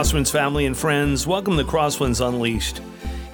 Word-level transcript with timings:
Crosswinds 0.00 0.32
family 0.32 0.64
and 0.64 0.74
friends, 0.74 1.26
welcome 1.26 1.58
to 1.58 1.62
Crosswinds 1.62 2.26
Unleashed. 2.26 2.80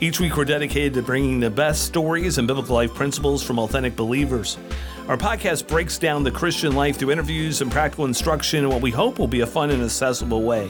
Each 0.00 0.18
week, 0.18 0.36
we're 0.36 0.44
dedicated 0.44 0.94
to 0.94 1.02
bringing 1.02 1.38
the 1.38 1.48
best 1.48 1.84
stories 1.84 2.38
and 2.38 2.48
biblical 2.48 2.74
life 2.74 2.92
principles 2.92 3.40
from 3.40 3.60
authentic 3.60 3.94
believers. 3.94 4.58
Our 5.06 5.16
podcast 5.16 5.68
breaks 5.68 5.96
down 5.96 6.24
the 6.24 6.32
Christian 6.32 6.74
life 6.74 6.96
through 6.96 7.12
interviews 7.12 7.60
and 7.60 7.70
practical 7.70 8.04
instruction 8.04 8.64
in 8.64 8.68
what 8.68 8.82
we 8.82 8.90
hope 8.90 9.20
will 9.20 9.28
be 9.28 9.42
a 9.42 9.46
fun 9.46 9.70
and 9.70 9.80
accessible 9.80 10.42
way. 10.42 10.68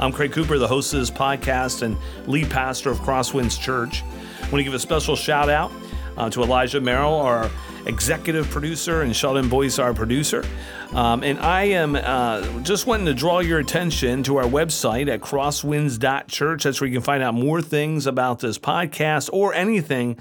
I'm 0.00 0.10
Craig 0.10 0.32
Cooper, 0.32 0.58
the 0.58 0.66
host 0.66 0.92
of 0.92 0.98
this 0.98 1.10
podcast 1.10 1.82
and 1.82 1.96
lead 2.26 2.50
pastor 2.50 2.90
of 2.90 2.98
Crosswinds 2.98 3.60
Church. 3.60 4.02
I 4.02 4.40
want 4.40 4.56
to 4.56 4.64
give 4.64 4.74
a 4.74 4.80
special 4.80 5.14
shout 5.14 5.48
out 5.48 5.70
uh, 6.16 6.28
to 6.30 6.42
Elijah 6.42 6.80
Merrill, 6.80 7.14
our 7.14 7.48
executive 7.88 8.48
producer, 8.50 9.02
and 9.02 9.16
Sheldon 9.16 9.48
Boyce, 9.48 9.78
our 9.78 9.94
producer. 9.94 10.44
Um, 10.92 11.22
and 11.22 11.38
I 11.40 11.64
am 11.64 11.96
uh, 11.96 12.60
just 12.60 12.86
wanting 12.86 13.06
to 13.06 13.14
draw 13.14 13.40
your 13.40 13.58
attention 13.58 14.22
to 14.24 14.36
our 14.36 14.44
website 14.44 15.08
at 15.08 15.20
crosswinds.church. 15.20 16.62
That's 16.62 16.80
where 16.80 16.88
you 16.88 16.94
can 16.94 17.02
find 17.02 17.22
out 17.22 17.34
more 17.34 17.60
things 17.60 18.06
about 18.06 18.40
this 18.40 18.58
podcast 18.58 19.30
or 19.32 19.54
anything 19.54 20.18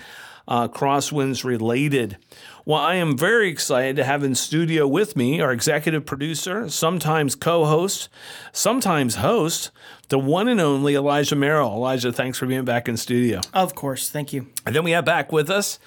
uh, 0.47 0.67
Crosswinds 0.67 1.43
related. 1.43 2.17
Well, 2.65 2.79
I 2.79 2.95
am 2.95 3.17
very 3.17 3.49
excited 3.49 3.95
to 3.97 4.03
have 4.03 4.23
in 4.23 4.35
studio 4.35 4.87
with 4.87 5.15
me 5.15 5.41
our 5.41 5.51
executive 5.51 6.05
producer, 6.05 6.69
sometimes 6.69 7.35
co 7.35 7.65
host, 7.65 8.09
sometimes 8.51 9.15
host, 9.15 9.71
the 10.09 10.19
one 10.19 10.47
and 10.47 10.59
only 10.59 10.95
Elijah 10.95 11.35
Merrill. 11.35 11.73
Elijah, 11.73 12.11
thanks 12.11 12.37
for 12.37 12.45
being 12.45 12.65
back 12.65 12.87
in 12.87 12.97
studio. 12.97 13.41
Of 13.53 13.75
course. 13.75 14.09
Thank 14.09 14.33
you. 14.33 14.47
And 14.65 14.75
then 14.75 14.83
we 14.83 14.91
have 14.91 15.05
back 15.05 15.31
with 15.31 15.49
us 15.49 15.79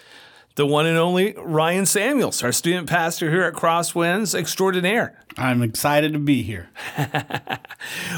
the 0.61 0.67
one 0.67 0.85
and 0.85 0.99
only 0.99 1.33
Ryan 1.39 1.87
Samuels, 1.87 2.43
our 2.43 2.53
student 2.53 2.87
pastor 2.87 3.31
here 3.31 3.45
at 3.45 3.55
Crosswinds 3.55 4.35
Extraordinaire. 4.35 5.19
I'm 5.39 5.63
excited 5.63 6.13
to 6.13 6.19
be 6.19 6.43
here. 6.43 6.69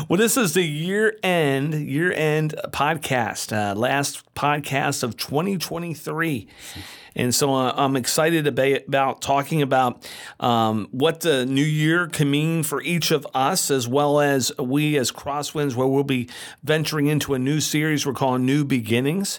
well, 0.08 0.18
this 0.18 0.36
is 0.36 0.52
the 0.52 0.64
year 0.64 1.16
end 1.22 1.72
year 1.72 2.12
end 2.12 2.56
podcast, 2.72 3.56
uh, 3.56 3.76
last 3.76 4.34
podcast 4.34 5.04
of 5.04 5.16
2023. 5.16 6.48
And 7.14 7.32
so 7.32 7.54
uh, 7.54 7.74
I'm 7.76 7.94
excited 7.94 8.48
about 8.48 9.22
talking 9.22 9.62
about 9.62 10.04
um, 10.40 10.88
what 10.90 11.20
the 11.20 11.46
new 11.46 11.62
year 11.62 12.08
can 12.08 12.28
mean 12.28 12.64
for 12.64 12.82
each 12.82 13.12
of 13.12 13.24
us, 13.34 13.70
as 13.70 13.86
well 13.86 14.18
as 14.18 14.50
we 14.58 14.96
as 14.96 15.12
Crosswinds, 15.12 15.76
where 15.76 15.86
we'll 15.86 16.02
be 16.02 16.28
venturing 16.64 17.06
into 17.06 17.34
a 17.34 17.38
new 17.38 17.60
series 17.60 18.04
we're 18.04 18.14
calling 18.14 18.44
New 18.44 18.64
Beginnings. 18.64 19.38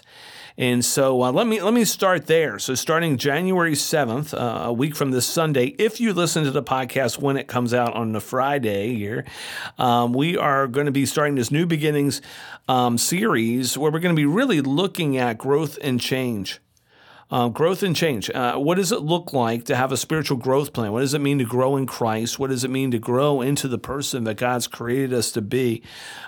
And 0.56 0.84
so 0.84 1.22
uh, 1.22 1.32
let 1.32 1.48
me 1.48 1.60
let 1.60 1.74
me 1.74 1.84
start 1.84 2.26
there. 2.26 2.60
So 2.60 2.74
starting 2.76 3.16
January 3.16 3.74
seventh, 3.74 4.32
uh, 4.32 4.62
a 4.66 4.72
week 4.72 4.94
from 4.94 5.10
this 5.10 5.26
Sunday, 5.26 5.74
if 5.78 6.00
you 6.00 6.12
listen 6.12 6.44
to 6.44 6.52
the 6.52 6.62
podcast 6.62 7.18
when 7.18 7.36
it 7.36 7.48
comes 7.48 7.74
out 7.74 7.94
on 7.94 8.12
the 8.12 8.20
Friday 8.20 8.94
here, 8.94 9.24
um, 9.78 10.12
we 10.12 10.36
are 10.36 10.68
going 10.68 10.86
to 10.86 10.92
be 10.92 11.06
starting 11.06 11.34
this 11.34 11.50
new 11.50 11.66
beginnings 11.66 12.22
um, 12.68 12.98
series 12.98 13.76
where 13.76 13.90
we're 13.90 13.98
going 13.98 14.14
to 14.14 14.20
be 14.20 14.26
really 14.26 14.60
looking 14.60 15.16
at 15.16 15.38
growth 15.38 15.76
and 15.82 16.00
change. 16.00 16.60
Uh, 17.34 17.48
growth 17.48 17.82
and 17.82 17.96
change. 17.96 18.30
Uh, 18.30 18.54
what 18.54 18.76
does 18.76 18.92
it 18.92 19.00
look 19.00 19.32
like 19.32 19.64
to 19.64 19.74
have 19.74 19.90
a 19.90 19.96
spiritual 19.96 20.36
growth 20.36 20.72
plan? 20.72 20.92
What 20.92 21.00
does 21.00 21.14
it 21.14 21.20
mean 21.20 21.38
to 21.38 21.44
grow 21.44 21.76
in 21.76 21.84
Christ? 21.84 22.38
What 22.38 22.50
does 22.50 22.62
it 22.62 22.70
mean 22.70 22.92
to 22.92 22.98
grow 23.00 23.40
into 23.40 23.66
the 23.66 23.76
person 23.76 24.22
that 24.22 24.36
God's 24.36 24.68
created 24.68 25.12
us 25.12 25.32
to 25.32 25.42
be? 25.42 25.82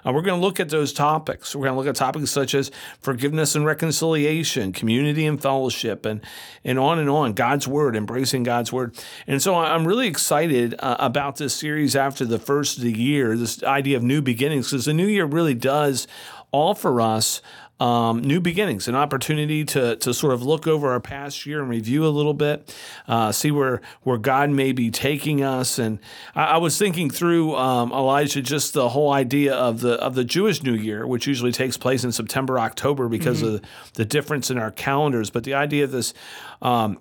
Uh, 0.04 0.10
we're 0.12 0.22
going 0.22 0.40
to 0.40 0.44
look 0.44 0.58
at 0.58 0.70
those 0.70 0.92
topics. 0.92 1.54
We're 1.54 1.66
going 1.66 1.74
to 1.74 1.78
look 1.78 1.86
at 1.86 1.94
topics 1.94 2.32
such 2.32 2.56
as 2.56 2.72
forgiveness 2.98 3.54
and 3.54 3.64
reconciliation, 3.64 4.72
community 4.72 5.26
and 5.26 5.40
fellowship, 5.40 6.04
and 6.04 6.22
and 6.64 6.76
on 6.76 6.98
and 6.98 7.08
on. 7.08 7.34
God's 7.34 7.68
word, 7.68 7.94
embracing 7.94 8.42
God's 8.42 8.72
word. 8.72 8.98
And 9.28 9.40
so 9.40 9.54
I'm 9.54 9.86
really 9.86 10.08
excited 10.08 10.74
uh, 10.80 10.96
about 10.98 11.36
this 11.36 11.54
series 11.54 11.94
after 11.94 12.24
the 12.24 12.40
first 12.40 12.78
of 12.78 12.82
the 12.82 12.92
year. 12.92 13.36
This 13.36 13.62
idea 13.62 13.96
of 13.96 14.02
new 14.02 14.22
beginnings, 14.22 14.72
because 14.72 14.86
the 14.86 14.92
new 14.92 15.06
year 15.06 15.24
really 15.24 15.54
does 15.54 16.08
offer 16.50 17.00
us 17.00 17.42
um, 17.78 18.22
new 18.22 18.40
beginnings, 18.40 18.88
an 18.88 18.94
opportunity 18.94 19.64
to, 19.64 19.96
to 19.96 20.14
sort 20.14 20.32
of 20.32 20.42
look 20.42 20.66
over 20.66 20.92
our 20.92 21.00
past 21.00 21.44
year 21.44 21.60
and 21.60 21.68
review 21.68 22.06
a 22.06 22.08
little 22.08 22.32
bit, 22.32 22.74
uh, 23.06 23.32
see 23.32 23.50
where, 23.50 23.82
where 24.02 24.16
God 24.16 24.50
may 24.50 24.72
be 24.72 24.90
taking 24.90 25.42
us. 25.42 25.78
And 25.78 25.98
I, 26.34 26.44
I 26.44 26.56
was 26.56 26.78
thinking 26.78 27.10
through, 27.10 27.54
um, 27.56 27.92
Elijah, 27.92 28.40
just 28.40 28.72
the 28.72 28.88
whole 28.88 29.12
idea 29.12 29.54
of 29.54 29.80
the, 29.80 29.94
of 30.00 30.14
the 30.14 30.24
Jewish 30.24 30.62
New 30.62 30.74
Year, 30.74 31.06
which 31.06 31.26
usually 31.26 31.52
takes 31.52 31.76
place 31.76 32.02
in 32.02 32.12
September, 32.12 32.58
October 32.58 33.08
because 33.08 33.42
mm-hmm. 33.42 33.56
of 33.56 33.92
the 33.92 34.04
difference 34.04 34.50
in 34.50 34.56
our 34.56 34.70
calendars. 34.70 35.28
But 35.28 35.44
the 35.44 35.54
idea 35.54 35.84
of 35.84 35.92
this 35.92 36.14
um, 36.62 36.98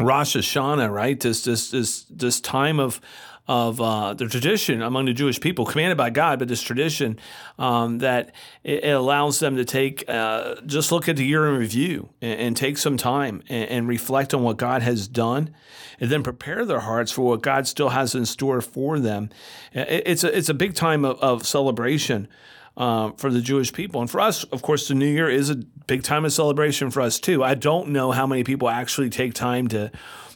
Rosh 0.00 0.36
Hashanah, 0.36 0.90
right? 0.90 1.18
This, 1.18 1.44
this, 1.44 1.70
this, 1.70 2.04
this 2.04 2.40
time 2.40 2.80
of, 2.80 3.00
of 3.48 3.80
uh, 3.80 4.12
the 4.12 4.28
tradition 4.28 4.82
among 4.82 5.06
the 5.06 5.14
Jewish 5.14 5.40
people, 5.40 5.64
commanded 5.64 5.96
by 5.96 6.10
God, 6.10 6.38
but 6.38 6.48
this 6.48 6.62
tradition 6.62 7.18
um, 7.58 7.98
that 7.98 8.32
it, 8.62 8.84
it, 8.84 8.90
allows 8.90 9.40
them 9.40 9.56
to 9.56 9.64
take, 9.64 10.04
uh, 10.06 10.56
just 10.66 10.92
look 10.92 11.08
at 11.08 11.16
the 11.16 11.24
year 11.24 11.48
in 11.48 11.58
review 11.58 12.10
and, 12.20 12.40
and 12.40 12.56
take 12.56 12.76
some 12.76 12.98
time 12.98 13.42
and, 13.48 13.70
and, 13.70 13.88
reflect 13.88 14.34
on 14.34 14.42
what 14.42 14.58
God 14.58 14.82
has 14.82 15.08
done, 15.08 15.54
and 15.98 16.10
then 16.10 16.22
prepare 16.22 16.66
their 16.66 16.80
hearts 16.80 17.10
for 17.10 17.22
what 17.22 17.40
God 17.40 17.66
still 17.66 17.88
has 17.88 18.14
in 18.14 18.26
store 18.26 18.60
for 18.60 19.00
them. 19.00 19.30
It, 19.72 20.02
it's 20.04 20.24
a 20.24 20.36
it's 20.36 20.50
a 20.50 20.54
big 20.54 20.74
time 20.74 21.04
of, 21.04 21.18
of 21.20 21.46
celebration. 21.46 22.28
Uh, 22.76 23.10
for 23.16 23.28
the 23.28 23.40
Jewish 23.40 23.72
people. 23.72 24.00
And 24.00 24.08
for 24.08 24.20
us, 24.20 24.44
of 24.44 24.62
course, 24.62 24.86
the 24.86 24.94
New 24.94 25.08
Year 25.08 25.28
is 25.28 25.50
a 25.50 25.56
big 25.56 26.04
time 26.04 26.24
of 26.24 26.32
celebration 26.32 26.92
for 26.92 27.00
us 27.00 27.18
too. 27.18 27.42
I 27.42 27.54
don't 27.54 27.88
know 27.88 28.12
how 28.12 28.24
many 28.24 28.44
people 28.44 28.68
actually 28.68 29.10
take 29.10 29.34
time 29.34 29.66
to 29.68 29.90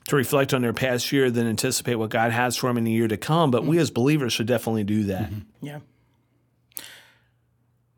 to 0.08 0.16
reflect 0.16 0.52
on 0.52 0.62
their 0.62 0.72
past 0.72 1.12
year, 1.12 1.30
then 1.30 1.46
anticipate 1.46 1.96
what 1.96 2.10
God 2.10 2.32
has 2.32 2.56
for 2.56 2.68
them 2.68 2.78
in 2.78 2.84
the 2.84 2.92
year 2.92 3.08
to 3.08 3.16
come. 3.16 3.50
But 3.50 3.62
mm-hmm. 3.62 3.70
we 3.70 3.78
as 3.78 3.90
believers 3.90 4.32
should 4.32 4.46
definitely 4.46 4.84
do 4.84 5.04
that. 5.04 5.30
Mm-hmm. 5.30 5.66
Yeah. 5.66 5.78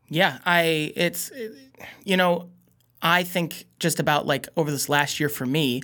Yeah, 0.07 0.37
I 0.45 0.93
it's 0.95 1.31
you 2.03 2.15
know, 2.15 2.49
I 3.01 3.23
think 3.23 3.65
just 3.79 3.99
about 3.99 4.27
like 4.27 4.47
over 4.55 4.69
this 4.69 4.87
last 4.87 5.19
year 5.19 5.29
for 5.29 5.45
me, 5.45 5.81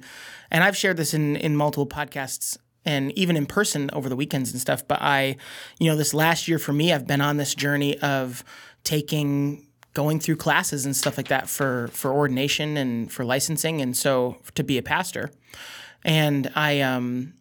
and 0.52 0.64
I've 0.64 0.78
shared 0.78 0.98
this 0.98 1.14
in 1.14 1.36
in 1.38 1.56
multiple 1.56 1.88
podcasts 1.88 2.58
and 2.86 3.12
even 3.18 3.36
in 3.36 3.46
person 3.46 3.90
over 3.94 4.10
the 4.10 4.16
weekends 4.16 4.52
and 4.52 4.60
stuff, 4.60 4.88
but 4.88 5.02
I, 5.02 5.38
you 5.80 5.90
know, 5.90 5.96
this 5.96 6.16
last 6.16 6.48
year 6.48 6.58
for 6.58 6.74
me, 6.74 6.92
I've 6.92 7.06
been 7.06 7.22
on 7.22 7.38
this 7.38 7.54
journey 7.54 8.00
of 8.00 8.44
taking 8.84 9.68
going 9.94 10.20
through 10.20 10.38
classes 10.38 10.86
and 10.86 10.96
stuff 10.96 11.18
like 11.18 11.28
that 11.28 11.50
for 11.50 11.90
for 11.90 12.12
ordination 12.12 12.78
and 12.78 13.12
for 13.12 13.26
licensing 13.26 13.82
and 13.82 13.96
so 13.98 14.38
to 14.56 14.64
be 14.64 14.78
a 14.78 14.82
pastor 14.82 15.32
and 16.04 16.52
I 16.56 16.82
um 16.82 17.34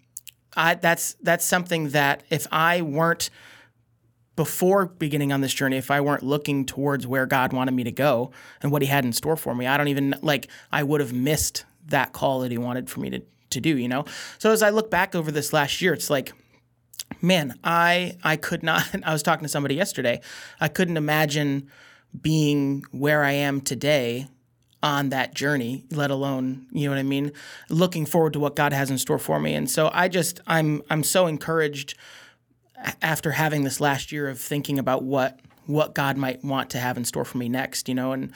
I 0.57 0.75
that's 0.75 1.15
that's 1.23 1.45
something 1.45 1.91
that 1.91 2.23
if 2.31 2.47
I 2.51 2.83
weren't 2.83 3.31
before 4.37 4.87
beginning 4.87 5.33
on 5.33 5.41
this 5.43 5.53
journey, 5.53 5.77
if 5.77 5.91
I 5.91 6.01
weren't 6.01 6.23
looking 6.23 6.65
towards 6.65 7.07
where 7.07 7.27
God 7.27 7.53
wanted 7.53 7.73
me 7.73 7.85
to 7.85 7.93
go 7.93 8.31
and 8.63 8.73
what 8.73 8.83
He 8.83 8.89
had 8.89 9.05
in 9.05 9.13
store 9.13 9.37
for 9.37 9.55
me, 9.55 9.67
I 9.67 9.77
don't 9.77 9.89
even 9.89 10.15
like 10.23 10.49
I 10.73 10.83
would 10.83 11.01
have 11.01 11.13
missed 11.13 11.65
that 11.87 12.13
call 12.13 12.41
that 12.41 12.51
He 12.51 12.59
wanted 12.59 12.89
for 12.89 13.01
me 13.01 13.11
to 13.11 13.23
to 13.51 13.61
do. 13.61 13.77
You 13.77 13.89
know. 13.89 14.05
So 14.39 14.53
as 14.53 14.63
I 14.63 14.71
look 14.71 14.91
back 14.91 15.15
over 15.15 15.31
this 15.31 15.53
last 15.53 15.81
year, 15.81 15.93
it's 15.93 16.11
like, 16.11 16.33
man, 17.23 17.59
I 17.63 18.17
I 18.23 18.37
could 18.37 18.63
not. 18.63 18.89
I 19.05 19.13
was 19.13 19.23
talking 19.23 19.45
to 19.45 19.49
somebody 19.49 19.75
yesterday. 19.75 20.21
I 20.61 20.69
couldn't 20.69 20.97
imagine 20.97 21.69
being 22.21 22.83
where 22.91 23.23
I 23.23 23.33
am 23.33 23.61
today 23.61 24.27
on 24.83 25.11
that 25.11 25.35
journey, 25.35 25.85
let 25.91 26.11
alone, 26.11 26.67
you 26.73 26.85
know 26.85 26.91
what 26.91 26.99
I 26.99 27.03
mean, 27.03 27.33
looking 27.69 28.07
forward 28.07 28.33
to 28.33 28.41
what 28.41 28.57
God 28.57 28.73
has 28.73 28.91
in 28.91 28.99
store 28.99 29.19
for 29.19 29.39
me. 29.39 29.55
And 29.55 29.71
so 29.71 29.91
I 29.93 30.09
just 30.09 30.41
I'm 30.47 30.83
I'm 30.89 31.03
so 31.03 31.27
encouraged 31.27 31.97
after 33.03 33.33
having 33.33 33.65
this 33.65 33.81
last 33.81 34.11
year 34.11 34.29
of 34.29 34.41
thinking 34.41 34.79
about 34.79 35.03
what 35.03 35.41
what 35.67 35.95
God 35.95 36.17
might 36.17 36.43
want 36.43 36.71
to 36.71 36.79
have 36.79 36.97
in 36.97 37.05
store 37.05 37.25
for 37.25 37.39
me 37.39 37.49
next, 37.49 37.89
you 37.89 37.95
know. 37.95 38.13
And 38.13 38.33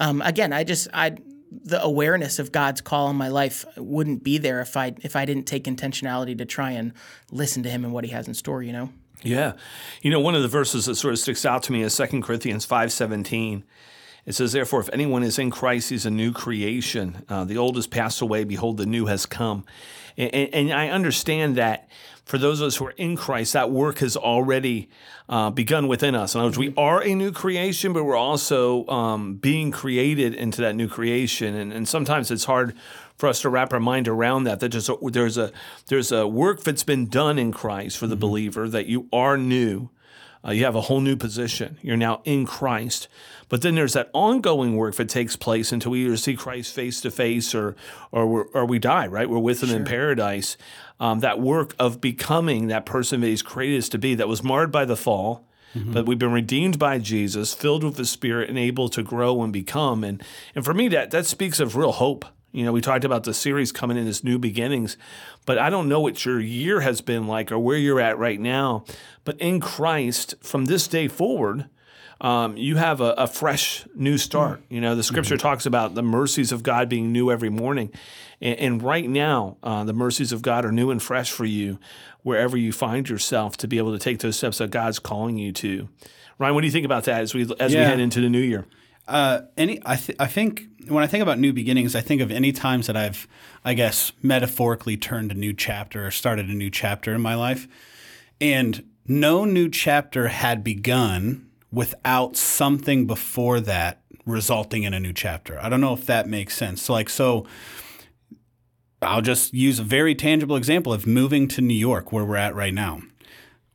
um, 0.00 0.22
again, 0.22 0.52
I 0.52 0.64
just 0.64 0.88
I 0.94 1.16
the 1.50 1.82
awareness 1.82 2.38
of 2.38 2.52
God's 2.52 2.80
call 2.80 3.10
in 3.10 3.16
my 3.16 3.28
life 3.28 3.64
wouldn't 3.76 4.22
be 4.22 4.38
there 4.38 4.60
if 4.60 4.76
I 4.76 4.94
if 5.02 5.16
I 5.16 5.24
didn't 5.24 5.46
take 5.46 5.64
intentionality 5.64 6.36
to 6.38 6.44
try 6.44 6.72
and 6.72 6.92
listen 7.32 7.62
to 7.64 7.70
Him 7.70 7.84
and 7.84 7.92
what 7.92 8.04
He 8.04 8.10
has 8.10 8.28
in 8.28 8.34
store, 8.34 8.62
you 8.62 8.72
know. 8.72 8.90
Yeah, 9.22 9.54
you 10.00 10.12
know, 10.12 10.20
one 10.20 10.36
of 10.36 10.42
the 10.42 10.48
verses 10.48 10.84
that 10.84 10.94
sort 10.94 11.12
of 11.12 11.18
sticks 11.18 11.44
out 11.44 11.64
to 11.64 11.72
me 11.72 11.82
is 11.82 11.92
Second 11.92 12.22
Corinthians 12.22 12.64
five 12.64 12.92
seventeen. 12.92 13.64
It 14.28 14.34
says, 14.34 14.52
Therefore, 14.52 14.80
if 14.80 14.90
anyone 14.92 15.22
is 15.22 15.38
in 15.38 15.50
Christ, 15.50 15.88
he's 15.88 16.04
a 16.04 16.10
new 16.10 16.32
creation. 16.32 17.24
Uh, 17.30 17.44
the 17.44 17.56
old 17.56 17.76
has 17.76 17.86
passed 17.86 18.20
away. 18.20 18.44
Behold, 18.44 18.76
the 18.76 18.84
new 18.84 19.06
has 19.06 19.24
come. 19.24 19.64
And, 20.18 20.34
and, 20.34 20.54
and, 20.54 20.72
I 20.74 20.90
understand 20.90 21.56
that 21.56 21.88
for 22.26 22.36
those 22.36 22.60
of 22.60 22.66
us 22.66 22.76
who 22.76 22.88
are 22.88 22.94
in 22.98 23.16
Christ, 23.16 23.54
that 23.54 23.70
work 23.70 24.00
has 24.00 24.18
already 24.18 24.90
uh, 25.30 25.48
begun 25.48 25.88
within 25.88 26.14
us. 26.14 26.34
In 26.34 26.40
other 26.40 26.48
words, 26.48 26.58
we 26.58 26.74
are 26.76 27.02
a 27.02 27.14
new 27.14 27.32
creation, 27.32 27.94
but 27.94 28.04
we're 28.04 28.16
also 28.16 28.86
um, 28.88 29.36
being 29.36 29.70
created 29.70 30.34
into 30.34 30.60
that 30.60 30.76
new 30.76 30.88
creation. 30.88 31.54
And, 31.54 31.72
and 31.72 31.88
sometimes 31.88 32.30
it's 32.30 32.44
hard 32.44 32.74
for 33.16 33.30
us 33.30 33.40
to 33.40 33.48
wrap 33.48 33.72
our 33.72 33.80
mind 33.80 34.08
around 34.08 34.44
that. 34.44 34.60
That 34.60 34.72
there's 34.72 34.90
a, 34.90 34.96
there's 35.00 35.38
a 35.38 35.52
there's 35.86 36.12
a 36.12 36.28
work 36.28 36.64
that's 36.64 36.84
been 36.84 37.06
done 37.06 37.38
in 37.38 37.50
Christ 37.50 37.96
for 37.96 38.06
the 38.06 38.14
mm-hmm. 38.14 38.20
believer 38.20 38.68
that 38.68 38.84
you 38.84 39.08
are 39.10 39.38
new. 39.38 39.88
Uh, 40.44 40.52
you 40.52 40.64
have 40.64 40.76
a 40.76 40.82
whole 40.82 41.00
new 41.00 41.16
position. 41.16 41.78
You're 41.82 41.96
now 41.96 42.22
in 42.24 42.46
Christ. 42.46 43.08
But 43.48 43.62
then 43.62 43.74
there's 43.74 43.94
that 43.94 44.10
ongoing 44.12 44.76
work 44.76 44.94
that 44.96 45.08
takes 45.08 45.36
place 45.36 45.72
until 45.72 45.92
we 45.92 46.04
either 46.04 46.16
see 46.16 46.36
Christ 46.36 46.74
face 46.74 47.00
to 47.00 47.10
face 47.10 47.54
or 47.54 47.76
or 48.12 48.44
or 48.54 48.64
we 48.64 48.78
die. 48.78 49.06
Right, 49.06 49.28
we're 49.28 49.38
with 49.38 49.62
Him 49.62 49.70
sure. 49.70 49.78
in 49.78 49.84
paradise. 49.84 50.56
Um, 51.00 51.20
that 51.20 51.40
work 51.40 51.74
of 51.78 52.00
becoming 52.00 52.66
that 52.68 52.84
person 52.84 53.20
that 53.20 53.28
He's 53.28 53.42
created 53.42 53.78
us 53.78 53.88
to 53.90 53.98
be, 53.98 54.14
that 54.16 54.28
was 54.28 54.42
marred 54.42 54.72
by 54.72 54.84
the 54.84 54.96
fall, 54.96 55.46
but 55.74 56.06
we've 56.06 56.18
been 56.18 56.32
redeemed 56.32 56.76
by 56.78 56.98
Jesus, 56.98 57.54
filled 57.54 57.84
with 57.84 57.94
the 57.96 58.04
Spirit, 58.04 58.48
and 58.48 58.58
able 58.58 58.88
to 58.88 59.02
grow 59.02 59.42
and 59.42 59.52
become. 59.52 60.02
And 60.02 60.22
and 60.54 60.64
for 60.64 60.74
me, 60.74 60.88
that 60.88 61.10
that 61.12 61.26
speaks 61.26 61.60
of 61.60 61.76
real 61.76 61.92
hope. 61.92 62.24
You 62.58 62.64
know, 62.64 62.72
we 62.72 62.80
talked 62.80 63.04
about 63.04 63.22
the 63.22 63.32
series 63.32 63.70
coming 63.70 63.96
in 63.96 64.08
as 64.08 64.24
new 64.24 64.36
beginnings, 64.36 64.96
but 65.46 65.58
I 65.58 65.70
don't 65.70 65.88
know 65.88 66.00
what 66.00 66.24
your 66.24 66.40
year 66.40 66.80
has 66.80 67.00
been 67.00 67.28
like 67.28 67.52
or 67.52 67.58
where 67.60 67.76
you're 67.76 68.00
at 68.00 68.18
right 68.18 68.40
now. 68.40 68.84
But 69.22 69.40
in 69.40 69.60
Christ, 69.60 70.34
from 70.40 70.64
this 70.64 70.88
day 70.88 71.06
forward, 71.06 71.66
um, 72.20 72.56
you 72.56 72.74
have 72.74 73.00
a, 73.00 73.12
a, 73.12 73.28
fresh 73.28 73.86
new 73.94 74.18
start. 74.18 74.60
You 74.68 74.80
know, 74.80 74.96
the 74.96 75.04
scripture 75.04 75.36
mm-hmm. 75.36 75.42
talks 75.42 75.66
about 75.66 75.94
the 75.94 76.02
mercies 76.02 76.50
of 76.50 76.64
God 76.64 76.88
being 76.88 77.12
new 77.12 77.30
every 77.30 77.48
morning. 77.48 77.92
And, 78.40 78.58
and 78.58 78.82
right 78.82 79.08
now, 79.08 79.56
uh, 79.62 79.84
the 79.84 79.92
mercies 79.92 80.32
of 80.32 80.42
God 80.42 80.64
are 80.64 80.72
new 80.72 80.90
and 80.90 81.00
fresh 81.00 81.30
for 81.30 81.44
you 81.44 81.78
wherever 82.24 82.56
you 82.56 82.72
find 82.72 83.08
yourself 83.08 83.56
to 83.58 83.68
be 83.68 83.78
able 83.78 83.92
to 83.92 84.00
take 84.00 84.18
those 84.18 84.36
steps 84.36 84.58
that 84.58 84.72
God's 84.72 84.98
calling 84.98 85.38
you 85.38 85.52
to. 85.52 85.88
Ryan, 86.40 86.56
what 86.56 86.62
do 86.62 86.66
you 86.66 86.72
think 86.72 86.86
about 86.86 87.04
that 87.04 87.20
as 87.20 87.34
we 87.34 87.42
as 87.60 87.72
yeah. 87.72 87.82
we 87.82 87.86
head 87.86 88.00
into 88.00 88.20
the 88.20 88.28
new 88.28 88.40
year? 88.40 88.66
Uh, 89.08 89.40
any, 89.56 89.80
I, 89.84 89.96
th- 89.96 90.16
I 90.20 90.26
think 90.26 90.66
when 90.86 91.02
I 91.02 91.06
think 91.06 91.22
about 91.22 91.38
new 91.38 91.52
beginnings, 91.52 91.96
I 91.96 92.00
think 92.00 92.20
of 92.20 92.30
any 92.30 92.52
times 92.52 92.86
that 92.86 92.96
I've, 92.96 93.26
I 93.64 93.74
guess, 93.74 94.12
metaphorically 94.22 94.96
turned 94.96 95.32
a 95.32 95.34
new 95.34 95.52
chapter 95.52 96.06
or 96.06 96.10
started 96.10 96.48
a 96.48 96.54
new 96.54 96.70
chapter 96.70 97.14
in 97.14 97.20
my 97.20 97.34
life. 97.34 97.66
And 98.40 98.84
no 99.06 99.44
new 99.44 99.68
chapter 99.70 100.28
had 100.28 100.62
begun 100.62 101.48
without 101.72 102.36
something 102.36 103.06
before 103.06 103.60
that 103.60 104.02
resulting 104.26 104.82
in 104.82 104.92
a 104.92 105.00
new 105.00 105.12
chapter. 105.12 105.58
I 105.60 105.68
don't 105.68 105.80
know 105.80 105.94
if 105.94 106.06
that 106.06 106.28
makes 106.28 106.54
sense. 106.54 106.82
So, 106.82 106.92
like, 106.92 107.08
so 107.08 107.46
I'll 109.00 109.22
just 109.22 109.54
use 109.54 109.78
a 109.78 109.84
very 109.84 110.14
tangible 110.14 110.56
example 110.56 110.92
of 110.92 111.06
moving 111.06 111.48
to 111.48 111.60
New 111.60 111.74
York, 111.74 112.12
where 112.12 112.24
we're 112.24 112.36
at 112.36 112.54
right 112.54 112.74
now. 112.74 113.00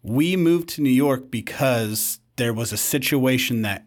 We 0.03 0.35
moved 0.35 0.69
to 0.69 0.81
New 0.81 0.89
York 0.89 1.31
because 1.31 2.19
there 2.35 2.53
was 2.53 2.71
a 2.71 2.77
situation 2.77 3.61
that 3.63 3.85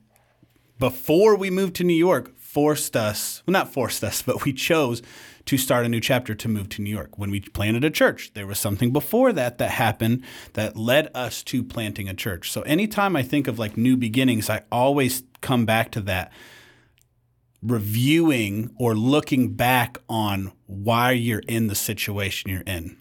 before 0.78 1.36
we 1.36 1.50
moved 1.50 1.74
to 1.76 1.84
New 1.84 1.94
York, 1.94 2.36
forced 2.38 2.96
us, 2.96 3.42
well, 3.46 3.52
not 3.52 3.72
forced 3.72 4.02
us, 4.02 4.22
but 4.26 4.44
we 4.44 4.52
chose 4.52 5.02
to 5.46 5.56
start 5.56 5.86
a 5.86 5.88
new 5.88 6.00
chapter 6.00 6.34
to 6.34 6.48
move 6.48 6.68
to 6.70 6.82
New 6.82 6.90
York. 6.90 7.18
When 7.18 7.30
we 7.30 7.40
planted 7.40 7.84
a 7.84 7.90
church, 7.90 8.32
there 8.34 8.46
was 8.46 8.58
something 8.58 8.92
before 8.92 9.32
that 9.32 9.58
that 9.58 9.70
happened 9.70 10.24
that 10.54 10.76
led 10.76 11.08
us 11.14 11.42
to 11.44 11.62
planting 11.62 12.08
a 12.08 12.14
church. 12.14 12.50
So 12.50 12.62
anytime 12.62 13.14
I 13.14 13.22
think 13.22 13.46
of 13.46 13.58
like 13.58 13.76
new 13.76 13.96
beginnings, 13.96 14.50
I 14.50 14.62
always 14.72 15.22
come 15.40 15.64
back 15.64 15.92
to 15.92 16.00
that 16.02 16.32
reviewing 17.62 18.70
or 18.78 18.94
looking 18.94 19.52
back 19.52 19.98
on 20.08 20.52
why 20.66 21.12
you're 21.12 21.42
in 21.46 21.68
the 21.68 21.74
situation 21.74 22.50
you're 22.50 22.62
in. 22.62 22.96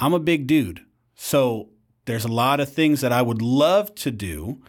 I'm 0.00 0.14
a 0.14 0.20
big 0.20 0.46
dude. 0.46 0.84
So 1.14 1.70
there's 2.04 2.24
a 2.24 2.32
lot 2.32 2.60
of 2.60 2.72
things 2.72 3.00
that 3.00 3.12
I 3.12 3.22
would 3.22 3.40
love 3.40 3.94
to 3.96 4.10
do 4.10 4.62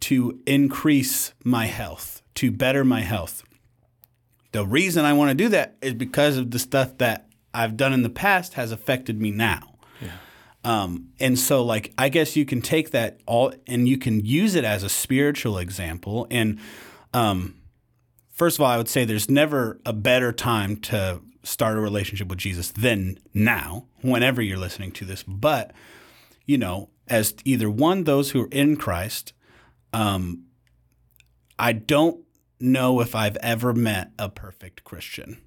to 0.00 0.40
increase 0.46 1.32
my 1.44 1.66
health, 1.66 2.22
to 2.34 2.50
better 2.50 2.84
my 2.84 3.00
health. 3.00 3.42
The 4.52 4.66
reason 4.66 5.04
I 5.04 5.12
want 5.12 5.30
to 5.30 5.34
do 5.34 5.48
that 5.50 5.76
is 5.82 5.94
because 5.94 6.36
of 6.36 6.50
the 6.50 6.58
stuff 6.58 6.98
that 6.98 7.28
I've 7.52 7.76
done 7.76 7.92
in 7.92 8.02
the 8.02 8.10
past 8.10 8.54
has 8.54 8.72
affected 8.72 9.20
me 9.20 9.30
now. 9.30 9.78
Yeah. 10.00 10.12
Um, 10.64 11.08
and 11.20 11.38
so, 11.38 11.62
like, 11.62 11.92
I 11.96 12.08
guess 12.08 12.36
you 12.36 12.44
can 12.44 12.60
take 12.60 12.90
that 12.90 13.20
all 13.26 13.52
and 13.66 13.88
you 13.88 13.98
can 13.98 14.24
use 14.24 14.54
it 14.54 14.64
as 14.64 14.82
a 14.82 14.88
spiritual 14.88 15.58
example. 15.58 16.26
And 16.30 16.58
um, 17.14 17.56
first 18.32 18.58
of 18.58 18.62
all, 18.62 18.70
I 18.70 18.76
would 18.76 18.88
say 18.88 19.04
there's 19.04 19.30
never 19.30 19.80
a 19.86 19.92
better 19.92 20.32
time 20.32 20.76
to 20.76 21.20
start 21.42 21.78
a 21.78 21.80
relationship 21.80 22.28
with 22.28 22.38
Jesus 22.38 22.70
than 22.72 23.18
now, 23.32 23.86
whenever 24.02 24.42
you're 24.42 24.58
listening 24.58 24.92
to 24.92 25.04
this. 25.04 25.22
But, 25.22 25.72
you 26.44 26.58
know, 26.58 26.90
as 27.08 27.34
either 27.44 27.70
one, 27.70 28.04
those 28.04 28.32
who 28.32 28.42
are 28.42 28.48
in 28.50 28.76
Christ, 28.76 29.32
um, 29.96 30.44
I 31.58 31.72
don't 31.72 32.22
know 32.60 33.00
if 33.00 33.14
I've 33.14 33.38
ever 33.38 33.72
met 33.72 34.10
a 34.18 34.28
perfect 34.28 34.84
Christian. 34.84 35.40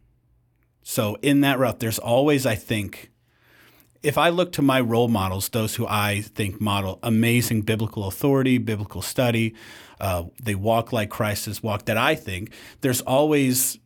So 0.82 1.18
in 1.22 1.42
that 1.42 1.60
route, 1.60 1.80
there's 1.80 2.00
always, 2.00 2.48
I 2.48 2.56
think, 2.56 3.12
if 4.02 4.18
I 4.18 4.30
look 4.30 4.52
to 4.54 4.64
my 4.64 4.80
role 4.80 5.08
models, 5.08 5.50
those 5.50 5.76
who 5.76 5.86
I 5.86 6.22
think 6.22 6.60
model 6.60 6.98
amazing 7.04 7.62
biblical 7.62 8.08
authority, 8.08 8.58
biblical 8.58 9.04
study, 9.04 9.54
uh, 10.00 10.24
they 10.42 10.56
walk 10.56 10.92
like 10.92 11.12
Christ 11.12 11.46
has 11.46 11.62
walked, 11.62 11.86
that 11.86 11.98
I 11.98 12.16
think 12.16 12.52
there's 12.82 13.02
always, 13.02 13.78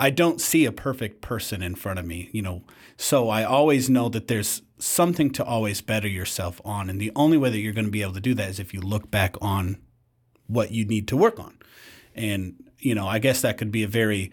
I 0.00 0.10
don't 0.10 0.40
see 0.40 0.64
a 0.64 0.72
perfect 0.72 1.20
person 1.20 1.62
in 1.62 1.76
front 1.76 2.00
of 2.00 2.06
me, 2.06 2.28
you 2.32 2.42
know. 2.42 2.64
So 2.96 3.28
I 3.28 3.44
always 3.44 3.88
know 3.88 4.08
that 4.08 4.26
there's 4.26 4.62
something 4.78 5.30
to 5.30 5.44
always 5.44 5.80
better 5.80 6.08
yourself 6.08 6.60
on. 6.64 6.90
And 6.90 7.00
the 7.00 7.12
only 7.14 7.36
way 7.36 7.50
that 7.50 7.60
you're 7.60 7.72
going 7.72 7.84
to 7.84 7.92
be 7.92 8.02
able 8.02 8.14
to 8.14 8.20
do 8.20 8.34
that 8.34 8.48
is 8.48 8.58
if 8.58 8.74
you 8.74 8.80
look 8.80 9.12
back 9.12 9.36
on 9.40 9.78
what 10.48 10.72
you 10.72 10.84
need 10.84 11.06
to 11.08 11.16
work 11.16 11.38
on. 11.38 11.56
And, 12.14 12.64
you 12.78 12.94
know, 12.94 13.06
I 13.06 13.20
guess 13.20 13.42
that 13.42 13.56
could 13.58 13.70
be 13.70 13.84
a 13.84 13.88
very 13.88 14.32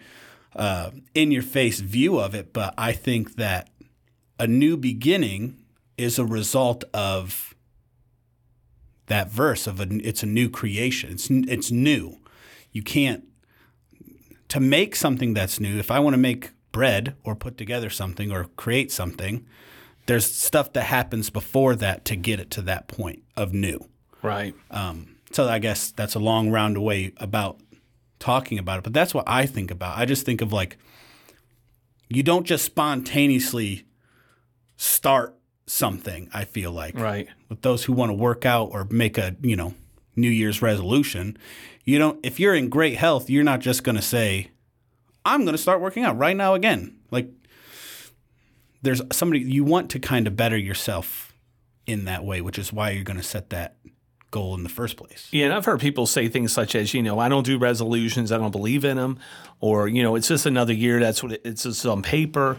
uh, 0.56 0.90
in 1.14 1.30
your 1.30 1.42
face 1.42 1.80
view 1.80 2.18
of 2.18 2.34
it, 2.34 2.52
but 2.52 2.74
I 2.76 2.92
think 2.92 3.36
that 3.36 3.68
a 4.38 4.46
new 4.46 4.76
beginning 4.76 5.58
is 5.96 6.18
a 6.18 6.24
result 6.24 6.84
of 6.92 7.54
that 9.06 9.30
verse 9.30 9.66
of 9.66 9.80
a, 9.80 9.86
it's 10.06 10.22
a 10.22 10.26
new 10.26 10.48
creation. 10.48 11.12
It's 11.12 11.30
it's 11.30 11.70
new. 11.70 12.18
You 12.72 12.82
can't 12.82 13.24
to 14.48 14.60
make 14.60 14.96
something 14.96 15.34
that's 15.34 15.60
new. 15.60 15.78
If 15.78 15.90
I 15.90 15.98
want 16.00 16.14
to 16.14 16.18
make 16.18 16.50
bread 16.72 17.14
or 17.24 17.34
put 17.34 17.56
together 17.56 17.90
something 17.90 18.30
or 18.30 18.44
create 18.56 18.90
something, 18.90 19.46
there's 20.06 20.30
stuff 20.30 20.72
that 20.72 20.84
happens 20.84 21.30
before 21.30 21.74
that 21.76 22.04
to 22.06 22.16
get 22.16 22.40
it 22.40 22.50
to 22.52 22.62
that 22.62 22.88
point 22.88 23.22
of 23.36 23.52
new. 23.52 23.88
Right. 24.22 24.54
Um, 24.70 25.15
so 25.36 25.46
I 25.46 25.58
guess 25.58 25.90
that's 25.90 26.14
a 26.14 26.18
long 26.18 26.50
round 26.50 26.82
way 26.82 27.12
about 27.18 27.60
talking 28.18 28.58
about 28.58 28.78
it, 28.78 28.84
but 28.84 28.94
that's 28.94 29.12
what 29.12 29.24
I 29.26 29.44
think 29.44 29.70
about. 29.70 29.98
I 29.98 30.06
just 30.06 30.24
think 30.24 30.40
of 30.40 30.50
like 30.50 30.78
you 32.08 32.22
don't 32.22 32.46
just 32.46 32.64
spontaneously 32.64 33.84
start 34.78 35.36
something, 35.66 36.30
I 36.32 36.44
feel 36.44 36.72
like. 36.72 36.98
Right. 36.98 37.28
With 37.50 37.60
those 37.60 37.84
who 37.84 37.92
want 37.92 38.08
to 38.08 38.14
work 38.14 38.46
out 38.46 38.70
or 38.72 38.86
make 38.90 39.18
a, 39.18 39.36
you 39.42 39.56
know, 39.56 39.74
New 40.16 40.30
Year's 40.30 40.62
resolution, 40.62 41.36
you 41.84 41.98
don't 41.98 42.18
if 42.24 42.40
you're 42.40 42.54
in 42.54 42.70
great 42.70 42.96
health, 42.96 43.28
you're 43.28 43.44
not 43.44 43.60
just 43.60 43.84
going 43.84 43.96
to 43.96 44.02
say 44.02 44.52
I'm 45.26 45.42
going 45.42 45.54
to 45.54 45.62
start 45.62 45.82
working 45.82 46.02
out 46.02 46.16
right 46.16 46.36
now 46.36 46.54
again. 46.54 46.98
Like 47.10 47.28
there's 48.80 49.02
somebody 49.12 49.40
you 49.40 49.64
want 49.64 49.90
to 49.90 49.98
kind 49.98 50.26
of 50.26 50.34
better 50.34 50.56
yourself 50.56 51.34
in 51.86 52.06
that 52.06 52.24
way, 52.24 52.40
which 52.40 52.58
is 52.58 52.72
why 52.72 52.90
you're 52.90 53.04
going 53.04 53.18
to 53.18 53.22
set 53.22 53.50
that 53.50 53.76
goal 54.30 54.54
in 54.54 54.62
the 54.62 54.68
first 54.68 54.96
place. 54.96 55.28
Yeah, 55.30 55.46
and 55.46 55.54
I've 55.54 55.64
heard 55.64 55.80
people 55.80 56.06
say 56.06 56.28
things 56.28 56.52
such 56.52 56.74
as, 56.74 56.92
you 56.92 57.02
know, 57.02 57.18
I 57.18 57.28
don't 57.28 57.46
do 57.46 57.58
resolutions, 57.58 58.32
I 58.32 58.38
don't 58.38 58.50
believe 58.50 58.84
in 58.84 58.96
them, 58.96 59.18
or 59.60 59.88
you 59.88 60.02
know, 60.02 60.16
it's 60.16 60.28
just 60.28 60.46
another 60.46 60.72
year. 60.72 61.00
That's 61.00 61.22
what 61.22 61.32
it, 61.32 61.42
it's 61.44 61.62
just 61.62 61.86
on 61.86 62.02
paper. 62.02 62.56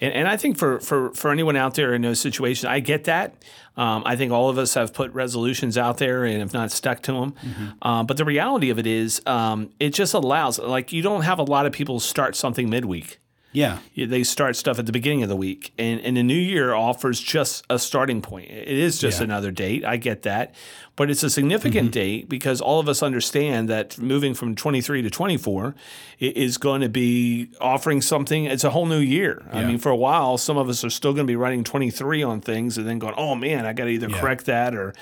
And, 0.00 0.12
and 0.14 0.28
I 0.28 0.36
think 0.36 0.56
for, 0.56 0.80
for 0.80 1.12
for 1.14 1.30
anyone 1.30 1.56
out 1.56 1.74
there 1.74 1.94
in 1.94 2.02
those 2.02 2.20
situations, 2.20 2.64
I 2.64 2.80
get 2.80 3.04
that. 3.04 3.34
Um, 3.76 4.02
I 4.04 4.16
think 4.16 4.32
all 4.32 4.48
of 4.48 4.58
us 4.58 4.74
have 4.74 4.92
put 4.92 5.12
resolutions 5.12 5.78
out 5.78 5.98
there 5.98 6.24
and 6.24 6.40
have 6.40 6.52
not 6.52 6.72
stuck 6.72 7.02
to 7.02 7.12
them. 7.12 7.32
Mm-hmm. 7.32 7.88
Um, 7.88 8.06
but 8.06 8.16
the 8.16 8.24
reality 8.24 8.70
of 8.70 8.78
it 8.78 8.86
is, 8.86 9.22
um, 9.26 9.70
it 9.78 9.94
just 9.94 10.12
allows, 10.12 10.58
like, 10.58 10.92
you 10.92 11.02
don't 11.02 11.22
have 11.22 11.38
a 11.38 11.44
lot 11.44 11.66
of 11.66 11.72
people 11.72 12.00
start 12.00 12.34
something 12.34 12.68
midweek. 12.68 13.20
Yeah. 13.52 13.78
They 13.96 14.22
start 14.22 14.56
stuff 14.56 14.78
at 14.78 14.86
the 14.86 14.92
beginning 14.92 15.22
of 15.22 15.28
the 15.28 15.36
week. 15.36 15.72
And, 15.78 16.00
and 16.00 16.16
the 16.16 16.22
new 16.22 16.34
year 16.34 16.72
offers 16.72 17.20
just 17.20 17.64
a 17.68 17.78
starting 17.78 18.22
point. 18.22 18.50
It 18.50 18.68
is 18.68 18.98
just 18.98 19.18
yeah. 19.18 19.24
another 19.24 19.50
date. 19.50 19.84
I 19.84 19.96
get 19.96 20.22
that. 20.22 20.54
But 20.96 21.10
it's 21.10 21.22
a 21.22 21.30
significant 21.30 21.86
mm-hmm. 21.86 21.92
date 21.92 22.28
because 22.28 22.60
all 22.60 22.78
of 22.78 22.86
us 22.86 23.02
understand 23.02 23.70
that 23.70 23.98
moving 23.98 24.34
from 24.34 24.54
23 24.54 25.00
to 25.02 25.08
24 25.08 25.74
is 26.18 26.58
going 26.58 26.82
to 26.82 26.90
be 26.90 27.48
offering 27.58 28.02
something. 28.02 28.44
It's 28.44 28.64
a 28.64 28.70
whole 28.70 28.84
new 28.84 28.98
year. 28.98 29.42
Yeah. 29.46 29.60
I 29.60 29.64
mean, 29.64 29.78
for 29.78 29.88
a 29.88 29.96
while, 29.96 30.36
some 30.36 30.58
of 30.58 30.68
us 30.68 30.84
are 30.84 30.90
still 30.90 31.14
going 31.14 31.26
to 31.26 31.30
be 31.30 31.36
running 31.36 31.64
23 31.64 32.22
on 32.22 32.42
things 32.42 32.76
and 32.76 32.86
then 32.86 32.98
going, 32.98 33.14
oh 33.16 33.34
man, 33.34 33.64
I 33.64 33.72
got 33.72 33.84
to 33.84 33.90
either 33.90 34.10
yeah. 34.10 34.20
correct 34.20 34.44
that 34.44 34.74
or 34.74 34.92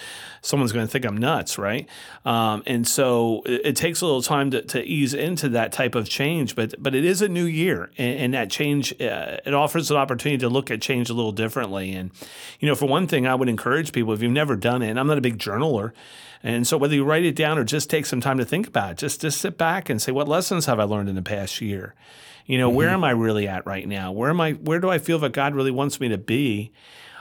someone's 0.41 0.73
going 0.73 0.87
to 0.87 0.91
think 0.91 1.05
I'm 1.05 1.17
nuts, 1.17 1.59
right? 1.59 1.89
Um, 2.25 2.63
and 2.65 2.87
so 2.87 3.43
it, 3.45 3.63
it, 3.65 3.77
takes 3.77 4.01
a 4.01 4.07
little 4.07 4.23
time 4.23 4.53
to, 4.53 4.63
to, 4.63 4.83
ease 4.85 5.15
into 5.15 5.49
that 5.51 5.73
type 5.73 5.95
of 5.95 6.09
change. 6.09 6.55
But, 6.55 6.81
but 6.81 6.95
it 6.95 7.05
is 7.05 7.23
a 7.23 7.29
new 7.29 7.45
year. 7.45 7.91
And, 7.99 8.19
and 8.21 8.35
that 8.39 8.51
change, 8.51 8.93
uh, 9.01 9.39
it 9.45 9.55
offers 9.55 9.91
an 9.91 9.97
opportunity 9.97 10.39
to 10.39 10.49
look 10.49 10.71
at 10.71 10.81
change 10.81 11.11
a 11.11 11.15
little 11.15 11.33
differently. 11.33 11.93
And, 11.93 12.11
you 12.61 12.69
know, 12.69 12.75
for 12.75 12.87
one 12.87 13.07
thing, 13.07 13.27
I 13.27 13.35
would 13.35 13.49
encourage 13.49 13.93
people, 13.93 14.13
if 14.13 14.23
you've 14.23 14.33
never 14.33 14.57
done 14.57 14.83
it, 14.83 14.91
and 14.91 14.99
I'm 14.99 15.07
not 15.07 15.19
a 15.19 15.23
big 15.23 15.39
journaler, 15.39 15.93
and 16.43 16.67
so 16.67 16.77
whether 16.77 16.95
you 16.95 17.05
write 17.05 17.25
it 17.25 17.35
down 17.35 17.59
or 17.59 17.65
just 17.65 17.91
take 17.91 18.07
some 18.07 18.21
time 18.21 18.39
to 18.39 18.45
think 18.45 18.69
about 18.69 18.93
it, 18.93 18.99
just 18.99 19.21
just 19.21 19.41
sit 19.41 19.59
back 19.59 19.91
and 19.91 20.01
say, 20.01 20.13
what 20.13 20.29
lessons 20.29 20.67
have 20.67 20.79
I 20.79 20.85
learned 20.85 21.09
in 21.09 21.17
the 21.17 21.23
past 21.23 21.61
year? 21.61 21.95
You 22.47 22.59
know, 22.59 22.69
mm-hmm. 22.69 22.77
where 22.77 22.91
am 22.91 23.05
I 23.05 23.11
really 23.11 23.49
at 23.49 23.67
right 23.67 23.87
now? 23.87 24.13
Where 24.13 24.31
am 24.31 24.41
I 24.41 24.53
where 24.53 24.79
do 24.79 24.89
I 24.89 24.99
feel 24.99 25.19
that 25.19 25.33
God 25.33 25.55
really 25.55 25.71
wants 25.71 26.01
me 26.01 26.09
to 26.09 26.19
be? 26.19 26.73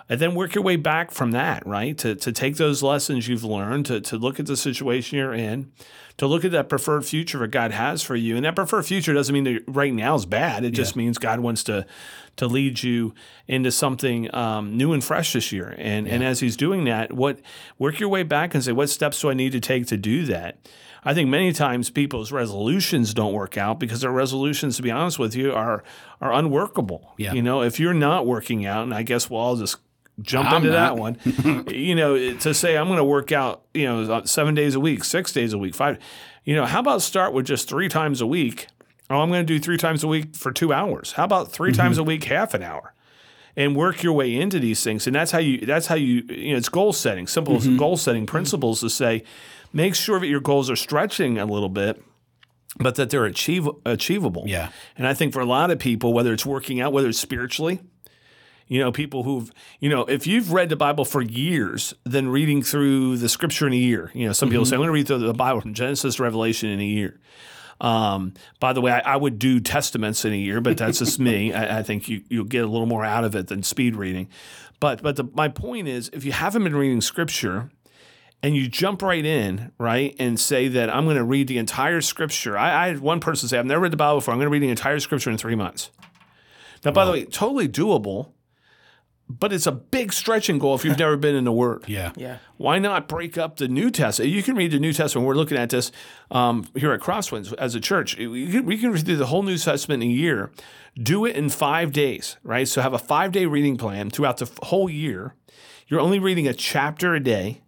And 0.09 0.21
then 0.21 0.35
work 0.35 0.55
your 0.55 0.63
way 0.63 0.77
back 0.77 1.11
from 1.11 1.31
that, 1.31 1.65
right? 1.67 1.97
To 1.97 2.15
to 2.15 2.31
take 2.31 2.55
those 2.57 2.83
lessons 2.83 3.27
you've 3.27 3.43
learned, 3.43 3.87
to 3.87 3.99
to 4.01 4.17
look 4.17 4.39
at 4.39 4.45
the 4.45 4.55
situation 4.55 5.17
you're 5.17 5.33
in, 5.33 5.71
to 6.17 6.25
look 6.25 6.43
at 6.43 6.51
that 6.51 6.67
preferred 6.67 7.05
future 7.05 7.39
that 7.39 7.49
God 7.49 7.71
has 7.71 8.01
for 8.01 8.15
you. 8.15 8.35
And 8.35 8.45
that 8.45 8.55
preferred 8.55 8.85
future 8.85 9.13
doesn't 9.13 9.33
mean 9.33 9.43
that 9.43 9.63
right 9.67 9.93
now 9.93 10.15
is 10.15 10.25
bad. 10.25 10.65
It 10.65 10.71
just 10.71 10.95
means 10.95 11.17
God 11.17 11.39
wants 11.39 11.63
to 11.65 11.85
to 12.37 12.47
lead 12.47 12.83
you 12.83 13.15
into 13.47 13.71
something 13.71 14.33
um, 14.35 14.77
new 14.77 14.93
and 14.93 15.03
fresh 15.03 15.33
this 15.33 15.51
year. 15.51 15.75
And 15.77 16.07
and 16.07 16.23
as 16.23 16.39
He's 16.39 16.57
doing 16.57 16.85
that, 16.85 17.13
what 17.13 17.39
work 17.77 17.99
your 17.99 18.09
way 18.09 18.23
back 18.23 18.53
and 18.53 18.63
say, 18.63 18.71
what 18.71 18.89
steps 18.89 19.21
do 19.21 19.29
I 19.29 19.33
need 19.33 19.51
to 19.51 19.59
take 19.59 19.87
to 19.87 19.97
do 19.97 20.25
that? 20.25 20.57
I 21.03 21.13
think 21.13 21.29
many 21.29 21.53
times 21.53 21.89
people's 21.89 22.31
resolutions 22.31 23.13
don't 23.13 23.33
work 23.33 23.57
out 23.57 23.79
because 23.79 24.01
their 24.01 24.11
resolutions, 24.11 24.75
to 24.75 24.81
be 24.81 24.91
honest 24.91 25.19
with 25.19 25.35
you, 25.35 25.53
are 25.53 25.83
are 26.19 26.33
unworkable. 26.33 27.13
Yeah. 27.17 27.33
You 27.33 27.41
know, 27.41 27.61
if 27.61 27.79
you're 27.79 27.93
not 27.93 28.25
working 28.25 28.65
out, 28.65 28.83
and 28.83 28.93
I 28.93 29.03
guess 29.03 29.29
well, 29.29 29.41
I'll 29.41 29.55
just 29.55 29.77
jump 30.21 30.49
I'm 30.49 30.57
into 30.57 30.71
that 30.71 30.97
one. 30.97 31.17
you 31.67 31.95
know, 31.95 32.35
to 32.37 32.53
say 32.53 32.77
I'm 32.77 32.87
going 32.87 32.97
to 32.97 33.03
work 33.03 33.31
out, 33.31 33.63
you 33.73 33.85
know, 33.85 34.13
uh, 34.13 34.25
seven 34.25 34.55
days 34.55 34.75
a 34.75 34.79
week, 34.79 35.03
six 35.03 35.31
days 35.31 35.53
a 35.53 35.57
week, 35.57 35.75
five. 35.75 35.99
You 36.43 36.55
know, 36.55 36.65
how 36.65 36.79
about 36.79 37.01
start 37.01 37.33
with 37.33 37.45
just 37.45 37.67
three 37.67 37.89
times 37.89 38.21
a 38.21 38.27
week? 38.27 38.67
Oh, 39.09 39.19
I'm 39.19 39.29
going 39.29 39.45
to 39.45 39.53
do 39.53 39.59
three 39.59 39.77
times 39.77 40.03
a 40.03 40.07
week 40.07 40.35
for 40.35 40.51
two 40.51 40.71
hours. 40.73 41.13
How 41.13 41.23
about 41.23 41.51
3 41.51 41.71
mm-hmm. 41.71 41.81
times 41.81 41.97
a 41.97 42.03
week, 42.03 42.25
half 42.25 42.53
an 42.53 42.61
hour? 42.61 42.93
and 43.57 43.75
work 43.75 44.03
your 44.03 44.13
way 44.13 44.33
into 44.35 44.59
these 44.59 44.83
things. 44.83 45.07
And 45.07 45.15
that's 45.15 45.31
how 45.31 45.39
you 45.39 45.65
that's 45.65 45.87
how 45.87 45.95
you 45.95 46.23
you 46.29 46.51
know 46.51 46.57
it's 46.57 46.69
goal 46.69 46.93
setting, 46.93 47.27
simple 47.27 47.55
mm-hmm. 47.55 47.75
goal 47.75 47.97
setting 47.97 48.25
principles 48.25 48.79
to 48.81 48.89
say 48.89 49.23
make 49.73 49.95
sure 49.95 50.19
that 50.19 50.27
your 50.27 50.39
goals 50.39 50.69
are 50.69 50.75
stretching 50.75 51.37
a 51.37 51.45
little 51.45 51.67
bit. 51.67 52.01
But 52.79 52.93
that 52.95 53.09
they're 53.09 53.25
achieve, 53.25 53.67
achievable. 53.85 54.43
Yeah. 54.45 54.69
And 54.97 55.07
I 55.07 55.15
think 55.15 55.33
for 55.33 55.39
a 55.39 55.45
lot 55.45 55.71
of 55.71 55.79
people, 55.79 56.13
whether 56.13 56.31
it's 56.31 56.45
working 56.45 56.79
out, 56.79 56.93
whether 56.93 57.09
it's 57.09 57.17
spiritually, 57.17 57.79
you 58.67 58.79
know, 58.79 58.91
people 58.91 59.23
who've, 59.23 59.51
you 59.79 59.89
know, 59.89 60.01
if 60.05 60.27
you've 60.27 60.51
read 60.51 60.69
the 60.69 60.75
Bible 60.75 61.05
for 61.05 61.21
years, 61.21 61.93
then 62.03 62.29
reading 62.29 62.61
through 62.61 63.17
the 63.17 63.29
scripture 63.29 63.67
in 63.67 63.73
a 63.73 63.77
year, 63.77 64.11
you 64.13 64.25
know, 64.25 64.33
some 64.33 64.49
people 64.49 64.65
say, 64.65 64.75
I'm 64.75 64.79
going 64.79 64.87
to 64.87 64.93
read 64.93 65.07
through 65.07 65.19
the 65.19 65.33
Bible 65.33 65.61
from 65.61 65.73
Genesis 65.73 66.15
to 66.15 66.23
Revelation 66.23 66.69
in 66.69 66.79
a 66.79 66.85
year. 66.85 67.19
Um, 67.79 68.33
by 68.59 68.73
the 68.73 68.81
way, 68.81 68.91
I, 68.91 69.13
I 69.13 69.15
would 69.15 69.37
do 69.37 69.59
testaments 69.59 70.25
in 70.25 70.33
a 70.33 70.37
year, 70.37 70.61
but 70.61 70.77
that's 70.77 70.99
just 70.99 71.19
me. 71.19 71.53
I, 71.53 71.79
I 71.79 71.83
think 71.83 72.09
you, 72.09 72.23
you'll 72.27 72.45
get 72.45 72.63
a 72.63 72.67
little 72.67 72.87
more 72.87 73.05
out 73.05 73.23
of 73.23 73.35
it 73.35 73.47
than 73.47 73.63
speed 73.63 73.95
reading. 73.95 74.29
But, 74.79 75.01
but 75.01 75.15
the, 75.15 75.25
my 75.33 75.47
point 75.47 75.87
is, 75.87 76.09
if 76.11 76.25
you 76.25 76.31
haven't 76.31 76.63
been 76.63 76.75
reading 76.75 77.01
scripture, 77.01 77.69
and 78.43 78.55
you 78.55 78.67
jump 78.67 79.01
right 79.01 79.25
in, 79.25 79.71
right, 79.79 80.15
and 80.19 80.39
say 80.39 80.67
that 80.67 80.93
I'm 80.93 81.05
going 81.05 81.17
to 81.17 81.23
read 81.23 81.47
the 81.47 81.57
entire 81.57 82.01
scripture. 82.01 82.55
I, 82.55 82.85
I 82.85 82.87
had 82.89 82.99
one 82.99 83.19
person 83.19 83.49
say, 83.49 83.57
I've 83.57 83.65
never 83.65 83.81
read 83.81 83.93
the 83.93 83.97
Bible 83.97 84.17
before. 84.17 84.31
I'm 84.31 84.37
going 84.39 84.45
to 84.45 84.51
read 84.51 84.61
the 84.61 84.69
entire 84.69 84.99
scripture 84.99 85.31
in 85.31 85.37
three 85.37 85.55
months. 85.55 85.89
Now, 86.85 86.91
by 86.91 87.05
the 87.05 87.11
way, 87.11 87.25
totally 87.25 87.67
doable, 87.67 88.33
but 89.29 89.51
it's 89.51 89.67
a 89.67 89.71
big 89.71 90.13
stretching 90.13 90.57
goal 90.57 90.75
if 90.75 90.85
you've 90.85 90.97
never 90.99 91.17
been 91.17 91.35
in 91.35 91.43
the 91.43 91.51
Word. 91.51 91.83
Yeah. 91.87 92.11
Yeah. 92.15 92.37
Why 92.57 92.79
not 92.79 93.07
break 93.07 93.37
up 93.37 93.57
the 93.57 93.67
New 93.67 93.91
Testament? 93.91 94.31
You 94.31 94.41
can 94.41 94.55
read 94.55 94.71
the 94.71 94.79
New 94.79 94.93
Testament. 94.93 95.27
We're 95.27 95.35
looking 95.35 95.57
at 95.57 95.69
this 95.69 95.91
um, 96.31 96.67
here 96.75 96.93
at 96.93 97.01
Crosswinds 97.01 97.53
as 97.55 97.75
a 97.75 97.79
church. 97.79 98.17
We 98.17 98.51
can, 98.51 98.65
we 98.65 98.77
can 98.77 98.91
read 98.91 99.05
through 99.05 99.17
the 99.17 99.27
whole 99.27 99.43
New 99.43 99.57
Testament 99.57 100.01
in 100.03 100.09
a 100.09 100.13
year. 100.13 100.51
Do 101.01 101.25
it 101.25 101.35
in 101.35 101.49
five 101.49 101.91
days, 101.91 102.37
right? 102.43 102.67
So 102.67 102.81
have 102.81 102.93
a 102.93 102.99
five 102.99 103.31
day 103.31 103.45
reading 103.45 103.77
plan 103.77 104.09
throughout 104.09 104.37
the 104.37 104.45
f- 104.45 104.57
whole 104.63 104.89
year. 104.89 105.35
You're 105.87 105.99
only 105.99 106.19
reading 106.19 106.47
a 106.47 106.53
chapter 106.53 107.13
a 107.13 107.19
day. 107.19 107.61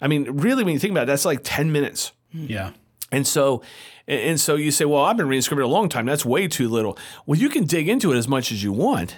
I 0.00 0.08
mean, 0.08 0.24
really, 0.30 0.62
when 0.62 0.74
you 0.74 0.78
think 0.78 0.90
about 0.92 1.04
it, 1.04 1.06
that's 1.06 1.24
like 1.24 1.40
10 1.42 1.72
minutes. 1.72 2.12
Yeah. 2.32 2.72
And 3.10 3.26
so, 3.26 3.62
and 4.06 4.20
and 4.20 4.40
so 4.40 4.56
you 4.56 4.70
say, 4.70 4.84
well, 4.84 5.02
I've 5.04 5.16
been 5.16 5.28
reading 5.28 5.42
scripture 5.42 5.62
a 5.62 5.68
long 5.68 5.88
time. 5.88 6.06
That's 6.06 6.24
way 6.24 6.48
too 6.48 6.68
little. 6.68 6.98
Well, 7.24 7.38
you 7.38 7.48
can 7.48 7.64
dig 7.64 7.88
into 7.88 8.12
it 8.12 8.18
as 8.18 8.28
much 8.28 8.52
as 8.52 8.62
you 8.62 8.72
want. 8.72 9.16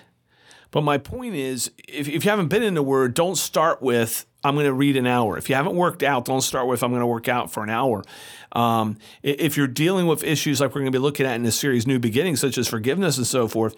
But 0.70 0.82
my 0.82 0.98
point 0.98 1.34
is, 1.34 1.70
if, 1.86 2.08
if 2.08 2.24
you 2.24 2.30
haven't 2.30 2.48
been 2.48 2.62
in 2.62 2.74
the 2.74 2.82
Word, 2.82 3.14
don't 3.14 3.36
start 3.36 3.80
with 3.82 4.26
I'm 4.44 4.54
going 4.54 4.66
to 4.66 4.72
read 4.72 4.96
an 4.96 5.06
hour. 5.06 5.36
If 5.36 5.48
you 5.48 5.56
haven't 5.56 5.74
worked 5.74 6.02
out, 6.02 6.24
don't 6.24 6.42
start 6.42 6.68
with 6.68 6.82
I'm 6.82 6.90
going 6.90 7.00
to 7.00 7.06
work 7.06 7.28
out 7.28 7.50
for 7.50 7.64
an 7.64 7.70
hour. 7.70 8.04
Um, 8.52 8.98
if 9.22 9.56
you're 9.56 9.66
dealing 9.66 10.06
with 10.06 10.22
issues 10.22 10.60
like 10.60 10.70
we're 10.70 10.82
going 10.82 10.92
to 10.92 10.98
be 10.98 11.02
looking 11.02 11.26
at 11.26 11.34
in 11.34 11.42
this 11.42 11.58
series, 11.58 11.86
New 11.86 11.98
Beginnings, 11.98 12.40
such 12.40 12.56
as 12.56 12.68
forgiveness 12.68 13.18
and 13.18 13.26
so 13.26 13.48
forth, 13.48 13.74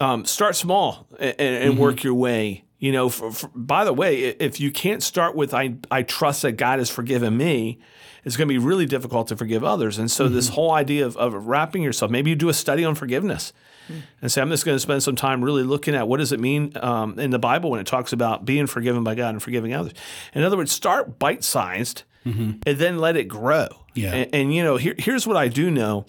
um, 0.00 0.24
start 0.24 0.56
small 0.56 1.06
and, 1.18 1.38
and 1.38 1.78
work 1.78 2.02
your 2.02 2.14
way. 2.14 2.64
You 2.78 2.92
know, 2.92 3.08
for, 3.08 3.32
for, 3.32 3.50
by 3.54 3.84
the 3.84 3.92
way, 3.92 4.20
if 4.20 4.60
you 4.60 4.70
can't 4.70 5.02
start 5.02 5.34
with 5.34 5.52
I, 5.52 5.74
I 5.90 6.04
trust 6.04 6.42
that 6.42 6.52
God 6.52 6.78
has 6.78 6.88
forgiven 6.88 7.36
me, 7.36 7.80
it's 8.28 8.36
going 8.36 8.46
to 8.46 8.52
be 8.52 8.58
really 8.58 8.84
difficult 8.84 9.28
to 9.28 9.36
forgive 9.36 9.64
others. 9.64 9.96
And 9.96 10.10
so, 10.10 10.28
this 10.28 10.46
mm-hmm. 10.46 10.54
whole 10.54 10.72
idea 10.72 11.06
of, 11.06 11.16
of 11.16 11.46
wrapping 11.46 11.82
yourself, 11.82 12.10
maybe 12.10 12.28
you 12.28 12.36
do 12.36 12.50
a 12.50 12.54
study 12.54 12.84
on 12.84 12.94
forgiveness 12.94 13.54
mm. 13.90 14.02
and 14.20 14.30
say, 14.30 14.42
I'm 14.42 14.50
just 14.50 14.66
going 14.66 14.76
to 14.76 14.80
spend 14.80 15.02
some 15.02 15.16
time 15.16 15.42
really 15.42 15.62
looking 15.62 15.94
at 15.94 16.06
what 16.06 16.18
does 16.18 16.30
it 16.30 16.38
mean 16.38 16.72
um, 16.76 17.18
in 17.18 17.30
the 17.30 17.38
Bible 17.38 17.70
when 17.70 17.80
it 17.80 17.86
talks 17.86 18.12
about 18.12 18.44
being 18.44 18.66
forgiven 18.66 19.02
by 19.02 19.14
God 19.14 19.30
and 19.30 19.42
forgiving 19.42 19.72
others. 19.72 19.94
In 20.34 20.44
other 20.44 20.58
words, 20.58 20.70
start 20.72 21.18
bite 21.18 21.42
sized 21.42 22.02
mm-hmm. 22.26 22.58
and 22.66 22.78
then 22.78 22.98
let 22.98 23.16
it 23.16 23.24
grow. 23.24 23.68
Yeah. 23.94 24.12
And, 24.12 24.34
and, 24.34 24.54
you 24.54 24.62
know, 24.62 24.76
here, 24.76 24.94
here's 24.98 25.26
what 25.26 25.38
I 25.38 25.48
do 25.48 25.70
know. 25.70 26.04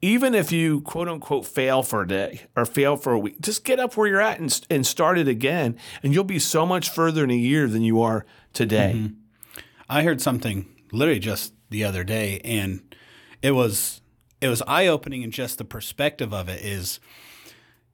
Even 0.00 0.36
if 0.36 0.52
you 0.52 0.82
quote 0.82 1.08
unquote 1.08 1.46
fail 1.46 1.82
for 1.82 2.02
a 2.02 2.06
day 2.06 2.42
or 2.54 2.64
fail 2.64 2.96
for 2.96 3.12
a 3.12 3.18
week, 3.18 3.40
just 3.40 3.64
get 3.64 3.80
up 3.80 3.96
where 3.96 4.06
you're 4.06 4.20
at 4.20 4.38
and, 4.38 4.60
and 4.70 4.86
start 4.86 5.18
it 5.18 5.26
again. 5.26 5.76
And 6.04 6.14
you'll 6.14 6.22
be 6.22 6.38
so 6.38 6.64
much 6.64 6.90
further 6.90 7.24
in 7.24 7.30
a 7.32 7.36
year 7.36 7.66
than 7.66 7.82
you 7.82 8.00
are 8.02 8.24
today. 8.52 8.92
Mm-hmm. 8.94 9.60
I 9.88 10.04
heard 10.04 10.20
something 10.20 10.66
literally 10.92 11.18
just 11.20 11.54
the 11.70 11.84
other 11.84 12.04
day, 12.04 12.40
and 12.44 12.94
it 13.42 13.52
was 13.52 14.00
it 14.40 14.48
was 14.48 14.62
eye 14.66 14.86
opening. 14.86 15.24
And 15.24 15.32
just 15.32 15.58
the 15.58 15.64
perspective 15.64 16.32
of 16.32 16.48
it 16.48 16.64
is, 16.64 17.00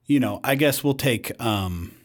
you 0.05 0.19
know, 0.19 0.39
I 0.43 0.55
guess 0.55 0.83
we'll 0.83 0.93
take 0.93 1.31
um, 1.41 1.95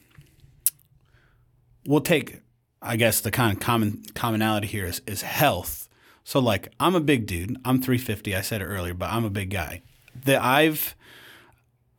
we'll 1.87 2.00
take 2.00 2.40
I 2.80 2.96
guess 2.96 3.20
the 3.20 3.30
kind 3.30 3.52
of 3.52 3.60
common 3.60 4.02
commonality 4.14 4.66
here 4.66 4.87
is 4.87 5.02
is 5.06 5.22
health. 5.22 5.88
So 6.25 6.38
like 6.40 6.72
I'm 6.78 6.94
a 6.94 7.00
big 7.00 7.26
dude. 7.26 7.56
I'm 7.64 7.80
350. 7.80 8.34
I 8.34 8.40
said 8.40 8.60
it 8.60 8.66
earlier, 8.66 8.94
but 8.94 9.10
I'm 9.10 9.25
a 9.25 9.30
big 9.30 9.50
guy. 9.50 9.82
That 10.25 10.42
I've 10.42 10.94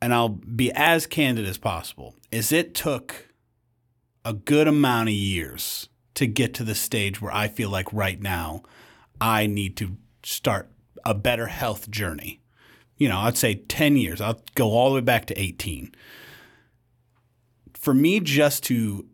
and 0.00 0.14
I'll 0.14 0.28
be 0.28 0.72
as 0.72 1.06
candid 1.06 1.46
as 1.46 1.58
possible. 1.58 2.14
Is 2.30 2.52
it 2.52 2.74
took 2.74 3.28
a 4.24 4.32
good 4.32 4.68
amount 4.68 5.08
of 5.08 5.14
years 5.14 5.88
to 6.14 6.26
get 6.26 6.54
to 6.54 6.64
the 6.64 6.74
stage 6.74 7.20
where 7.20 7.32
I 7.32 7.48
feel 7.48 7.70
like 7.70 7.92
right 7.92 8.20
now 8.20 8.62
I 9.20 9.46
need 9.46 9.76
to 9.78 9.96
start 10.22 10.70
a 11.04 11.14
better 11.14 11.46
health 11.46 11.90
journey. 11.90 12.40
You 12.96 13.08
know, 13.08 13.18
I'd 13.20 13.36
say 13.36 13.54
10 13.54 13.96
years. 13.96 14.20
I'll 14.20 14.40
go 14.54 14.70
all 14.70 14.90
the 14.90 14.96
way 14.96 15.00
back 15.00 15.26
to 15.26 15.38
18. 15.40 15.94
For 17.74 17.94
me, 17.94 18.20
just 18.20 18.62
to, 18.64 19.06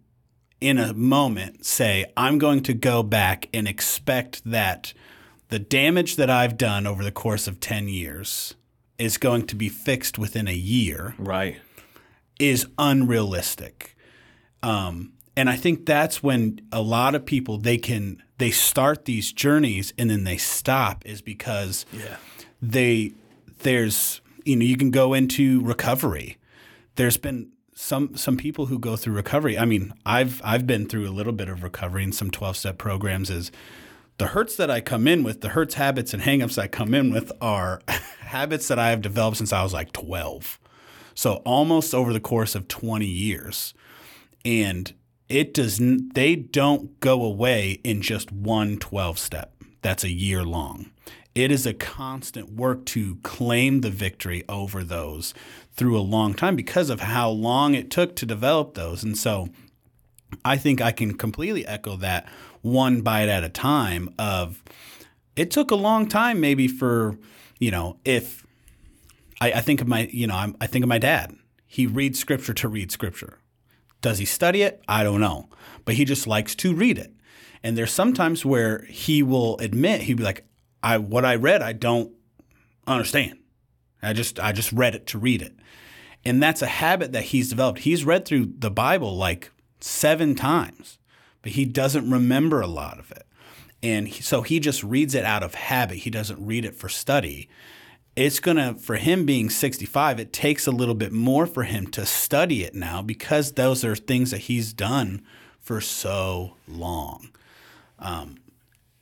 in 0.60 0.78
a 0.78 0.92
moment, 0.92 1.64
say, 1.64 2.04
I'm 2.16 2.38
going 2.38 2.62
to 2.64 2.74
go 2.74 3.02
back 3.02 3.48
and 3.54 3.68
expect 3.68 4.42
that 4.44 4.92
the 5.48 5.60
damage 5.60 6.16
that 6.16 6.30
I've 6.30 6.56
done 6.58 6.86
over 6.86 7.04
the 7.04 7.12
course 7.12 7.46
of 7.46 7.60
10 7.60 7.88
years 7.88 8.54
is 8.98 9.18
going 9.18 9.46
to 9.46 9.54
be 9.54 9.68
fixed 9.68 10.18
within 10.18 10.48
a 10.48 10.54
year 10.54 11.14
Right. 11.18 11.58
is 12.40 12.66
unrealistic. 12.78 13.96
Um, 14.62 15.12
and 15.36 15.48
I 15.48 15.54
think 15.56 15.86
that's 15.86 16.22
when 16.22 16.60
a 16.72 16.80
lot 16.82 17.14
of 17.14 17.24
people 17.26 17.58
they 17.58 17.78
can 17.78 18.20
they 18.38 18.50
start 18.50 19.04
these 19.06 19.32
journeys 19.32 19.92
and 19.98 20.10
then 20.10 20.24
they 20.24 20.36
stop 20.36 21.04
is 21.06 21.22
because 21.22 21.86
Yeah. 21.92 22.16
they 22.60 23.12
there's 23.60 24.20
you 24.44 24.56
know 24.56 24.64
you 24.64 24.76
can 24.76 24.90
go 24.90 25.14
into 25.14 25.60
recovery. 25.62 26.36
There's 26.96 27.16
been 27.16 27.50
some 27.74 28.16
some 28.16 28.36
people 28.36 28.66
who 28.66 28.78
go 28.78 28.96
through 28.96 29.14
recovery. 29.14 29.58
I 29.58 29.64
mean, 29.64 29.92
I've 30.06 30.40
I've 30.44 30.66
been 30.66 30.86
through 30.86 31.08
a 31.08 31.12
little 31.12 31.32
bit 31.32 31.48
of 31.48 31.62
recovery 31.62 32.04
in 32.04 32.12
some 32.12 32.30
12-step 32.30 32.78
programs 32.78 33.28
is 33.30 33.50
the 34.18 34.28
hurts 34.28 34.56
that 34.56 34.70
I 34.70 34.80
come 34.80 35.06
in 35.06 35.22
with, 35.22 35.42
the 35.42 35.50
hurts 35.50 35.74
habits 35.74 36.14
and 36.14 36.22
hangups 36.22 36.56
I 36.56 36.68
come 36.68 36.94
in 36.94 37.12
with 37.12 37.30
are 37.40 37.82
habits 38.20 38.68
that 38.68 38.78
I 38.78 38.88
have 38.90 39.02
developed 39.02 39.36
since 39.36 39.52
I 39.52 39.62
was 39.62 39.74
like 39.74 39.92
12. 39.92 40.58
So 41.14 41.34
almost 41.44 41.94
over 41.94 42.12
the 42.14 42.20
course 42.20 42.54
of 42.54 42.66
20 42.68 43.04
years. 43.06 43.74
And 44.44 44.94
it 45.28 45.54
does 45.54 45.80
n- 45.80 46.10
they 46.14 46.36
don't 46.36 46.98
go 47.00 47.24
away 47.24 47.80
in 47.84 48.02
just 48.02 48.32
one 48.32 48.78
12 48.78 49.18
step. 49.18 49.52
That's 49.82 50.04
a 50.04 50.10
year 50.10 50.44
long. 50.44 50.90
It 51.34 51.52
is 51.52 51.66
a 51.66 51.74
constant 51.74 52.52
work 52.52 52.86
to 52.86 53.16
claim 53.16 53.82
the 53.82 53.90
victory 53.90 54.42
over 54.48 54.82
those 54.82 55.34
through 55.74 55.98
a 55.98 56.00
long 56.00 56.32
time 56.32 56.56
because 56.56 56.88
of 56.88 57.00
how 57.00 57.28
long 57.28 57.74
it 57.74 57.90
took 57.90 58.16
to 58.16 58.26
develop 58.26 58.74
those. 58.74 59.04
And 59.04 59.18
so 59.18 59.48
I 60.44 60.56
think 60.56 60.80
I 60.80 60.92
can 60.92 61.16
completely 61.16 61.66
echo 61.66 61.96
that 61.96 62.26
one 62.62 63.02
bite 63.02 63.28
at 63.28 63.44
a 63.44 63.48
time 63.48 64.14
of 64.18 64.62
it 65.36 65.50
took 65.50 65.70
a 65.70 65.76
long 65.76 66.08
time 66.08 66.40
maybe 66.40 66.66
for, 66.66 67.18
you 67.58 67.70
know, 67.70 67.98
if 68.04 68.46
I, 69.40 69.52
I 69.52 69.60
think 69.60 69.80
of 69.80 69.88
my, 69.88 70.08
you 70.10 70.26
know, 70.26 70.34
I'm, 70.34 70.56
I 70.60 70.66
think 70.66 70.84
of 70.84 70.88
my 70.88 70.98
dad. 70.98 71.36
He 71.66 71.86
reads 71.86 72.18
scripture 72.18 72.54
to 72.54 72.68
read 72.68 72.90
scripture. 72.90 73.38
Does 74.00 74.18
he 74.18 74.24
study 74.24 74.62
it? 74.62 74.82
I 74.88 75.02
don't 75.02 75.20
know. 75.20 75.48
But 75.84 75.94
he 75.94 76.04
just 76.04 76.26
likes 76.26 76.54
to 76.56 76.74
read 76.74 76.98
it. 76.98 77.12
And 77.62 77.76
there's 77.76 77.92
sometimes 77.92 78.44
where 78.44 78.84
he 78.88 79.22
will 79.22 79.58
admit, 79.58 80.02
he'd 80.02 80.18
be 80.18 80.22
like, 80.22 80.46
I 80.82 80.98
what 80.98 81.24
I 81.24 81.34
read, 81.34 81.62
I 81.62 81.72
don't 81.72 82.12
understand. 82.86 83.38
I 84.02 84.12
just 84.12 84.38
I 84.38 84.52
just 84.52 84.72
read 84.72 84.94
it 84.94 85.06
to 85.08 85.18
read 85.18 85.42
it. 85.42 85.56
And 86.24 86.42
that's 86.42 86.62
a 86.62 86.66
habit 86.66 87.12
that 87.12 87.24
he's 87.24 87.50
developed. 87.50 87.80
He's 87.80 88.04
read 88.04 88.24
through 88.24 88.52
the 88.58 88.70
Bible 88.70 89.16
like 89.16 89.50
seven 89.80 90.34
times, 90.34 90.98
but 91.42 91.52
he 91.52 91.64
doesn't 91.64 92.10
remember 92.10 92.60
a 92.60 92.66
lot 92.66 92.98
of 92.98 93.10
it. 93.12 93.26
and 93.82 94.08
he, 94.08 94.22
so 94.22 94.42
he 94.42 94.58
just 94.60 94.82
reads 94.82 95.14
it 95.14 95.24
out 95.24 95.42
of 95.42 95.54
habit. 95.54 95.98
He 95.98 96.10
doesn't 96.10 96.44
read 96.44 96.64
it 96.64 96.74
for 96.74 96.88
study. 96.88 97.48
It's 98.16 98.40
gonna 98.40 98.74
for 98.74 98.96
him 98.96 99.26
being 99.26 99.50
65. 99.50 100.18
It 100.18 100.32
takes 100.32 100.66
a 100.66 100.70
little 100.72 100.94
bit 100.94 101.12
more 101.12 101.46
for 101.46 101.64
him 101.64 101.86
to 101.88 102.06
study 102.06 102.64
it 102.64 102.74
now 102.74 103.02
because 103.02 103.52
those 103.52 103.84
are 103.84 103.94
things 103.94 104.30
that 104.30 104.38
he's 104.38 104.72
done 104.72 105.22
for 105.60 105.80
so 105.80 106.54
long. 106.66 107.30
Um, 107.98 108.38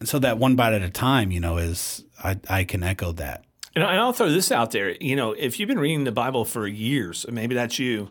and 0.01 0.09
so 0.09 0.19
that 0.19 0.39
one 0.39 0.57
bite 0.57 0.73
at 0.73 0.83
a 0.83 0.91
time, 0.91 1.31
you 1.31 1.41
know, 1.41 1.59
is 1.59 2.05
I, 2.23 2.39
I 2.49 2.65
can 2.65 2.83
echo 2.83 3.13
that. 3.13 3.45
And 3.75 3.85
I'll 3.85 4.13
throw 4.13 4.31
this 4.31 4.53
out 4.53 4.71
there. 4.71 4.97
You 5.01 5.17
know, 5.17 5.33
if 5.33 5.59
you've 5.59 5.69
been 5.69 5.79
reading 5.79 6.05
the 6.05 6.13
Bible 6.13 6.45
for 6.45 6.67
years, 6.67 7.27
maybe 7.31 7.55
that's 7.55 7.79
you. 7.79 8.11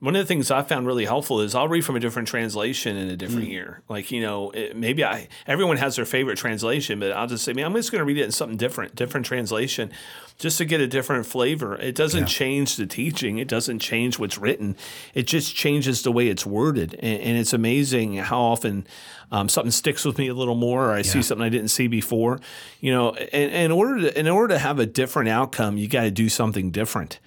One 0.00 0.16
of 0.16 0.22
the 0.22 0.26
things 0.26 0.50
I 0.50 0.62
found 0.62 0.86
really 0.86 1.04
helpful 1.04 1.40
is 1.40 1.54
I'll 1.54 1.68
read 1.68 1.84
from 1.84 1.96
a 1.96 2.00
different 2.00 2.28
translation 2.28 2.96
in 2.96 3.08
a 3.08 3.16
different 3.16 3.48
year. 3.48 3.82
Like 3.88 4.10
you 4.10 4.20
know, 4.20 4.50
it, 4.50 4.76
maybe 4.76 5.04
I 5.04 5.28
everyone 5.46 5.76
has 5.78 5.96
their 5.96 6.04
favorite 6.04 6.36
translation, 6.36 7.00
but 7.00 7.12
I'll 7.12 7.26
just 7.26 7.44
say, 7.44 7.52
man, 7.52 7.66
I'm 7.66 7.74
just 7.74 7.90
going 7.90 8.00
to 8.00 8.04
read 8.04 8.18
it 8.18 8.24
in 8.24 8.32
something 8.32 8.58
different, 8.58 8.94
different 8.96 9.24
translation, 9.24 9.90
just 10.38 10.58
to 10.58 10.64
get 10.64 10.80
a 10.80 10.86
different 10.86 11.26
flavor. 11.26 11.76
It 11.76 11.94
doesn't 11.94 12.26
change 12.26 12.76
the 12.76 12.86
teaching. 12.86 13.38
It 13.38 13.48
doesn't 13.48 13.78
change 13.78 14.18
what's 14.18 14.38
written. 14.38 14.76
It 15.14 15.26
just 15.26 15.54
changes 15.54 16.02
the 16.02 16.12
way 16.12 16.28
it's 16.28 16.44
worded, 16.44 16.94
and, 16.94 17.20
and 17.20 17.38
it's 17.38 17.52
amazing 17.52 18.16
how 18.16 18.40
often 18.40 18.86
um, 19.30 19.48
something 19.48 19.70
sticks 19.70 20.04
with 20.04 20.18
me 20.18 20.28
a 20.28 20.34
little 20.34 20.54
more, 20.54 20.90
or 20.90 20.92
I 20.92 21.02
see 21.02 21.22
something 21.22 21.44
I 21.44 21.48
didn't 21.48 21.68
see 21.68 21.86
before. 21.86 22.40
You 22.80 22.92
know, 22.92 23.14
and, 23.14 23.52
and 23.52 23.64
in 23.64 23.72
order 23.72 24.00
to 24.02 24.18
in 24.18 24.28
order 24.28 24.54
to 24.54 24.58
have 24.58 24.78
a 24.78 24.86
different 24.86 25.28
outcome, 25.28 25.76
you 25.76 25.88
got 25.88 26.02
to 26.02 26.10
do 26.10 26.28
something 26.28 26.70
different. 26.70 27.20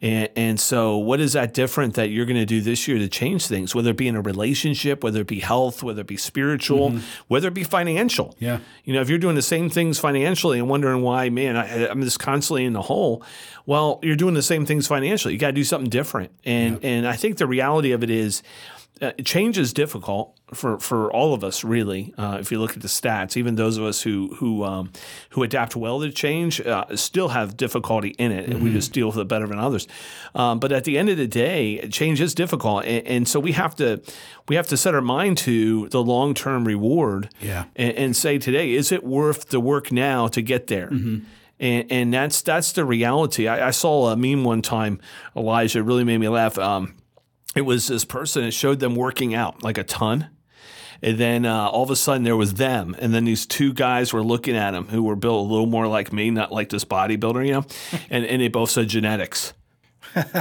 And, 0.00 0.30
and 0.36 0.60
so, 0.60 0.96
what 0.96 1.20
is 1.20 1.34
that 1.34 1.52
different 1.52 1.94
that 1.94 2.08
you're 2.08 2.24
going 2.24 2.38
to 2.38 2.46
do 2.46 2.62
this 2.62 2.88
year 2.88 2.98
to 2.98 3.08
change 3.08 3.46
things? 3.46 3.74
Whether 3.74 3.90
it 3.90 3.98
be 3.98 4.08
in 4.08 4.16
a 4.16 4.22
relationship, 4.22 5.04
whether 5.04 5.20
it 5.20 5.26
be 5.26 5.40
health, 5.40 5.82
whether 5.82 6.00
it 6.00 6.06
be 6.06 6.16
spiritual, 6.16 6.94
whether 7.28 7.48
it 7.48 7.54
be 7.54 7.64
financial. 7.64 8.34
Yeah. 8.38 8.60
You 8.84 8.94
know, 8.94 9.02
if 9.02 9.10
you're 9.10 9.18
doing 9.18 9.34
the 9.34 9.42
same 9.42 9.68
things 9.68 9.98
financially 9.98 10.58
and 10.58 10.68
wondering 10.68 11.02
why, 11.02 11.28
man, 11.28 11.56
I, 11.56 11.88
I'm 11.88 12.02
just 12.02 12.18
constantly 12.18 12.49
in 12.56 12.72
the 12.72 12.82
hole. 12.82 13.22
Well, 13.66 13.98
you're 14.02 14.16
doing 14.16 14.34
the 14.34 14.42
same 14.42 14.66
things 14.66 14.86
financially. 14.86 15.34
You 15.34 15.40
got 15.40 15.48
to 15.48 15.52
do 15.52 15.64
something 15.64 15.90
different. 15.90 16.32
And 16.44 16.84
and 16.84 17.06
I 17.06 17.16
think 17.16 17.36
the 17.38 17.46
reality 17.46 17.92
of 17.92 18.02
it 18.02 18.10
is, 18.10 18.42
uh, 19.02 19.12
change 19.24 19.56
is 19.56 19.72
difficult 19.72 20.36
for, 20.52 20.78
for 20.78 21.10
all 21.10 21.32
of 21.32 21.42
us, 21.42 21.64
really. 21.64 22.12
Uh, 22.18 22.36
if 22.38 22.52
you 22.52 22.58
look 22.60 22.72
at 22.76 22.82
the 22.82 22.88
stats, 22.88 23.34
even 23.36 23.54
those 23.54 23.78
of 23.78 23.84
us 23.84 24.02
who 24.02 24.28
who 24.36 24.62
um, 24.64 24.90
who 25.30 25.42
adapt 25.42 25.74
well 25.74 26.00
to 26.00 26.10
change 26.10 26.60
uh, 26.60 26.84
still 26.96 27.28
have 27.28 27.56
difficulty 27.56 28.10
in 28.18 28.30
it, 28.30 28.50
and 28.50 28.62
we 28.62 28.70
just 28.72 28.92
deal 28.92 29.06
with 29.06 29.16
it 29.16 29.26
better 29.28 29.46
than 29.46 29.58
others. 29.58 29.88
Um, 30.34 30.58
but 30.58 30.70
at 30.70 30.84
the 30.84 30.98
end 30.98 31.08
of 31.08 31.16
the 31.16 31.26
day, 31.26 31.88
change 31.88 32.20
is 32.20 32.34
difficult, 32.34 32.84
and, 32.84 33.06
and 33.06 33.28
so 33.28 33.40
we 33.40 33.52
have 33.52 33.74
to 33.76 34.02
we 34.48 34.56
have 34.56 34.66
to 34.66 34.76
set 34.76 34.94
our 34.94 35.00
mind 35.00 35.38
to 35.38 35.88
the 35.88 36.02
long 36.02 36.34
term 36.34 36.66
reward, 36.66 37.30
Yeah. 37.40 37.64
and, 37.76 37.96
and 37.96 38.16
say 38.16 38.36
today, 38.38 38.72
is 38.72 38.92
it 38.92 39.02
worth 39.02 39.48
the 39.48 39.60
work 39.60 39.90
now 39.92 40.28
to 40.28 40.42
get 40.42 40.66
there? 40.66 40.90
And, 41.60 41.92
and 41.92 42.14
that's 42.14 42.40
that's 42.40 42.72
the 42.72 42.86
reality. 42.86 43.46
I, 43.46 43.68
I 43.68 43.70
saw 43.70 44.08
a 44.08 44.16
meme 44.16 44.44
one 44.44 44.62
time, 44.62 44.98
Elijah, 45.36 45.80
it 45.80 45.82
really 45.82 46.04
made 46.04 46.18
me 46.18 46.28
laugh. 46.28 46.58
Um, 46.58 46.94
it 47.54 47.62
was 47.62 47.86
this 47.88 48.04
person. 48.04 48.44
It 48.44 48.52
showed 48.52 48.80
them 48.80 48.94
working 48.94 49.34
out 49.34 49.62
like 49.62 49.76
a 49.76 49.84
ton, 49.84 50.30
and 51.02 51.18
then 51.18 51.44
uh, 51.44 51.66
all 51.68 51.82
of 51.82 51.90
a 51.90 51.96
sudden 51.96 52.22
there 52.22 52.36
was 52.36 52.54
them, 52.54 52.96
and 52.98 53.12
then 53.12 53.26
these 53.26 53.44
two 53.44 53.74
guys 53.74 54.12
were 54.12 54.22
looking 54.22 54.56
at 54.56 54.72
him 54.72 54.86
who 54.86 55.02
were 55.02 55.16
built 55.16 55.46
a 55.46 55.50
little 55.50 55.66
more 55.66 55.86
like 55.86 56.14
me, 56.14 56.30
not 56.30 56.50
like 56.50 56.70
this 56.70 56.86
bodybuilder, 56.86 57.46
you 57.46 57.52
know, 57.52 57.64
and 58.10 58.24
and 58.24 58.40
they 58.40 58.48
both 58.48 58.70
said 58.70 58.88
genetics. 58.88 59.52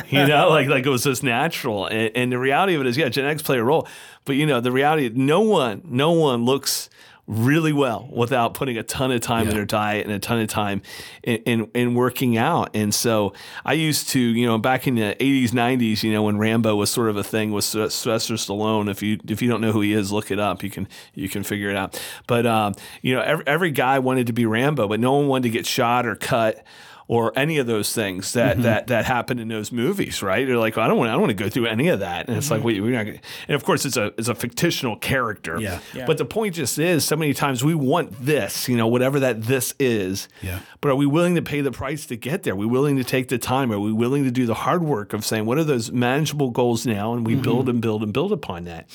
you 0.08 0.26
know, 0.26 0.50
like 0.50 0.70
like 0.70 0.86
it 0.86 0.90
was 0.90 1.04
just 1.04 1.22
natural, 1.22 1.86
and, 1.86 2.12
and 2.16 2.32
the 2.32 2.40
reality 2.40 2.76
of 2.76 2.82
it 2.82 2.88
is, 2.88 2.96
yeah, 2.96 3.10
genetics 3.10 3.42
play 3.42 3.58
a 3.58 3.64
role, 3.64 3.86
but 4.24 4.38
you 4.38 4.46
know, 4.46 4.62
the 4.62 4.72
reality, 4.72 5.12
no 5.14 5.42
one, 5.42 5.82
no 5.84 6.12
one 6.14 6.46
looks 6.46 6.90
really 7.30 7.72
well 7.72 8.10
without 8.12 8.56
putting 8.56 8.76
a 8.76 8.82
ton 8.82 9.12
of 9.12 9.22
time 9.22 9.48
in 9.48 9.54
their 9.56 9.66
diet 9.66 10.04
and 10.04 10.14
a 10.14 10.18
ton 10.18 10.42
of 10.42 10.48
time 10.48 10.82
in, 11.22 11.38
in, 11.44 11.72
in 11.76 11.94
working 11.94 12.38
out. 12.38 12.72
And 12.74 12.94
so 12.94 13.34
I 13.64 13.74
used 13.74 14.10
to, 14.10 14.20
you 14.20 14.48
know, 14.48 14.58
back 14.58 14.88
in 14.88 14.96
the 14.96 15.16
80s, 15.20 15.50
90s, 15.50 16.02
you 16.02 16.12
know, 16.12 16.24
when 16.24 16.40
Rambo 16.40 16.76
was 16.76 16.90
sort 16.90 17.08
of 17.08 17.18
a 17.18 17.24
thing 17.24 17.52
with 17.52 17.66
Sy- 17.66 17.90
Sylvester 17.90 18.34
Stallone. 18.34 18.90
If 18.90 19.04
you 19.04 19.20
if 19.28 19.44
you 19.44 19.48
don't 19.48 19.62
know 19.62 19.72
who 19.72 19.82
he 19.82 19.94
is, 19.94 20.12
look 20.12 20.32
it 20.32 20.40
up. 20.40 20.64
You 20.64 20.72
can 20.72 20.88
you 21.14 21.30
can 21.30 21.44
figure 21.44 21.70
it 21.70 21.76
out. 21.76 22.02
But 22.26 22.48
um, 22.48 22.74
you 23.04 23.14
know, 23.14 23.22
every, 23.22 23.46
every 23.46 23.72
guy 23.72 24.00
wanted 24.00 24.26
to 24.28 24.34
be 24.34 24.48
Rambo, 24.48 24.88
but 24.88 25.00
no 25.00 25.14
one 25.14 25.28
wanted 25.28 25.44
to 25.44 25.50
get 25.52 25.68
shot 25.68 26.08
or 26.08 26.16
cut 26.16 26.66
or 27.10 27.34
any 27.36 27.58
of 27.58 27.66
those 27.68 27.92
things 27.92 28.32
that 28.34 28.54
Mm-hmm. 28.54 28.62
that 28.64 28.88
that 28.88 29.06
happen 29.06 29.40
in 29.40 29.48
those 29.50 29.72
movies, 29.72 30.22
right? 30.24 30.48
They're 30.48 30.58
like, 30.58 30.78
I 30.78 30.88
don't 30.88 30.98
want, 30.98 31.10
I 31.10 31.14
don't 31.14 31.22
want 31.22 31.38
to 31.38 31.44
go 31.44 31.50
through 31.50 31.66
any 31.66 31.88
of 31.90 32.00
that, 32.02 32.28
and 32.30 32.38
it's 32.38 32.50
like, 32.52 32.64
wait, 32.64 32.80
we're 32.82 32.92
not. 32.92 33.06
Gonna, 33.06 33.20
and 33.48 33.56
of 33.56 33.64
course, 33.66 33.84
it's 33.84 33.98
a 33.98 34.14
it's 34.18 34.28
a 34.30 34.36
fictional 34.36 34.96
character, 34.96 35.56
Mm-hmm. 35.56 35.64
Yeah. 35.64 35.80
Yeah. 35.94 36.06
But 36.06 36.18
the 36.20 36.26
point 36.26 36.56
just 36.56 36.78
is, 36.80 37.04
so 37.04 37.16
many 37.16 37.34
times 37.34 37.64
we 37.64 37.74
want 37.76 38.14
this, 38.24 38.70
you 38.70 38.78
know, 38.78 38.88
whatever 38.88 39.20
that 39.22 39.42
this 39.42 39.74
is. 39.80 40.30
Yeah. 40.42 40.60
But 40.82 40.92
are 40.92 40.96
we 40.96 41.06
willing 41.08 41.36
to 41.36 41.42
pay 41.42 41.62
the 41.62 41.72
price 41.72 42.06
to 42.06 42.16
get 42.16 42.44
there? 42.44 42.54
Are 42.54 42.56
we 42.56 42.66
willing 42.68 42.96
to 42.98 43.04
take 43.04 43.28
the 43.28 43.38
time? 43.40 43.72
Are 43.72 43.80
we 43.80 43.92
willing 43.92 44.24
to 44.24 44.32
do 44.32 44.46
the 44.46 44.54
hard 44.54 44.84
work 44.84 45.12
of 45.14 45.26
saying, 45.26 45.46
what 45.46 45.58
are 45.58 45.64
those 45.64 45.92
manageable 45.92 46.52
goals 46.52 46.86
now, 46.86 47.14
and 47.14 47.26
we 47.26 47.36
build 47.36 47.68
and 47.70 47.82
build 47.82 48.04
and 48.04 48.14
build 48.14 48.32
upon 48.32 48.64
that 48.66 48.88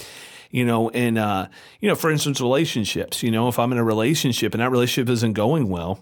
you 0.51 0.65
know, 0.65 0.89
and 0.91 1.19
uh, 1.19 1.49
you 1.81 1.89
know, 1.89 1.97
for 1.97 2.13
instance, 2.13 2.41
relationships. 2.41 3.25
You 3.25 3.33
know, 3.33 3.49
if 3.49 3.59
I'm 3.59 3.73
in 3.73 3.79
a 3.79 3.83
relationship 3.83 4.55
and 4.55 4.61
that 4.63 4.71
relationship 4.71 5.11
isn't 5.11 5.33
going 5.33 5.69
well, 5.69 5.99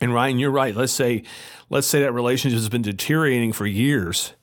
and 0.00 0.12
Ryan, 0.12 0.38
you're 0.38 0.50
right. 0.50 0.74
Let's 0.74 0.92
say, 0.92 1.22
let's 1.70 1.86
say 1.86 2.00
that 2.02 2.12
relationship 2.12 2.56
has 2.58 2.68
been 2.68 2.82
deteriorating 2.82 3.52
for 3.52 3.66
years. 3.66 4.34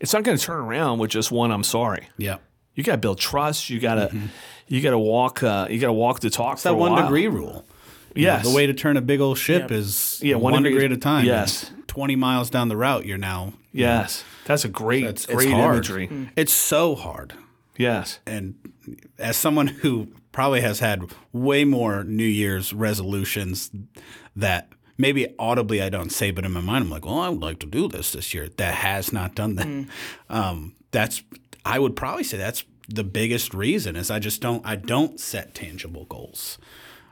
It's 0.00 0.12
not 0.12 0.22
going 0.22 0.36
to 0.38 0.44
turn 0.44 0.58
around 0.60 0.98
with 0.98 1.10
just 1.10 1.30
one. 1.32 1.50
I'm 1.50 1.64
sorry. 1.64 2.08
Yeah. 2.18 2.38
You 2.74 2.84
got 2.84 2.92
to 2.92 2.98
build 2.98 3.18
trust. 3.18 3.70
You 3.70 3.80
got 3.80 3.96
to, 3.96 4.16
you 4.68 4.80
got 4.80 4.90
to 4.90 4.98
walk. 4.98 5.42
Uh, 5.42 5.66
you 5.70 5.78
got 5.80 5.88
to 5.88 5.92
walk 5.92 6.20
the 6.20 6.30
talk. 6.30 6.54
It's 6.54 6.62
that 6.62 6.70
a 6.70 6.74
one 6.74 6.92
while. 6.92 7.02
degree 7.02 7.26
rule. 7.26 7.64
You 8.14 8.26
know, 8.26 8.38
the 8.40 8.50
way 8.50 8.66
to 8.66 8.74
turn 8.74 8.96
a 8.96 9.00
big 9.00 9.20
old 9.20 9.38
ship 9.38 9.62
Yep. 9.62 9.70
is 9.72 10.20
Yeah, 10.22 10.36
one, 10.36 10.52
one 10.52 10.62
degree, 10.62 10.80
degree- 10.80 10.84
at 10.86 10.92
a 10.92 11.00
time. 11.00 11.24
yes. 11.24 11.70
And 11.70 11.86
20 11.88 12.16
miles 12.16 12.50
down 12.50 12.68
the 12.68 12.76
route, 12.76 13.06
you're 13.06 13.18
now. 13.18 13.52
Yes, 13.72 14.24
that's 14.44 14.64
a 14.64 14.68
great, 14.68 15.04
It's, 15.04 15.24
it's 15.24 15.32
great 15.34 15.50
hard. 15.50 15.74
imagery. 15.76 16.30
It's 16.36 16.52
so 16.52 16.94
hard. 16.96 17.34
Yes. 17.76 18.18
And 18.26 18.54
as 19.18 19.36
someone 19.36 19.68
who 19.68 20.08
probably 20.32 20.62
has 20.62 20.80
had 20.80 21.04
way 21.32 21.64
more 21.64 22.02
New 22.02 22.24
Year's 22.24 22.72
resolutions 22.72 23.70
that 24.34 24.68
maybe 24.98 25.34
audibly 25.38 25.80
I 25.80 25.88
don't 25.88 26.10
say, 26.10 26.30
but 26.30 26.44
in 26.44 26.52
my 26.52 26.60
mind 26.60 26.84
I'm 26.84 26.90
like, 26.90 27.06
well, 27.06 27.20
I 27.20 27.28
would 27.30 27.40
like 27.40 27.60
to 27.60 27.66
do 27.66 27.88
this 27.88 28.12
this 28.12 28.34
year. 28.34 28.48
That 28.48 28.74
has 28.74 29.12
not 29.12 29.34
done 29.34 29.54
that. 29.54 29.86
Um, 30.28 30.74
that's 30.90 31.22
I 31.64 31.78
would 31.78 31.96
probably 31.96 32.24
say 32.24 32.36
that's 32.36 32.64
the 32.88 33.04
biggest 33.04 33.54
reason 33.54 33.96
is 33.96 34.10
I 34.10 34.18
just 34.18 34.40
don't 34.40 34.64
I 34.66 34.76
don't 34.76 35.18
set 35.20 35.54
tangible 35.54 36.04
goals. 36.06 36.58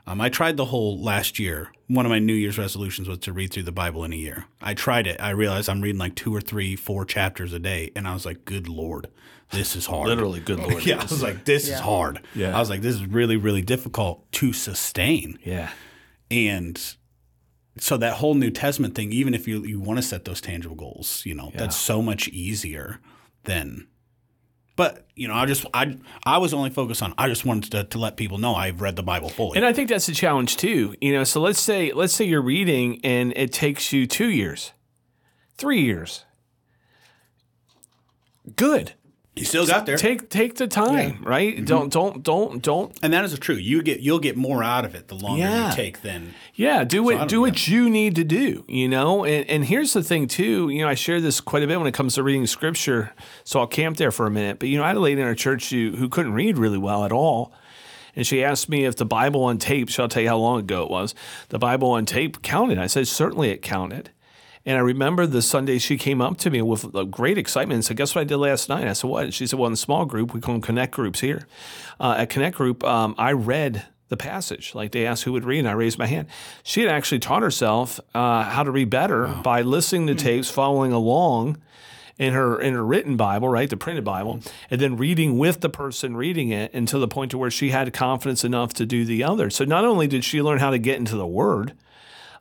Um, 0.05 0.21
I 0.21 0.29
tried 0.29 0.55
the 0.55 0.65
whole 0.65 1.01
last 1.01 1.37
year. 1.37 1.71
One 1.87 2.05
of 2.05 2.09
my 2.09 2.19
New 2.19 2.33
Year's 2.33 2.57
resolutions 2.57 3.09
was 3.09 3.17
to 3.19 3.33
read 3.33 3.51
through 3.51 3.63
the 3.63 3.73
Bible 3.73 4.05
in 4.05 4.13
a 4.13 4.15
year. 4.15 4.45
I 4.61 4.73
tried 4.73 5.05
it. 5.05 5.21
I 5.21 5.31
realized 5.31 5.69
I'm 5.69 5.81
reading 5.81 5.99
like 5.99 6.15
two 6.15 6.33
or 6.33 6.39
three, 6.39 6.77
four 6.77 7.03
chapters 7.03 7.51
a 7.51 7.59
day, 7.59 7.91
and 7.95 8.07
I 8.07 8.13
was 8.13 8.25
like, 8.25 8.45
"Good 8.45 8.69
Lord, 8.69 9.07
this 9.51 9.75
is 9.75 9.85
hard." 9.85 10.07
Literally, 10.07 10.39
good 10.39 10.59
lord. 10.69 10.85
Yeah, 10.85 10.99
I 10.99 11.03
was 11.03 11.21
like, 11.21 11.43
this 11.43 11.67
is 11.67 11.79
hard. 11.79 12.21
Yeah. 12.33 12.55
I 12.55 12.59
was 12.59 12.69
like, 12.69 12.81
this 12.81 12.95
is 12.95 13.05
really, 13.05 13.35
really 13.35 13.61
difficult 13.61 14.31
to 14.33 14.53
sustain. 14.53 15.39
Yeah. 15.43 15.71
And 16.31 16.81
so 17.79 17.97
that 17.97 18.13
whole 18.13 18.35
New 18.35 18.51
Testament 18.51 18.95
thing, 18.95 19.11
even 19.11 19.33
if 19.33 19.47
you, 19.47 19.63
you 19.63 19.79
want 19.79 19.97
to 19.97 20.03
set 20.03 20.25
those 20.25 20.41
tangible 20.41 20.75
goals, 20.75 21.23
you 21.25 21.33
know, 21.33 21.51
that's 21.53 21.75
so 21.75 22.01
much 22.01 22.27
easier 22.29 22.99
than 23.43 23.87
but 24.77 25.07
you 25.15 25.27
know, 25.27 25.33
I 25.33 25.47
just 25.47 25.65
I 25.73 25.97
I 26.23 26.37
was 26.37 26.53
only 26.53 26.69
focused 26.69 27.01
on 27.01 27.13
I 27.17 27.27
just 27.27 27.43
wanted 27.43 27.71
to, 27.71 27.83
to 27.83 27.97
let 27.97 28.15
people 28.15 28.37
know 28.37 28.53
I've 28.53 28.79
read 28.79 28.95
the 28.95 29.03
Bible 29.03 29.27
fully. 29.27 29.57
And 29.57 29.65
I 29.65 29.73
think 29.73 29.89
that's 29.89 30.07
a 30.07 30.13
challenge 30.13 30.55
too. 30.55 30.95
You 31.01 31.13
know, 31.13 31.23
so 31.25 31.41
let's 31.41 31.59
say 31.59 31.91
let's 31.91 32.13
say 32.13 32.25
you're 32.25 32.43
reading 32.43 33.01
and 33.03 33.33
it 33.35 33.51
takes 33.51 33.91
you 33.91 34.05
two 34.05 34.29
years, 34.29 34.71
three 35.57 35.81
years. 35.81 36.25
Good. 38.55 38.93
You 39.37 39.45
still 39.45 39.65
got 39.67 39.85
there. 39.85 39.97
Take 39.97 40.29
take 40.29 40.55
the 40.55 40.67
time, 40.67 41.23
right? 41.23 41.55
Mm-hmm. 41.55 41.65
Don't 41.65 41.91
don't 41.91 42.23
don't 42.23 42.61
don't. 42.61 42.97
and 43.01 43.13
that 43.13 43.23
is 43.25 43.37
true. 43.39 43.55
You 43.55 43.81
get 43.83 43.99
you'll 43.99 44.19
get 44.19 44.35
more 44.37 44.63
out 44.63 44.85
of 44.85 44.95
it 44.95 45.07
the 45.07 45.15
longer 45.15 45.41
Yeah. 45.41 45.69
you 45.69 45.75
take 45.75 46.01
Then 46.01 46.33
Yeah, 46.55 46.83
do 46.83 47.03
what 47.03 47.17
don't- 47.17 47.29
do 47.29 47.41
what 47.41 47.67
you 47.67 47.89
need 47.89 48.15
to 48.15 48.23
do. 48.23 48.63
You 48.67 48.87
know, 48.87 49.23
and 49.25 49.49
and 49.49 49.65
here's 49.65 49.93
the 49.93 50.03
thing 50.03 50.27
too. 50.27 50.69
You 50.69 50.81
know, 50.81 50.87
I 50.89 50.95
share 50.95 51.21
this 51.21 51.39
quite 51.39 51.63
a 51.63 51.67
bit 51.67 51.77
when 51.77 51.87
it 51.87 51.93
comes 51.93 52.15
to 52.15 52.23
reading 52.23 52.45
scripture. 52.47 53.13
So 53.43 53.59
I'll 53.59 53.67
camp 53.67 53.97
there 53.97 54.11
for 54.11 54.25
a 54.25 54.31
minute. 54.31 54.59
But 54.59 54.69
you 54.69 54.77
know, 54.77 54.83
I 54.83 54.87
had 54.87 54.97
a 54.97 55.01
lady 55.01 55.21
in 55.21 55.27
our 55.27 55.35
church 55.35 55.69
who 55.69 55.95
who 55.97 56.09
couldn't 56.09 56.33
read 56.33 56.57
really 56.57 56.77
well 56.79 57.03
at 57.05 57.11
all. 57.11 57.53
And 58.15 58.25
she 58.25 58.43
asked 58.43 58.67
me 58.67 58.83
if 58.85 58.95
the 58.95 59.05
Bible 59.05 59.43
on 59.43 59.59
tape, 59.59 59.89
shall 59.89 60.05
I 60.05 60.07
tell 60.07 60.23
you 60.23 60.29
how 60.29 60.37
long 60.37 60.59
ago 60.61 60.81
it 60.83 60.89
was, 60.89 61.13
the 61.49 61.59
Bible 61.59 61.91
on 61.91 62.07
tape 62.07 62.41
counted. 62.41 62.79
I 62.79 62.87
said, 62.87 63.07
certainly 63.07 63.51
it 63.51 63.61
counted. 63.61 64.09
And 64.67 64.75
I 64.75 64.81
remember 64.81 65.25
the 65.25 65.41
Sunday 65.41 65.77
she 65.77 65.97
came 65.97 66.21
up 66.21 66.35
to 66.39 66.49
me 66.49 66.61
with 66.61 66.91
great 67.09 67.37
excitement 67.37 67.75
and 67.75 67.85
said, 67.85 67.95
Guess 67.95 68.13
what 68.13 68.21
I 68.21 68.23
did 68.25 68.35
last 68.35 68.67
night? 68.67 68.85
I 68.85 68.91
said, 68.91 69.09
What? 69.09 69.33
She 69.33 69.47
said, 69.47 69.57
Well, 69.57 69.67
in 69.67 69.71
the 69.71 69.77
small 69.77 70.03
group, 70.03 70.33
we 70.33 70.41
call 70.41 70.55
them 70.55 70.61
connect 70.61 70.93
groups 70.93 71.21
here. 71.21 71.47
Uh, 72.01 72.15
at 72.17 72.29
connect 72.29 72.57
group, 72.57 72.83
um, 72.83 73.15
I 73.17 73.31
read 73.31 73.85
the 74.09 74.17
passage. 74.17 74.75
Like 74.75 74.91
they 74.91 75.05
asked 75.05 75.23
who 75.23 75.31
would 75.31 75.45
read, 75.45 75.59
and 75.59 75.69
I 75.69 75.71
raised 75.71 75.97
my 75.97 76.05
hand. 76.05 76.27
She 76.63 76.81
had 76.81 76.89
actually 76.89 77.19
taught 77.19 77.43
herself 77.43 78.01
uh, 78.13 78.43
how 78.43 78.63
to 78.63 78.71
read 78.71 78.89
better 78.89 79.27
by 79.41 79.61
listening 79.61 80.07
to 80.07 80.15
tapes, 80.15 80.49
following 80.51 80.91
along. 80.91 81.61
in 82.19 82.33
her 82.33 82.59
in 82.59 82.73
her 82.73 82.85
written 82.85 83.15
Bible, 83.15 83.47
right, 83.47 83.69
the 83.69 83.77
printed 83.77 84.03
Bible, 84.03 84.41
and 84.69 84.81
then 84.81 84.97
reading 84.97 85.37
with 85.37 85.61
the 85.61 85.69
person 85.69 86.17
reading 86.17 86.49
it 86.49 86.73
until 86.73 86.99
the 86.99 87.07
point 87.07 87.31
to 87.31 87.37
where 87.37 87.51
she 87.51 87.69
had 87.69 87.93
confidence 87.93 88.43
enough 88.43 88.73
to 88.73 88.85
do 88.85 89.05
the 89.05 89.23
other. 89.23 89.49
So 89.49 89.63
not 89.63 89.85
only 89.85 90.07
did 90.07 90.25
she 90.25 90.41
learn 90.41 90.59
how 90.59 90.71
to 90.71 90.79
get 90.79 90.97
into 90.97 91.15
the 91.15 91.27
Word, 91.27 91.73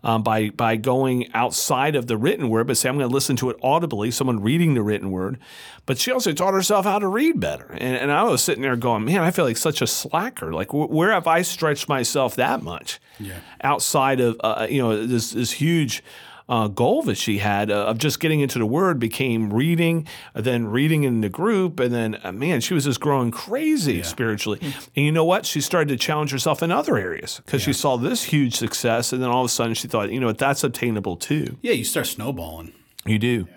um, 0.07 0.23
by 0.23 0.51
by 0.51 0.77
going 0.77 1.27
outside 1.35 1.97
of 1.97 2.07
the 2.07 2.16
written 2.16 2.49
word, 2.49 2.66
but 2.69 2.77
say 2.77 2.88
I'm 2.88 2.97
going 2.97 3.09
to 3.09 3.12
listen 3.14 3.35
to 3.37 3.51
it 3.51 3.57
audibly, 3.62 4.11
someone 4.11 4.40
reading 4.40 4.75
the 4.75 4.83
written 4.83 5.11
word. 5.11 5.38
But 5.85 5.99
she 5.99 6.11
also 6.12 6.33
taught 6.33 6.55
herself 6.55 6.85
how 6.85 6.99
to 6.99 7.09
read 7.09 7.38
better. 7.40 7.66
And, 7.73 7.97
and 7.97 8.11
I 8.12 8.23
was 8.25 8.42
sitting 8.42 8.62
there 8.62 8.77
going, 8.77 9.05
man, 9.05 9.23
I 9.23 9.31
feel 9.31 9.45
like 9.45 9.57
such 9.57 9.83
a 9.83 9.87
slacker. 9.87 10.53
Like 10.53 10.71
wh- 10.71 10.90
where 10.90 11.11
have 11.12 11.27
I 11.27 11.42
stretched 11.42 11.88
myself 11.88 12.37
that 12.37 12.62
much 12.62 13.01
Yeah. 13.19 13.38
outside 13.62 14.21
of 14.21 14.37
uh, 14.42 14.66
you 14.71 14.81
know 14.81 15.07
this 15.07 15.33
this 15.33 15.51
huge. 15.53 16.03
Uh, 16.49 16.69
goal 16.69 17.03
that 17.03 17.17
she 17.17 17.39
had 17.39 17.73
uh, 17.73 17.87
of 17.87 17.99
just 17.99 18.21
getting 18.21 18.39
into 18.39 18.57
the 18.57 18.67
word 18.67 19.01
became 19.01 19.53
reading, 19.53 20.07
uh, 20.33 20.41
then 20.41 20.69
reading 20.69 21.03
in 21.03 21.21
the 21.21 21.29
group, 21.29 21.81
and 21.81 21.93
then 21.93 22.21
uh, 22.23 22.31
man, 22.31 22.61
she 22.61 22.73
was 22.73 22.85
just 22.85 23.01
growing 23.01 23.33
crazy 23.33 24.01
spiritually. 24.05 24.61
And 24.63 25.05
you 25.05 25.11
know 25.11 25.25
what? 25.25 25.45
She 25.45 25.61
started 25.61 25.89
to 25.89 25.97
challenge 25.97 26.31
herself 26.31 26.63
in 26.63 26.71
other 26.71 26.97
areas 26.97 27.41
because 27.45 27.63
she 27.63 27.73
saw 27.73 27.97
this 27.97 28.23
huge 28.23 28.55
success, 28.55 29.13
and 29.13 29.21
then 29.21 29.29
all 29.29 29.41
of 29.41 29.47
a 29.47 29.49
sudden 29.49 29.75
she 29.75 29.89
thought, 29.89 30.13
you 30.13 30.21
know 30.21 30.29
what, 30.29 30.39
that's 30.39 30.63
obtainable 30.63 31.17
too. 31.17 31.59
Yeah, 31.63 31.73
you 31.73 31.83
start 31.83 32.07
snowballing. 32.07 32.73
You 33.05 33.19
do. 33.19 33.49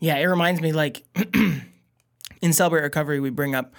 Yeah, 0.00 0.16
it 0.16 0.24
reminds 0.24 0.60
me 0.60 0.72
like 0.72 1.04
in 2.42 2.52
Celebrate 2.52 2.82
Recovery, 2.82 3.20
we 3.20 3.30
bring 3.30 3.54
up 3.54 3.72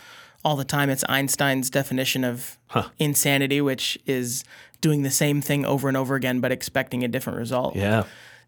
all 0.45 0.55
the 0.55 0.63
time. 0.63 0.91
It's 0.91 1.03
Einstein's 1.09 1.71
definition 1.71 2.23
of 2.23 2.59
insanity, 2.99 3.59
which 3.59 3.97
is 4.05 4.45
doing 4.79 5.01
the 5.01 5.09
same 5.09 5.41
thing 5.41 5.65
over 5.65 5.87
and 5.87 5.97
over 5.97 6.13
again, 6.13 6.39
but 6.39 6.51
expecting 6.51 7.03
a 7.03 7.07
different 7.07 7.39
result. 7.39 7.75
Yeah. 7.75 8.03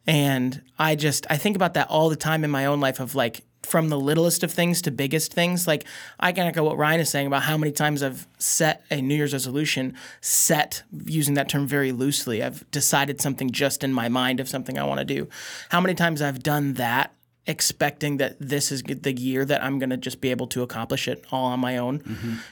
And 0.06 0.62
I 0.78 0.96
just 0.96 1.26
I 1.30 1.36
think 1.36 1.56
about 1.58 1.74
that 1.74 1.90
all 1.90 2.10
the 2.10 2.16
time 2.16 2.44
in 2.44 2.52
my 2.52 2.66
own 2.66 2.80
life 2.80 3.00
of 3.00 3.16
like 3.16 3.42
from 3.64 3.90
the 3.90 4.00
littlest 4.00 4.44
of 4.44 4.52
things 4.52 4.82
to 4.84 4.92
biggest 4.92 5.34
things. 5.34 5.68
Like 5.68 5.86
I 6.20 6.32
can 6.32 6.48
echo 6.48 6.64
what 6.64 6.78
Ryan 6.78 7.02
is 7.02 7.10
saying 7.10 7.28
about 7.28 7.42
how 7.42 7.58
many 7.58 7.72
times 7.72 8.04
I've 8.04 8.28
set 8.38 8.86
a 8.92 9.02
New 9.02 9.16
Year's 9.16 9.34
resolution, 9.34 9.96
set 10.22 10.84
using 11.06 11.34
that 11.34 11.50
term 11.50 11.68
very 11.68 11.92
loosely. 11.92 12.44
I've 12.44 12.70
decided 12.72 13.20
something 13.20 13.50
just 13.50 13.84
in 13.84 13.92
my 13.92 14.08
mind 14.08 14.40
of 14.40 14.48
something 14.48 14.78
I 14.78 14.84
want 14.84 15.00
to 15.00 15.06
do. 15.06 15.28
How 15.70 15.82
many 15.82 15.96
times 15.96 16.22
I've 16.22 16.44
done 16.44 16.76
that 16.76 17.14
expecting 17.48 18.18
that 18.18 18.36
this 18.40 18.72
is 18.72 18.84
the 18.84 19.14
year 19.14 19.46
that 19.46 19.64
I'm 19.64 19.80
going 19.80 19.90
to 19.90 19.98
just 19.98 20.22
be 20.22 20.32
able 20.32 20.48
to 20.48 20.62
accomplish 20.62 21.08
it 21.08 21.26
all 21.32 21.46
on 21.46 21.60
my 21.60 21.78
own. 21.78 22.02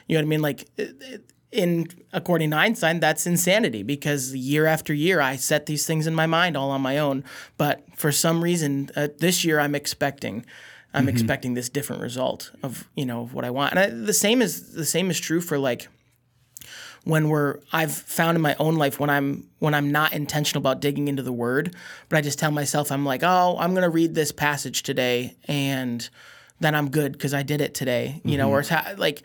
You 0.06 0.16
know 0.16 0.20
what 0.20 0.26
I 0.26 0.28
mean? 0.28 0.42
Like 0.42 0.68
in 1.52 1.88
according 2.12 2.50
to 2.50 2.56
Einstein, 2.56 3.00
that's 3.00 3.26
insanity 3.26 3.82
because 3.82 4.34
year 4.34 4.66
after 4.66 4.92
year 4.92 5.20
I 5.20 5.36
set 5.36 5.66
these 5.66 5.86
things 5.86 6.06
in 6.06 6.14
my 6.14 6.26
mind 6.26 6.56
all 6.56 6.70
on 6.70 6.80
my 6.80 6.98
own. 6.98 7.24
But 7.56 7.84
for 7.94 8.10
some 8.10 8.42
reason, 8.42 8.90
uh, 8.96 9.08
this 9.18 9.44
year 9.44 9.60
I'm 9.60 9.74
expecting, 9.74 10.44
I'm 10.92 11.08
expecting 11.08 11.54
this 11.54 11.68
different 11.68 12.00
result 12.00 12.50
of 12.62 12.88
you 12.94 13.04
know 13.04 13.26
what 13.26 13.44
I 13.44 13.50
want. 13.50 13.74
And 13.74 13.78
I, 13.78 13.90
the 13.90 14.14
same 14.14 14.40
is 14.40 14.72
the 14.72 14.84
same 14.86 15.10
is 15.10 15.20
true 15.20 15.40
for 15.40 15.58
like 15.58 15.88
when 17.06 17.28
we're 17.28 17.60
I've 17.72 17.94
found 17.94 18.34
in 18.34 18.42
my 18.42 18.56
own 18.58 18.74
life 18.74 18.98
when 18.98 19.10
I'm 19.10 19.48
when 19.60 19.74
I'm 19.74 19.92
not 19.92 20.12
intentional 20.12 20.60
about 20.60 20.80
digging 20.80 21.06
into 21.06 21.22
the 21.22 21.32
word, 21.32 21.76
but 22.08 22.16
I 22.16 22.20
just 22.20 22.36
tell 22.36 22.50
myself 22.50 22.90
I'm 22.90 23.04
like, 23.04 23.22
oh, 23.22 23.56
I'm 23.60 23.74
gonna 23.74 23.88
read 23.88 24.16
this 24.16 24.32
passage 24.32 24.82
today 24.82 25.36
and 25.46 26.06
then 26.58 26.74
I'm 26.74 26.90
good 26.90 27.12
because 27.12 27.32
I 27.32 27.44
did 27.44 27.60
it 27.60 27.74
today. 27.74 28.20
You 28.24 28.36
know, 28.36 28.48
mm-hmm. 28.48 28.72
or 28.72 28.76
ha- 28.76 28.94
like 28.96 29.22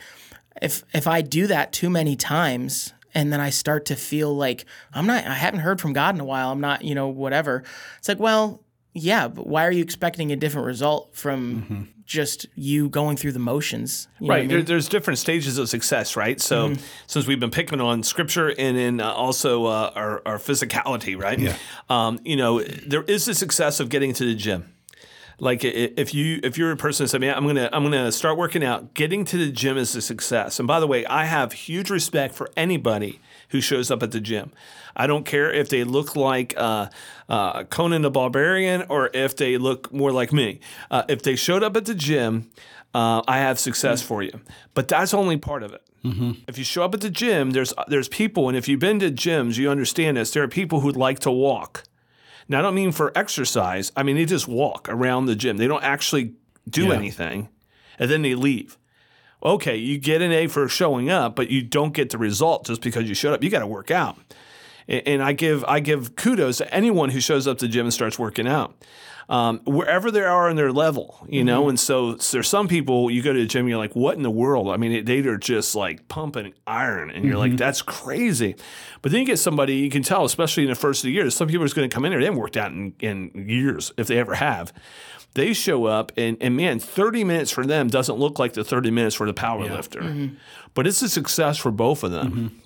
if 0.61 0.83
if 0.93 1.07
I 1.07 1.21
do 1.21 1.47
that 1.47 1.73
too 1.73 1.89
many 1.89 2.15
times 2.15 2.93
and 3.15 3.33
then 3.33 3.39
I 3.39 3.49
start 3.49 3.85
to 3.87 3.95
feel 3.95 4.35
like 4.35 4.65
I'm 4.93 5.07
not 5.07 5.25
I 5.25 5.33
haven't 5.33 5.61
heard 5.61 5.81
from 5.81 5.93
God 5.93 6.13
in 6.13 6.21
a 6.21 6.25
while, 6.25 6.51
I'm 6.51 6.61
not, 6.61 6.83
you 6.83 6.93
know, 6.93 7.07
whatever. 7.07 7.63
It's 7.97 8.07
like, 8.07 8.19
well, 8.19 8.63
yeah, 8.93 9.27
but 9.27 9.47
why 9.47 9.65
are 9.65 9.71
you 9.71 9.81
expecting 9.81 10.31
a 10.31 10.35
different 10.35 10.67
result 10.67 11.15
from 11.15 11.63
mm-hmm. 11.63 11.83
Just 12.11 12.45
you 12.55 12.89
going 12.89 13.17
through 13.17 13.31
the 13.31 13.39
motions? 13.39 14.07
You 14.19 14.27
know 14.27 14.33
I 14.33 14.37
Right. 14.37 14.41
mean? 14.41 14.49
There, 14.49 14.61
there's 14.63 14.89
different 14.89 15.17
stages 15.19 15.57
of 15.57 15.69
success, 15.69 16.15
right? 16.15 16.39
So, 16.41 16.73
since 17.07 17.25
we've 17.27 17.39
been 17.39 17.51
picking 17.51 17.81
on 17.81 18.03
scripture 18.03 18.49
and 18.57 18.77
then 18.77 18.99
uh, 18.99 19.11
also 19.11 19.65
uh, 19.65 19.91
our, 19.95 20.21
our 20.25 20.37
physicality, 20.37 21.17
right? 21.19 21.39
Yeah. 21.39 21.55
Um, 21.89 22.19
you 22.25 22.35
know, 22.35 22.61
there 22.61 23.03
is 23.03 23.25
the 23.25 23.33
success 23.33 23.79
of 23.79 23.89
getting 23.89 24.13
to 24.13 24.25
the 24.25 24.35
gym. 24.35 24.73
Like 25.39 25.63
if 25.63 26.13
you 26.13 26.39
if 26.43 26.55
you're 26.59 26.71
a 26.71 26.77
person 26.77 27.05
that 27.05 27.07
said, 27.09 27.21
"Man, 27.21 27.33
I'm 27.35 27.47
gonna 27.47 27.67
I'm 27.73 27.81
gonna 27.83 28.11
start 28.11 28.37
working 28.37 28.63
out," 28.63 28.93
getting 28.93 29.25
to 29.25 29.37
the 29.37 29.51
gym 29.51 29.75
is 29.75 29.95
a 29.95 30.01
success. 30.01 30.59
And 30.59 30.67
by 30.67 30.79
the 30.79 30.85
way, 30.85 31.03
I 31.07 31.25
have 31.25 31.53
huge 31.53 31.89
respect 31.89 32.35
for 32.35 32.51
anybody 32.55 33.19
who 33.51 33.61
shows 33.61 33.91
up 33.91 34.01
at 34.03 34.11
the 34.11 34.19
gym. 34.19 34.51
I 34.95 35.07
don't 35.07 35.25
care 35.25 35.51
if 35.51 35.69
they 35.69 35.83
look 35.83 36.15
like 36.15 36.53
uh, 36.57 36.87
uh, 37.29 37.63
Conan 37.65 38.01
the 38.01 38.11
Barbarian 38.11 38.83
or 38.89 39.09
if 39.13 39.35
they 39.35 39.57
look 39.57 39.91
more 39.93 40.11
like 40.11 40.33
me. 40.33 40.59
Uh, 40.89 41.03
if 41.07 41.21
they 41.23 41.35
showed 41.35 41.63
up 41.63 41.77
at 41.77 41.85
the 41.85 41.95
gym, 41.95 42.49
uh, 42.93 43.21
I 43.27 43.37
have 43.37 43.57
success 43.59 44.01
for 44.01 44.21
you. 44.23 44.41
But 44.73 44.87
that's 44.87 45.13
only 45.13 45.37
part 45.37 45.63
of 45.63 45.73
it. 45.73 45.81
If 46.47 46.57
you 46.57 46.63
show 46.63 46.83
up 46.83 46.95
at 46.95 47.01
the 47.01 47.11
gym, 47.11 47.51
there's 47.51 47.73
there's 47.87 48.07
people, 48.09 48.47
and 48.49 48.57
if 48.57 48.67
you've 48.67 48.79
been 48.79 48.97
to 49.01 49.11
gyms, 49.11 49.57
you 49.59 49.69
understand 49.69 50.17
this. 50.17 50.31
There 50.31 50.41
are 50.41 50.47
people 50.47 50.79
who 50.79 50.89
like 50.91 51.19
to 51.19 51.31
walk. 51.31 51.83
Now, 52.49 52.57
I 52.57 52.61
don't 52.63 52.73
mean 52.73 52.91
for 52.91 53.11
exercise. 53.15 53.91
I 53.95 54.01
mean 54.01 54.15
they 54.15 54.25
just 54.25 54.47
walk 54.47 54.87
around 54.89 55.27
the 55.27 55.35
gym. 55.35 55.57
They 55.57 55.67
don't 55.67 55.83
actually 55.83 56.33
do 56.67 56.87
Yeah. 56.87 56.93
anything, 56.95 57.49
and 57.99 58.09
then 58.09 58.23
they 58.23 58.33
leave. 58.33 58.77
Okay, 59.43 59.75
you 59.75 59.97
get 59.97 60.21
an 60.21 60.31
A 60.31 60.47
for 60.47 60.67
showing 60.67 61.09
up, 61.09 61.35
but 61.35 61.49
you 61.49 61.61
don't 61.61 61.93
get 61.93 62.11
the 62.11 62.17
result 62.17 62.65
just 62.65 62.81
because 62.81 63.09
you 63.09 63.15
showed 63.15 63.33
up. 63.33 63.43
You 63.43 63.49
got 63.49 63.59
to 63.59 63.67
work 63.67 63.89
out. 63.89 64.17
And 64.87 65.23
I 65.23 65.33
give 65.33 65.63
I 65.65 65.79
give 65.79 66.15
kudos 66.15 66.57
to 66.57 66.73
anyone 66.73 67.09
who 67.09 67.19
shows 67.21 67.47
up 67.47 67.59
to 67.59 67.65
the 67.65 67.71
gym 67.71 67.85
and 67.85 67.93
starts 67.93 68.19
working 68.19 68.47
out, 68.47 68.75
um, 69.29 69.59
wherever 69.65 70.11
they 70.11 70.23
are 70.23 70.49
in 70.49 70.55
their 70.55 70.71
level, 70.71 71.25
you 71.27 71.43
know. 71.43 71.61
Mm-hmm. 71.61 71.69
And 71.69 71.79
so, 71.79 72.17
so 72.17 72.37
there's 72.37 72.49
some 72.49 72.67
people 72.67 73.09
you 73.09 73.21
go 73.21 73.33
to 73.33 73.39
the 73.39 73.45
gym, 73.45 73.67
you're 73.67 73.77
like, 73.77 73.95
what 73.95 74.17
in 74.17 74.23
the 74.23 74.31
world? 74.31 74.69
I 74.69 74.77
mean, 74.77 75.05
they 75.05 75.19
are 75.19 75.37
just 75.37 75.75
like 75.75 76.07
pumping 76.07 76.53
iron, 76.67 77.09
and 77.11 77.25
you're 77.25 77.37
like, 77.37 77.51
mm-hmm. 77.51 77.57
that's 77.57 77.81
crazy. 77.81 78.55
But 79.01 79.11
then 79.11 79.21
you 79.21 79.25
get 79.25 79.39
somebody 79.39 79.75
you 79.75 79.89
can 79.89 80.03
tell, 80.03 80.25
especially 80.25 80.63
in 80.63 80.69
the 80.69 80.75
first 80.75 81.03
of 81.03 81.07
the 81.07 81.11
year, 81.11 81.29
some 81.29 81.47
people 81.47 81.63
are 81.63 81.67
just 81.67 81.75
going 81.75 81.89
to 81.89 81.93
come 81.93 82.05
in 82.05 82.11
there. 82.11 82.19
They 82.19 82.25
haven't 82.25 82.39
worked 82.39 82.57
out 82.57 82.71
in, 82.71 82.93
in 82.99 83.31
years, 83.47 83.91
if 83.97 84.07
they 84.07 84.17
ever 84.17 84.35
have. 84.35 84.73
They 85.33 85.53
show 85.53 85.85
up, 85.85 86.11
and, 86.17 86.37
and 86.41 86.57
man, 86.57 86.79
30 86.79 87.23
minutes 87.23 87.51
for 87.51 87.65
them 87.65 87.87
doesn't 87.87 88.15
look 88.15 88.37
like 88.37 88.53
the 88.53 88.65
30 88.65 88.91
minutes 88.91 89.15
for 89.15 89.25
the 89.25 89.33
power 89.33 89.63
lifter. 89.63 90.01
Mm-hmm. 90.01 90.35
But 90.73 90.87
it's 90.87 91.01
a 91.01 91.09
success 91.09 91.57
for 91.57 91.71
both 91.71 92.03
of 92.03 92.11
them. 92.11 92.61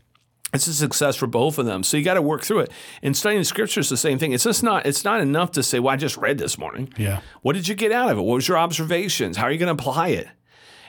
It's 0.53 0.67
a 0.67 0.73
success 0.73 1.15
for 1.15 1.27
both 1.27 1.57
of 1.57 1.65
them. 1.65 1.83
So 1.83 1.97
you 1.97 2.03
got 2.03 2.13
to 2.13 2.21
work 2.21 2.43
through 2.43 2.59
it. 2.59 2.71
And 3.01 3.15
studying 3.17 3.43
scripture 3.43 3.81
is 3.81 3.89
the 3.89 3.97
same 3.97 4.17
thing. 4.17 4.31
It's 4.31 4.43
just 4.43 4.63
not. 4.63 4.85
It's 4.85 5.03
not 5.03 5.19
enough 5.19 5.51
to 5.51 5.63
say, 5.63 5.79
"Well, 5.79 5.93
I 5.93 5.97
just 5.97 6.17
read 6.17 6.37
this 6.37 6.57
morning." 6.57 6.93
Yeah. 6.97 7.21
What 7.41 7.53
did 7.53 7.67
you 7.67 7.75
get 7.75 7.91
out 7.91 8.09
of 8.09 8.17
it? 8.17 8.21
What 8.21 8.35
was 8.35 8.47
your 8.47 8.57
observations? 8.57 9.37
How 9.37 9.45
are 9.45 9.51
you 9.51 9.57
going 9.57 9.75
to 9.75 9.81
apply 9.81 10.09
it? 10.09 10.27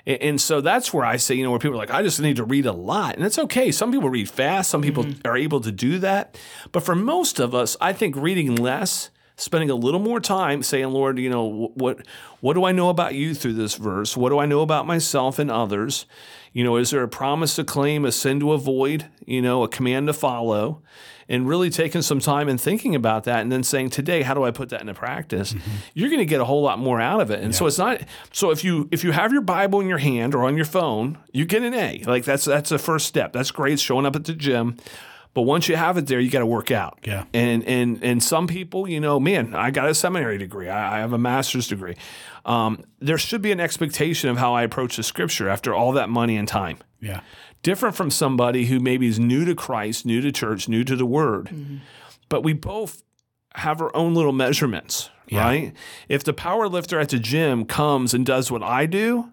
And, 0.07 0.23
and 0.23 0.40
so 0.40 0.61
that's 0.61 0.95
where 0.95 1.05
I 1.05 1.16
say, 1.16 1.35
you 1.35 1.45
know, 1.45 1.51
where 1.51 1.59
people 1.59 1.75
are 1.75 1.79
like, 1.79 1.90
I 1.90 2.03
just 2.03 2.21
need 2.21 2.37
to 2.37 2.45
read 2.45 2.66
a 2.66 2.73
lot, 2.73 3.16
and 3.16 3.25
it's 3.25 3.38
okay. 3.38 3.73
Some 3.73 3.92
people 3.92 4.09
read 4.09 4.31
fast. 4.31 4.71
Some 4.71 4.83
people 4.83 5.05
mm-hmm. 5.05 5.27
are 5.27 5.37
able 5.37 5.61
to 5.61 5.73
do 5.73 5.99
that. 5.99 6.38
But 6.73 6.85
for 6.85 6.95
most 6.95 7.40
of 7.40 7.55
us, 7.55 7.77
I 7.81 7.92
think 7.92 8.16
reading 8.16 8.55
less. 8.55 9.11
Spending 9.38 9.68
a 9.68 9.75
little 9.75 10.01
more 10.01 10.18
time 10.18 10.62
saying, 10.62 10.88
Lord, 10.88 11.18
you 11.18 11.29
know, 11.29 11.70
what 11.75 12.07
what 12.40 12.55
do 12.55 12.64
I 12.64 12.72
know 12.72 12.88
about 12.88 13.14
you 13.14 13.35
through 13.35 13.53
this 13.53 13.75
verse? 13.75 14.16
What 14.16 14.31
do 14.31 14.38
I 14.38 14.46
know 14.46 14.62
about 14.62 14.87
myself 14.87 15.38
and 15.38 15.51
others? 15.51 16.07
You 16.55 16.64
know, 16.64 16.77
is 16.77 16.90
there 16.90 17.03
a 17.03 17.09
promise 17.09 17.57
to 17.57 17.64
claim, 17.64 18.07
a 18.07 18.12
sin 18.12 18.40
to 18.40 18.53
avoid, 18.53 19.07
you 19.27 19.42
know, 19.42 19.62
a 19.62 19.68
command 19.68 20.07
to 20.07 20.14
follow? 20.14 20.81
And 21.29 21.46
really 21.49 21.70
taking 21.70 22.03
some 22.03 22.20
time 22.20 22.49
and 22.49 22.59
thinking 22.59 22.94
about 22.94 23.25
that 23.25 23.40
and 23.40 23.51
then 23.51 23.64
saying, 23.64 23.90
today, 23.90 24.22
how 24.22 24.33
do 24.33 24.44
I 24.44 24.53
put 24.53 24.68
that 24.68 24.81
into 24.81 24.94
practice? 24.94 25.55
Mm-hmm. 25.55 25.70
You're 25.92 26.09
going 26.09 26.20
to 26.20 26.25
get 26.25 26.40
a 26.40 26.44
whole 26.44 26.62
lot 26.62 26.79
more 26.79 27.01
out 27.01 27.20
of 27.20 27.33
it. 27.33 27.42
And 27.42 27.53
so 27.53 27.66
it's 27.66 27.79
not 27.79 28.01
so 28.33 28.53
if 28.53 28.62
you 28.62 28.88
if 28.92 29.03
you 29.03 29.11
have 29.11 29.33
your 29.33 29.42
Bible 29.42 29.81
in 29.81 29.88
your 29.88 29.99
hand 29.99 30.35
or 30.35 30.44
on 30.44 30.57
your 30.57 30.64
phone, 30.64 31.18
you 31.33 31.44
get 31.44 31.62
an 31.62 31.75
A. 31.75 32.03
Like 32.07 32.25
that's 32.25 32.44
that's 32.44 32.70
the 32.70 32.79
first 32.79 33.07
step. 33.07 33.33
That's 33.33 33.51
great 33.51 33.81
showing 33.81 34.07
up 34.07 34.14
at 34.16 34.25
the 34.25 34.35
gym. 34.35 34.77
But 35.37 35.42
once 35.42 35.68
you 35.68 35.77
have 35.77 35.99
it 35.99 36.07
there, 36.07 36.18
you 36.18 36.31
got 36.31 36.38
to 36.38 36.46
work 36.46 36.70
out. 36.70 36.99
Yeah. 37.05 37.25
And 37.35 37.62
and 37.64 38.03
and 38.03 38.22
some 38.22 38.46
people, 38.46 38.88
you 38.88 39.01
know, 39.01 39.20
man, 39.20 39.55
I 39.55 39.70
got 39.70 39.87
a 39.87 39.94
seminary 39.94 40.38
degree. 40.38 40.70
I, 40.70 40.96
I 40.96 41.01
have 41.01 41.12
a 41.12 41.18
master's 41.18 41.68
degree. 41.68 41.94
Um, 42.46 42.83
there 43.01 43.18
should 43.18 43.42
be 43.42 43.53
an 43.53 43.61
expectation 43.61 44.31
of 44.31 44.38
how 44.38 44.55
I 44.55 44.62
approach 44.62 44.96
the 44.96 45.03
scripture 45.03 45.51
after 45.51 45.75
all 45.75 45.92
that 45.92 46.09
money 46.09 46.38
and 46.38 46.49
time. 46.49 46.79
Yeah. 47.03 47.20
Different 47.62 47.94
from 47.94 48.11
somebody 48.11 48.64
who 48.64 48.81
maybe 48.81 49.09
is 49.09 49.20
new 49.20 49.44
to 49.44 49.55
Christ, 49.55 50.07
new 50.07 50.22
to 50.22 50.33
church, 50.33 50.70
new 50.70 50.85
to 50.85 50.96
the 50.96 51.05
Word. 51.05 51.51
But 52.31 52.42
we 52.42 52.55
both 52.55 53.03
have 53.57 53.83
our 53.83 53.94
own 53.94 54.14
little 54.14 54.33
measurements, 54.33 55.11
right? 55.31 55.75
If 56.09 56.25
the 56.25 56.33
power 56.33 56.66
lifter 56.66 56.99
at 56.99 57.11
the 57.11 57.18
gym 57.18 57.66
comes 57.66 58.14
and 58.14 58.25
does 58.25 58.51
what 58.51 58.62
I 58.62 58.87
do, 58.87 59.33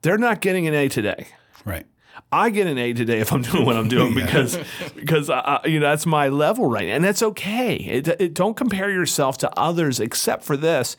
they're 0.00 0.16
not 0.16 0.40
getting 0.40 0.66
an 0.66 0.72
A 0.72 0.88
today. 0.88 1.26
Right. 1.66 1.84
I 2.32 2.50
get 2.50 2.66
an 2.66 2.78
A 2.78 2.92
today 2.92 3.20
if 3.20 3.32
I'm 3.32 3.42
doing 3.42 3.64
what 3.64 3.76
I'm 3.76 3.88
doing 3.88 4.14
because 4.14 4.58
because 4.94 5.30
I, 5.30 5.60
you 5.64 5.80
know 5.80 5.88
that's 5.88 6.06
my 6.06 6.28
level 6.28 6.66
right, 6.66 6.88
now. 6.88 6.94
and 6.94 7.04
that's 7.04 7.22
okay. 7.22 7.76
It, 7.76 8.08
it, 8.20 8.34
don't 8.34 8.56
compare 8.56 8.90
yourself 8.90 9.38
to 9.38 9.58
others 9.58 10.00
except 10.00 10.44
for 10.44 10.56
this, 10.56 10.96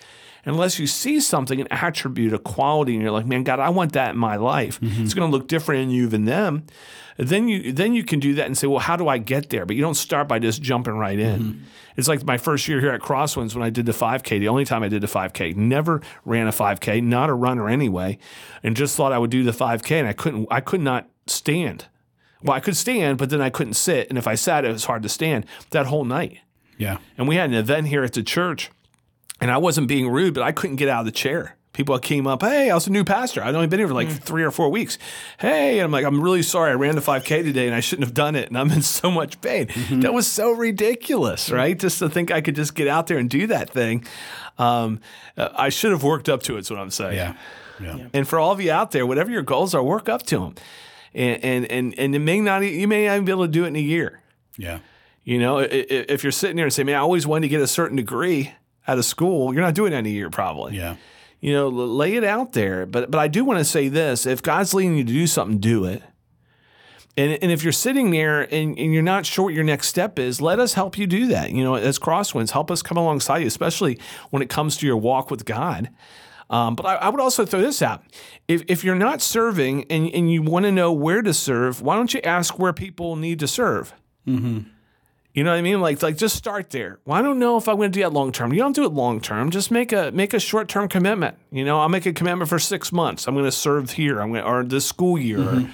unless 0.47 0.79
you 0.79 0.87
see 0.87 1.19
something, 1.19 1.61
an 1.61 1.67
attribute, 1.69 2.33
a 2.33 2.39
quality, 2.39 2.93
and 2.93 3.01
you're 3.01 3.11
like, 3.11 3.25
man, 3.25 3.43
God, 3.43 3.59
I 3.59 3.69
want 3.69 3.93
that 3.93 4.11
in 4.11 4.17
my 4.17 4.37
life. 4.37 4.79
Mm-hmm. 4.79 5.03
It's 5.03 5.13
going 5.13 5.29
to 5.29 5.37
look 5.37 5.47
different 5.47 5.83
in 5.83 5.89
you 5.89 6.07
than 6.07 6.25
them. 6.25 6.65
Then 7.17 7.47
you 7.47 7.73
then 7.73 7.93
you 7.93 8.03
can 8.03 8.19
do 8.19 8.35
that 8.35 8.45
and 8.45 8.55
say, 8.55 8.67
well, 8.67 8.79
how 8.79 8.95
do 8.95 9.07
I 9.07 9.17
get 9.17 9.49
there? 9.49 9.65
But 9.65 9.75
you 9.75 9.81
don't 9.81 9.95
start 9.95 10.27
by 10.27 10.37
just 10.37 10.61
jumping 10.61 10.93
right 10.97 11.17
in. 11.17 11.39
Mm-hmm. 11.39 11.63
It's 11.97 12.07
like 12.07 12.23
my 12.23 12.37
first 12.37 12.67
year 12.67 12.79
here 12.79 12.91
at 12.91 13.01
Crosswinds 13.01 13.55
when 13.55 13.63
I 13.63 13.71
did 13.71 13.87
the 13.87 13.91
5K. 13.91 14.39
The 14.39 14.47
only 14.47 14.65
time 14.65 14.83
I 14.83 14.87
did 14.87 15.01
the 15.01 15.07
5K, 15.07 15.55
never 15.55 16.01
ran 16.25 16.47
a 16.47 16.51
5K, 16.51 17.01
not 17.01 17.31
a 17.31 17.33
runner 17.33 17.67
anyway, 17.67 18.19
and 18.61 18.75
just 18.75 18.95
thought 18.95 19.11
I 19.11 19.17
would 19.17 19.31
do 19.31 19.43
the 19.43 19.51
5K, 19.51 19.91
and 19.99 20.07
I 20.07 20.13
couldn't. 20.13 20.47
I 20.51 20.61
could 20.61 20.81
not 20.81 21.09
stand. 21.25 21.85
Well, 22.43 22.55
I 22.55 22.59
could 22.59 22.77
stand, 22.77 23.17
but 23.17 23.31
then 23.31 23.41
I 23.41 23.49
couldn't 23.49 23.73
sit, 23.73 24.09
and 24.09 24.17
if 24.17 24.27
I 24.27 24.35
sat, 24.35 24.63
it 24.63 24.71
was 24.71 24.85
hard 24.85 25.01
to 25.01 25.09
stand 25.09 25.47
that 25.71 25.87
whole 25.87 26.05
night. 26.05 26.37
Yeah. 26.77 26.99
And 27.17 27.27
we 27.27 27.35
had 27.35 27.49
an 27.49 27.55
event 27.55 27.87
here 27.87 28.03
at 28.03 28.13
the 28.13 28.21
church, 28.21 28.69
and 29.41 29.51
I 29.51 29.57
wasn't 29.57 29.87
being 29.87 30.09
rude, 30.09 30.33
but 30.33 30.43
I 30.43 30.51
couldn't 30.51 30.75
get 30.77 30.89
out 30.89 30.99
of 31.01 31.05
the 31.05 31.11
chair. 31.11 31.55
People 31.73 31.99
came 31.99 32.25
up, 32.25 32.41
hey, 32.41 32.71
I 32.71 32.73
was 32.73 32.87
a 32.87 32.91
new 32.91 33.03
pastor. 33.03 33.43
I'd 33.43 33.53
only 33.53 33.67
been 33.67 33.77
here 33.77 33.87
for 33.87 33.93
like 33.93 34.09
three 34.09 34.41
or 34.41 34.49
four 34.49 34.69
weeks. 34.69 34.97
Hey, 35.39 35.77
and 35.77 35.85
I'm 35.85 35.91
like, 35.91 36.05
I'm 36.05 36.19
really 36.21 36.41
sorry. 36.41 36.71
I 36.71 36.73
ran 36.73 36.95
the 36.95 37.01
5K 37.01 37.43
today 37.43 37.67
and 37.67 37.75
I 37.75 37.81
shouldn't 37.81 38.07
have 38.07 38.15
done 38.15 38.35
it. 38.35 38.47
And 38.47 38.57
I'm 38.57 38.71
in 38.71 38.81
so 38.81 39.11
much 39.11 39.39
pain. 39.41 39.67
That 39.91 40.11
was 40.11 40.25
so 40.25 40.51
ridiculous, 40.53 41.51
right? 41.51 41.77
Just 41.77 41.99
to 41.99 42.09
think 42.09 42.31
I 42.31 42.41
could 42.41 42.55
just 42.55 42.73
get 42.73 42.87
out 42.87 43.05
there 43.05 43.19
and 43.19 43.29
do 43.29 43.45
that 43.47 43.69
thing. 43.69 44.05
Um, 44.57 45.01
uh, 45.37 45.49
I 45.53 45.69
should 45.69 45.91
have 45.91 46.01
worked 46.01 46.29
up 46.29 46.41
to 46.43 46.55
it, 46.57 46.61
is 46.61 46.71
what 46.71 46.79
I'm 46.79 46.89
saying. 46.89 47.15
Yeah. 47.15 47.35
Yeah. 47.79 48.07
And 48.11 48.27
for 48.27 48.39
all 48.39 48.51
of 48.51 48.59
you 48.59 48.71
out 48.71 48.89
there, 48.89 49.05
whatever 49.05 49.29
your 49.29 49.43
goals 49.43 49.75
are, 49.75 49.83
work 49.83 50.09
up 50.09 50.23
to 50.23 50.39
them. 50.39 50.55
And, 51.13 51.43
and, 51.43 51.65
and, 51.71 51.99
and 51.99 52.15
it 52.15 52.19
may 52.19 52.41
not, 52.41 52.63
you 52.63 52.87
may 52.87 53.05
not 53.05 53.13
even 53.13 53.25
be 53.25 53.31
able 53.31 53.45
to 53.45 53.51
do 53.51 53.65
it 53.65 53.67
in 53.67 53.75
a 53.75 53.79
year. 53.79 54.19
Yeah. 54.57 54.79
You 55.23 55.37
know, 55.37 55.59
i- 55.59 55.63
i- 55.65 55.85
if 56.09 56.23
you're 56.23 56.31
sitting 56.31 56.55
there 56.55 56.65
and 56.65 56.73
saying, 56.73 56.87
man, 56.87 56.95
I 56.95 56.99
always 56.99 57.27
wanted 57.27 57.41
to 57.41 57.49
get 57.49 57.61
a 57.61 57.67
certain 57.67 57.97
degree 57.97 58.53
out 58.87 58.97
of 58.97 59.05
school, 59.05 59.53
you're 59.53 59.63
not 59.63 59.75
doing 59.75 59.93
it 59.93 59.97
in 59.97 60.05
a 60.05 60.09
year 60.09 60.29
probably. 60.29 60.77
Yeah. 60.77 60.95
You 61.39 61.53
know, 61.53 61.67
lay 61.67 62.15
it 62.15 62.23
out 62.23 62.53
there. 62.53 62.85
But 62.85 63.11
but 63.11 63.19
I 63.19 63.27
do 63.27 63.45
want 63.45 63.59
to 63.59 63.65
say 63.65 63.89
this: 63.89 64.25
if 64.25 64.41
God's 64.41 64.73
leading 64.73 64.97
you 64.97 65.03
to 65.03 65.13
do 65.13 65.27
something, 65.27 65.59
do 65.59 65.85
it. 65.85 66.01
And, 67.15 67.37
and 67.41 67.51
if 67.51 67.63
you're 67.63 67.73
sitting 67.73 68.11
there 68.11 68.41
and, 68.43 68.77
and 68.77 68.93
you're 68.93 69.01
not 69.01 69.25
sure 69.25 69.45
what 69.45 69.55
your 69.55 69.63
next 69.63 69.87
step 69.87 70.19
is, 70.19 70.39
let 70.39 70.59
us 70.59 70.73
help 70.73 70.99
you 70.99 71.07
do 71.07 71.25
that. 71.27 71.51
You 71.51 71.63
know, 71.63 71.73
as 71.73 71.97
Crosswinds, 71.97 72.51
help 72.51 72.69
us 72.69 72.83
come 72.83 72.95
alongside 72.95 73.39
you, 73.39 73.47
especially 73.47 73.99
when 74.29 74.43
it 74.43 74.49
comes 74.49 74.77
to 74.77 74.85
your 74.85 74.97
walk 74.97 75.31
with 75.31 75.43
God. 75.43 75.89
Um, 76.49 76.75
but 76.75 76.85
I, 76.85 76.95
I 76.95 77.09
would 77.09 77.19
also 77.19 77.43
throw 77.43 77.59
this 77.59 77.81
out. 77.81 78.03
If, 78.47 78.63
if 78.67 78.83
you're 78.83 78.95
not 78.95 79.21
serving 79.21 79.85
and, 79.89 80.09
and 80.13 80.31
you 80.31 80.43
want 80.43 80.65
to 80.65 80.71
know 80.71 80.93
where 80.93 81.23
to 81.23 81.33
serve, 81.33 81.81
why 81.81 81.95
don't 81.95 82.13
you 82.13 82.21
ask 82.23 82.59
where 82.59 82.71
people 82.71 83.15
need 83.15 83.39
to 83.39 83.47
serve? 83.47 83.93
You 85.37 85.43
know 85.43 85.51
what 85.51 85.57
I 85.57 85.61
mean? 85.61 85.81
Like, 85.81 86.01
like 86.01 86.17
just 86.17 86.35
start 86.35 86.71
there. 86.71 86.97
Well, 87.05 87.15
I 87.15 87.21
don't 87.21 87.37
know 87.37 87.57
if 87.57 87.67
I'm 87.67 87.75
going 87.75 87.91
to 87.91 87.95
do 87.95 88.01
that 88.01 88.11
long 88.11 88.31
term. 88.31 88.51
You 88.53 88.57
don't 88.57 88.75
do 88.75 88.85
it 88.85 88.91
long 88.91 89.21
term. 89.21 89.51
Just 89.51 89.69
make 89.69 89.91
a 89.91 90.11
make 90.11 90.33
a 90.33 90.39
short 90.39 90.67
term 90.67 90.89
commitment. 90.89 91.37
You 91.51 91.63
know, 91.63 91.79
I'll 91.79 91.89
make 91.89 92.07
a 92.07 92.11
commitment 92.11 92.49
for 92.49 92.57
six 92.57 92.91
months. 92.91 93.27
I'm 93.27 93.35
going 93.35 93.45
to 93.45 93.51
serve 93.51 93.91
here. 93.91 94.19
I'm 94.19 94.31
going 94.31 94.43
or 94.43 94.63
this 94.63 94.87
school 94.87 95.15
year 95.15 95.39
or, 95.39 95.69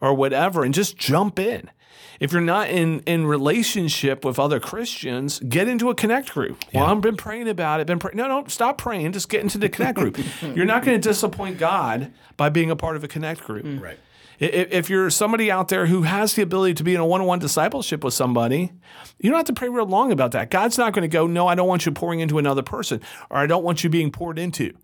or 0.00 0.14
whatever, 0.14 0.64
and 0.64 0.74
just 0.74 0.96
jump 0.96 1.38
in. 1.38 1.70
If 2.18 2.32
you're 2.32 2.40
not 2.40 2.70
in 2.70 3.02
in 3.06 3.24
relationship 3.24 4.24
with 4.24 4.40
other 4.40 4.58
Christians, 4.58 5.38
get 5.48 5.68
into 5.68 5.90
a 5.90 5.94
connect 5.94 6.32
group. 6.32 6.64
Well, 6.74 6.86
I've 6.86 7.00
been 7.00 7.16
praying 7.16 7.48
about 7.48 7.78
it. 7.78 7.86
Been 7.86 8.00
praying. 8.00 8.16
No, 8.16 8.26
no, 8.26 8.44
stop 8.48 8.78
praying. 8.78 9.12
Just 9.12 9.28
get 9.28 9.42
into 9.42 9.58
the 9.58 9.68
connect 9.68 9.96
group. 9.96 10.18
You're 10.56 10.66
not 10.66 10.84
going 10.84 11.00
to 11.00 11.08
disappoint 11.08 11.58
God 11.58 12.12
by 12.36 12.48
being 12.48 12.68
a 12.68 12.74
part 12.74 12.96
of 12.96 13.04
a 13.04 13.08
connect 13.08 13.44
group. 13.44 13.80
Right. 13.80 13.98
If, 14.38 14.72
if 14.72 14.90
you're 14.90 15.10
somebody 15.10 15.50
out 15.50 15.68
there 15.68 15.86
who 15.86 16.02
has 16.02 16.34
the 16.34 16.42
ability 16.42 16.74
to 16.74 16.84
be 16.84 16.94
in 16.94 17.00
a 17.00 17.06
one-on-one 17.06 17.38
discipleship 17.38 18.02
with 18.04 18.14
somebody, 18.14 18.72
you 19.18 19.30
don't 19.30 19.38
have 19.38 19.46
to 19.46 19.52
pray 19.52 19.68
real 19.68 19.86
long 19.86 20.12
about 20.12 20.32
that. 20.32 20.50
God's 20.50 20.78
not 20.78 20.92
going 20.92 21.02
to 21.02 21.08
go, 21.08 21.26
no, 21.26 21.46
I 21.46 21.54
don't 21.54 21.68
want 21.68 21.86
you 21.86 21.92
pouring 21.92 22.20
into 22.20 22.38
another 22.38 22.62
person, 22.62 23.00
or 23.30 23.38
I 23.38 23.46
don't 23.46 23.64
want 23.64 23.84
you 23.84 23.90
being 23.90 24.10
poured 24.10 24.38
into. 24.38 24.74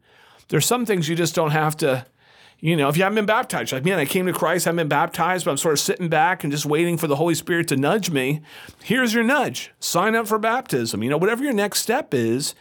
There's 0.48 0.66
some 0.66 0.86
things 0.86 1.08
you 1.08 1.16
just 1.16 1.34
don't 1.34 1.52
have 1.52 1.76
to, 1.78 2.06
you 2.58 2.76
know, 2.76 2.88
if 2.88 2.96
you 2.96 3.02
haven't 3.04 3.16
been 3.16 3.26
baptized, 3.26 3.72
like, 3.72 3.84
man, 3.84 3.98
I 3.98 4.04
came 4.04 4.26
to 4.26 4.32
Christ, 4.32 4.66
I 4.66 4.70
haven't 4.70 4.76
been 4.78 4.88
baptized, 4.88 5.44
but 5.44 5.52
I'm 5.52 5.56
sort 5.56 5.74
of 5.74 5.80
sitting 5.80 6.08
back 6.08 6.44
and 6.44 6.52
just 6.52 6.66
waiting 6.66 6.96
for 6.96 7.06
the 7.06 7.16
Holy 7.16 7.34
Spirit 7.34 7.68
to 7.68 7.76
nudge 7.76 8.10
me. 8.10 8.42
Here's 8.82 9.14
your 9.14 9.24
nudge. 9.24 9.72
Sign 9.80 10.14
up 10.14 10.26
for 10.26 10.38
baptism. 10.38 11.02
You 11.02 11.10
know, 11.10 11.16
whatever 11.16 11.42
your 11.42 11.52
next 11.52 11.80
step 11.80 12.12
is, 12.12 12.54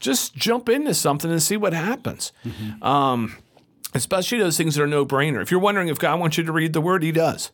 just 0.00 0.34
jump 0.36 0.68
into 0.68 0.94
something 0.94 1.30
and 1.30 1.42
see 1.42 1.56
what 1.56 1.72
happens. 1.72 2.32
Um, 2.82 3.36
especially 3.94 4.38
those 4.38 4.56
things 4.56 4.74
that 4.74 4.82
are 4.82 4.88
no 4.88 5.04
brainer. 5.06 5.42
If 5.42 5.50
you're 5.50 5.60
wondering 5.60 5.88
if 5.88 5.98
God 5.98 6.20
wants 6.20 6.38
you 6.38 6.44
to 6.44 6.52
read 6.52 6.72
the 6.72 6.80
Word, 6.80 7.02
He 7.02 7.12
does. 7.12 7.52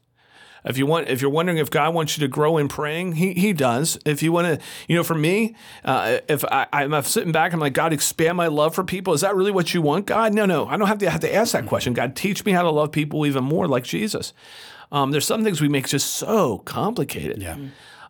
If 0.64 0.79
you 0.79 0.87
want, 0.87 1.09
if 1.09 1.20
you're 1.20 1.31
wondering 1.31 1.59
if 1.59 1.70
God 1.70 1.92
wants 1.92 2.16
you 2.16 2.23
to 2.23 2.29
grow 2.29 2.57
in 2.57 2.68
praying, 2.68 3.12
He 3.12 3.35
He 3.35 3.53
does. 3.53 3.99
If 4.07 4.23
you 4.23 4.33
want 4.33 4.47
to, 4.47 4.66
you 4.88 4.97
know, 4.97 5.05
for 5.05 5.14
me, 5.14 5.55
uh, 5.85 6.18
if 6.27 6.42
I, 6.47 6.66
I'm 6.73 7.03
sitting 7.03 7.33
back, 7.33 7.53
I'm 7.53 7.61
like, 7.61 7.75
God, 7.75 7.92
expand 7.92 8.38
my 8.38 8.47
love 8.47 8.75
for 8.75 8.83
people. 8.83 9.12
Is 9.12 9.20
that 9.20 9.35
really 9.35 9.51
what 9.51 9.75
you 9.75 9.83
want, 9.83 10.07
God? 10.07 10.33
No, 10.33 10.47
no, 10.47 10.66
I 10.66 10.77
don't 10.77 10.88
have 10.88 10.99
to 10.99 11.11
have 11.11 11.20
to 11.20 11.35
ask 11.35 11.53
that 11.53 11.66
question. 11.66 11.92
God, 11.92 12.16
teach 12.16 12.44
me 12.47 12.53
how 12.53 12.62
to 12.62 12.70
love 12.70 12.92
people 12.92 13.27
even 13.27 13.44
more 13.44 13.68
like 13.68 13.85
Jesus. 13.85 14.33
Um, 14.90 15.11
there's 15.11 15.27
some 15.27 15.44
things 15.44 15.61
we 15.61 15.68
make 15.68 15.88
just 15.88 16.14
so 16.14 16.59
complicated. 16.59 17.42
Yeah. 17.42 17.57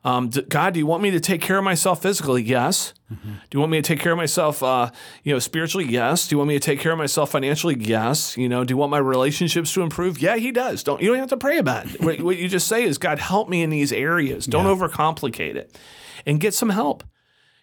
Um, 0.07 0.29
d- 0.29 0.43
God, 0.43 0.75
do 0.75 0.81
you 0.81 0.87
want 0.87 1.03
me 1.03 1.11
to 1.13 1.21
take 1.21 1.41
care 1.41 1.57
of 1.57 1.65
myself 1.65 2.03
physically? 2.03 2.43
Yes. 2.43 2.93
Do 3.09 3.17
you 3.53 3.61
want 3.61 3.71
me 3.73 3.79
to 3.79 3.83
take 3.83 4.01
care 4.01 4.13
of 4.13 4.19
myself, 4.19 4.63
uh, 4.63 4.91
you 5.23 5.33
know, 5.33 5.39
spiritually? 5.39 5.87
Yes. 5.87 6.27
Do 6.29 6.35
you 6.35 6.39
want 6.39 6.49
me 6.49 6.55
to 6.55 6.61
take 6.61 6.81
care 6.81 6.93
of 6.93 6.99
myself 6.99 7.31
financially? 7.31 7.77
Yes. 7.79 8.37
You 8.37 8.49
know, 8.49 8.65
do 8.65 8.73
you 8.73 8.77
want 8.77 8.91
my 8.91 8.99
relationships 8.99 9.73
to 9.75 9.83
improve? 9.83 10.19
Yeah, 10.21 10.37
He 10.37 10.51
does. 10.53 10.83
Don't 10.83 11.01
you 11.01 11.09
don't 11.09 11.19
have 11.19 11.29
to 11.31 11.37
pray 11.37 11.59
about 11.59 11.87
it. 11.87 12.01
what, 12.03 12.21
what 12.21 12.37
you 12.37 12.49
just 12.49 12.67
say 12.69 12.83
is, 12.83 12.99
God, 12.99 13.19
help 13.19 13.49
me 13.49 13.63
in 13.63 13.71
these 13.71 13.93
areas. 13.93 14.47
Don't 14.47 14.67
overcomplicate 14.67 15.55
it, 15.55 15.79
and 16.27 16.39
get 16.41 16.53
some 16.55 16.71
help. 16.71 17.03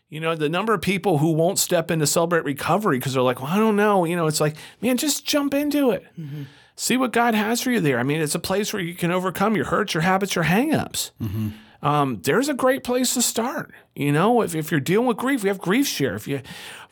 You 0.10 0.20
know, 0.20 0.36
the 0.36 0.50
number 0.50 0.74
of 0.74 0.82
people 0.82 1.20
who 1.20 1.32
won't 1.34 1.60
step 1.60 1.92
into 1.92 2.08
celebrate 2.08 2.44
recovery 2.44 2.98
because 2.98 3.14
they're 3.14 3.22
like, 3.22 3.42
well, 3.42 3.52
I 3.52 3.58
don't 3.58 3.76
know. 3.76 4.04
You 4.06 4.16
know, 4.16 4.28
it's 4.28 4.42
like, 4.42 4.56
man, 4.82 4.98
just 4.98 5.26
jump 5.26 5.54
into 5.54 5.92
it. 5.92 6.06
See 6.76 6.98
what 6.98 7.12
God 7.14 7.36
has 7.36 7.62
for 7.62 7.72
you 7.72 7.80
there. 7.80 8.00
I 8.00 8.04
mean, 8.04 8.20
it's 8.22 8.36
a 8.36 8.40
place 8.40 8.74
where 8.74 8.82
you 8.82 8.94
can 8.96 9.12
overcome 9.12 9.56
your 9.56 9.66
hurts, 9.66 9.94
your 9.94 10.02
habits, 10.02 10.34
your 10.36 10.46
hangups. 10.46 11.12
Um, 11.84 12.22
there's 12.24 12.48
a 12.48 12.54
great 12.54 12.84
place 12.84 13.16
to 13.16 13.22
start. 13.22 13.72
You 13.96 14.12
know, 14.12 14.42
if, 14.42 14.54
if 14.54 14.70
you're 14.70 14.80
dealing 14.80 15.08
with 15.08 15.18
grief, 15.18 15.42
we 15.42 15.50
have 15.50 15.58
grief 15.58 15.88
share. 15.88 16.14
If 16.14 16.28
you're 16.28 16.44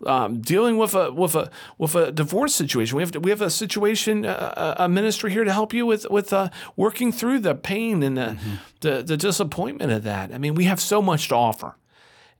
um, 0.05 0.41
dealing 0.41 0.77
with 0.77 0.95
a 0.95 1.11
with 1.11 1.35
a 1.35 1.51
with 1.77 1.95
a 1.95 2.11
divorce 2.11 2.55
situation, 2.55 2.97
we 2.97 3.03
have 3.03 3.15
we 3.17 3.29
have 3.29 3.41
a 3.41 3.51
situation 3.51 4.25
uh, 4.25 4.75
a 4.77 4.89
ministry 4.89 5.31
here 5.31 5.43
to 5.43 5.53
help 5.53 5.73
you 5.73 5.85
with 5.85 6.09
with 6.09 6.33
uh, 6.33 6.49
working 6.75 7.11
through 7.11 7.39
the 7.39 7.53
pain 7.53 8.01
and 8.01 8.17
the, 8.17 8.37
the 8.81 9.03
the 9.03 9.17
disappointment 9.17 9.91
of 9.91 10.03
that. 10.03 10.33
I 10.33 10.39
mean, 10.39 10.55
we 10.55 10.63
have 10.65 10.81
so 10.81 11.01
much 11.01 11.27
to 11.27 11.35
offer, 11.35 11.75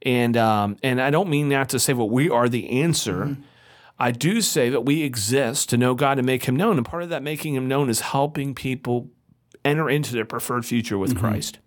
and 0.02 0.36
um, 0.36 0.78
and 0.82 1.00
I 1.00 1.12
don't 1.12 1.30
mean 1.30 1.50
that 1.50 1.70
to 1.70 1.80
say 1.80 1.94
that 1.94 2.04
we 2.06 2.30
are 2.30 2.50
the 2.50 2.82
answer. 2.82 3.38
I 4.00 4.12
do 4.12 4.42
say 4.42 4.70
that 4.70 4.86
we 4.86 5.04
exist 5.04 5.70
to 5.70 5.78
know 5.78 5.94
God 5.94 6.18
and 6.18 6.26
make 6.26 6.46
Him 6.46 6.56
known, 6.56 6.78
and 6.78 6.86
part 6.86 7.04
of 7.04 7.10
that 7.10 7.22
making 7.22 7.54
Him 7.54 7.68
known 7.68 7.90
is 7.90 8.00
helping 8.00 8.56
people 8.56 9.10
enter 9.64 9.90
into 9.90 10.14
their 10.14 10.26
preferred 10.26 10.66
future 10.66 10.98
with 10.98 11.18
Christ. 11.18 11.60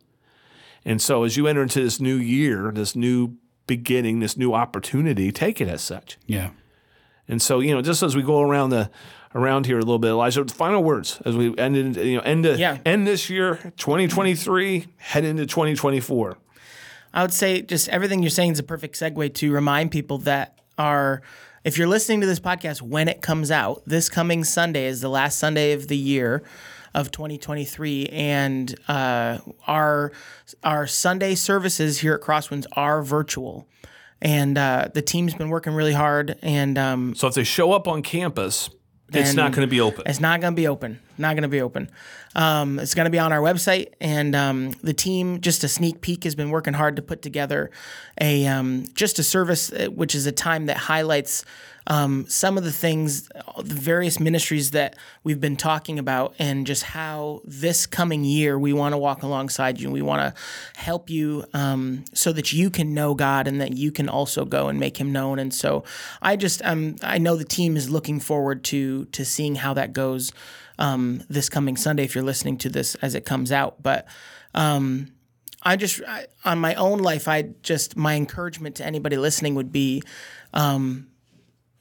And 0.85 1.01
so, 1.01 1.23
as 1.25 1.37
you 1.37 1.47
enter 1.47 1.63
into 1.63 1.81
this 1.81 2.01
new 2.01 2.17
year, 2.17 2.73
this 2.75 2.97
new 2.97 3.37
beginning, 3.67 4.21
this 4.21 4.37
new 4.37 4.53
opportunity, 4.53 5.31
take 5.33 5.61
it 5.61 5.69
as 5.69 5.83
such. 5.83 6.19
Yeah. 6.27 6.51
And 7.29 7.41
so, 7.41 7.61
you 7.61 7.73
know, 7.75 7.83
just 7.83 8.03
as 8.03 8.17
we 8.17 8.23
go 8.23 8.41
around 8.41 8.71
the 8.71 8.91
around 9.35 9.65
here 9.67 9.77
a 9.77 9.81
little 9.81 9.99
bit, 9.99 10.09
Elijah, 10.11 10.45
final 10.47 10.83
words 10.83 11.21
as 11.25 11.35
we 11.37 11.57
end, 11.57 11.75
in, 11.77 11.95
you 11.95 12.17
know, 12.17 12.23
end, 12.23 12.45
Yeah. 12.45 12.79
end 12.85 13.07
this 13.07 13.31
year, 13.31 13.73
2023, 13.79 14.89
head 14.99 15.25
into 15.25 15.47
2024. 15.47 16.37
I 17.15 17.23
would 17.23 17.33
say 17.33 17.63
just 17.63 17.89
everything 17.89 18.23
you're 18.23 18.29
saying 18.31 18.53
is 18.53 18.59
a 18.59 18.63
perfect 18.63 18.95
segue 18.99 19.33
to 19.35 19.53
remind 19.53 19.91
people 19.91 20.19
that 20.19 20.59
are, 20.77 21.23
if 21.65 21.79
you're 21.79 21.87
listening 21.87 22.21
to 22.21 22.27
this 22.27 22.41
podcast 22.41 22.83
when 22.83 23.09
it 23.09 23.23
comes 23.23 23.51
out, 23.51 23.83
this 23.87 24.09
coming 24.11 24.45
Sunday 24.45 24.85
is 24.87 25.01
the 25.01 25.09
last 25.09 25.39
Sunday 25.39 25.73
of 25.73 25.89
the 25.89 25.97
year 25.97 26.43
of 26.95 27.11
2023, 27.11 28.07
and 28.07 28.75
uh, 28.89 29.39
our 29.67 30.13
our 30.63 30.87
Sunday 30.87 31.35
services 31.35 31.99
here 32.01 32.15
at 32.15 32.21
Crosswinds 32.21 32.67
are 32.73 33.03
virtual, 33.03 33.67
and 34.21 34.57
uh, 34.59 34.89
the 34.93 35.03
team's 35.03 35.35
been 35.35 35.49
working 35.49 35.73
really 35.75 35.93
hard, 35.95 36.39
and 36.43 36.79
um, 36.79 37.15
So 37.15 37.29
if 37.29 37.35
they 37.35 37.45
show 37.45 37.73
up 37.73 37.89
on 37.89 38.03
campus, 38.03 38.71
it's 39.13 39.35
not 39.35 39.53
going 39.53 39.67
to 39.67 39.71
be 39.71 39.81
open. 39.81 40.05
it's 40.07 40.21
not 40.21 40.41
going 40.41 40.55
to 40.55 40.57
be 40.57 40.69
open. 40.69 41.01
Not 41.19 41.35
going 41.35 41.43
to 41.43 41.49
be 41.49 41.61
open. 41.61 41.91
Um, 42.35 42.79
it's 42.79 42.95
going 42.95 43.05
to 43.05 43.11
be 43.11 43.19
on 43.19 43.33
our 43.33 43.41
website, 43.41 43.93
and 44.01 44.35
um, 44.35 44.73
the 44.83 44.95
team, 44.95 45.41
just 45.41 45.63
a 45.65 45.69
sneak 45.69 46.01
peek, 46.01 46.25
has 46.25 46.35
been 46.35 46.51
working 46.51 46.75
hard 46.75 46.97
to 46.97 47.03
put 47.03 47.21
together 47.21 47.71
a 48.21 48.47
um, 48.47 48.87
just 48.95 49.19
a 49.19 49.23
service, 49.23 49.71
uh, 49.73 49.89
which 49.89 50.15
is 50.15 50.27
a 50.27 50.33
time 50.33 50.67
that 50.67 50.77
highlights 50.77 51.45
um, 51.87 52.27
some 52.29 52.57
of 52.57 52.65
the 52.65 52.73
things, 52.73 53.29
the 53.59 53.75
various 53.75 54.21
ministries 54.21 54.71
that 54.71 54.97
we've 55.25 55.41
been 55.41 55.57
talking 55.57 55.99
about, 55.99 56.35
and 56.39 56.67
just 56.67 56.85
how 56.85 57.43
this 57.45 57.87
coming 57.87 58.25
year 58.25 58.59
we 58.59 58.73
want 58.73 58.93
to 58.93 58.99
walk 58.99 59.23
alongside 59.23 59.81
you. 59.81 59.91
We 59.91 60.03
want 60.03 60.23
to 60.23 60.41
help 60.81 61.11
you 61.11 61.45
um, 61.53 62.05
so 62.15 62.33
that 62.33 62.53
you 62.53 62.71
can 62.71 62.95
know 62.95 63.15
God 63.15 63.47
and 63.47 63.61
that 63.61 63.77
you 63.77 63.91
can 63.93 64.09
also 64.09 64.45
go 64.45 64.69
and 64.69 64.79
make 64.79 64.99
Him 64.99 65.13
known. 65.13 65.39
And 65.39 65.53
so, 65.53 65.85
I 66.21 66.37
just 66.37 66.63
um, 66.65 66.97
I 67.03 67.19
know 67.19 67.37
the 67.37 67.45
team 67.45 67.77
is 67.77 67.91
looking 67.91 68.21
forward 68.21 68.65
to 68.65 69.07
to 69.07 69.25
seeing 69.25 69.57
how 69.57 69.75
that 69.75 69.93
goes 69.93 70.33
um, 70.79 71.23
this 71.29 71.49
coming 71.49 71.77
Sunday. 71.77 72.05
If 72.05 72.15
you're 72.15 72.25
listening 72.25 72.59
to 72.59 72.69
this 72.69 72.95
as 72.97 73.15
it 73.15 73.25
comes 73.25 73.53
out, 73.53 73.83
but 73.83 74.07
um, 74.55 75.13
I 75.63 75.77
just 75.77 76.03
I, 76.07 76.27
on 76.45 76.59
my 76.59 76.75
own 76.75 76.99
life, 76.99 77.29
I 77.29 77.51
just 77.63 77.97
my 77.97 78.15
encouragement 78.15 78.77
to 78.77 78.85
anybody 78.85 79.17
listening 79.17 79.55
would 79.55 79.73
be 79.73 80.03
um, 80.53 81.09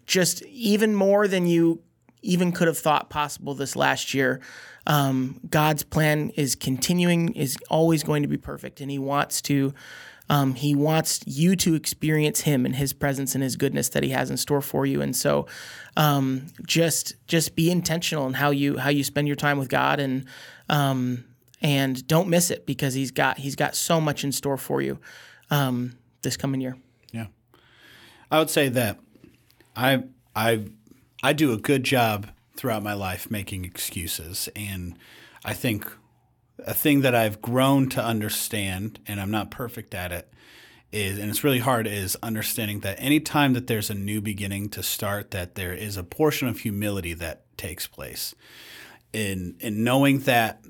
just 0.05 0.43
even 0.43 0.95
more 0.95 1.27
than 1.27 1.45
you 1.45 1.81
even 2.21 2.51
could 2.51 2.67
have 2.67 2.77
thought 2.77 3.09
possible 3.09 3.55
this 3.55 3.75
last 3.75 4.13
year. 4.13 4.41
Um, 4.87 5.39
God's 5.49 5.83
plan 5.83 6.29
is 6.31 6.55
continuing, 6.55 7.33
is 7.33 7.57
always 7.69 8.03
going 8.03 8.21
to 8.23 8.27
be 8.27 8.37
perfect, 8.37 8.81
and 8.81 8.91
He 8.91 8.99
wants 8.99 9.41
to. 9.43 9.73
Um, 10.29 10.55
he 10.55 10.75
wants 10.75 11.21
you 11.25 11.55
to 11.57 11.75
experience 11.75 12.41
Him 12.41 12.65
and 12.65 12.75
His 12.75 12.93
presence 12.93 13.35
and 13.35 13.43
His 13.43 13.55
goodness 13.55 13.89
that 13.89 14.03
He 14.03 14.09
has 14.09 14.29
in 14.29 14.37
store 14.37 14.61
for 14.61 14.85
you. 14.85 15.01
And 15.01 15.15
so, 15.15 15.47
um, 15.97 16.47
just 16.65 17.15
just 17.27 17.55
be 17.55 17.69
intentional 17.69 18.25
in 18.27 18.33
how 18.33 18.51
you 18.51 18.77
how 18.77 18.89
you 18.89 19.03
spend 19.03 19.27
your 19.27 19.35
time 19.35 19.57
with 19.57 19.69
God, 19.69 19.99
and 19.99 20.25
um, 20.69 21.25
and 21.61 22.05
don't 22.07 22.29
miss 22.29 22.49
it 22.49 22.65
because 22.65 22.93
He's 22.93 23.11
got 23.11 23.39
He's 23.39 23.55
got 23.55 23.75
so 23.75 23.99
much 23.99 24.23
in 24.23 24.31
store 24.31 24.57
for 24.57 24.81
you 24.81 24.99
um, 25.49 25.97
this 26.21 26.37
coming 26.37 26.61
year. 26.61 26.77
Yeah, 27.11 27.27
I 28.29 28.39
would 28.39 28.49
say 28.49 28.69
that 28.69 28.99
I 29.75 30.03
I 30.35 30.65
I 31.21 31.33
do 31.33 31.51
a 31.51 31.57
good 31.57 31.83
job 31.83 32.27
throughout 32.55 32.83
my 32.83 32.93
life 32.93 33.29
making 33.29 33.65
excuses, 33.65 34.47
and 34.55 34.97
I 35.43 35.53
think 35.53 35.91
a 36.65 36.73
thing 36.73 37.01
that 37.01 37.15
I've 37.15 37.41
grown 37.41 37.89
to 37.89 38.03
understand, 38.03 38.99
and 39.07 39.19
I'm 39.19 39.31
not 39.31 39.51
perfect 39.51 39.93
at 39.93 40.11
it, 40.11 40.31
is, 40.91 41.17
and 41.17 41.29
it's 41.29 41.43
really 41.43 41.59
hard, 41.59 41.87
is 41.87 42.17
understanding 42.21 42.81
that 42.81 42.99
anytime 42.99 43.53
that 43.53 43.67
there's 43.67 43.89
a 43.89 43.95
new 43.95 44.21
beginning 44.21 44.69
to 44.69 44.83
start, 44.83 45.31
that 45.31 45.55
there 45.55 45.73
is 45.73 45.97
a 45.97 46.03
portion 46.03 46.47
of 46.47 46.59
humility 46.59 47.13
that 47.13 47.45
takes 47.57 47.87
place. 47.87 48.35
In 49.13 49.55
in 49.59 49.83
knowing 49.83 50.19
that, 50.19 50.63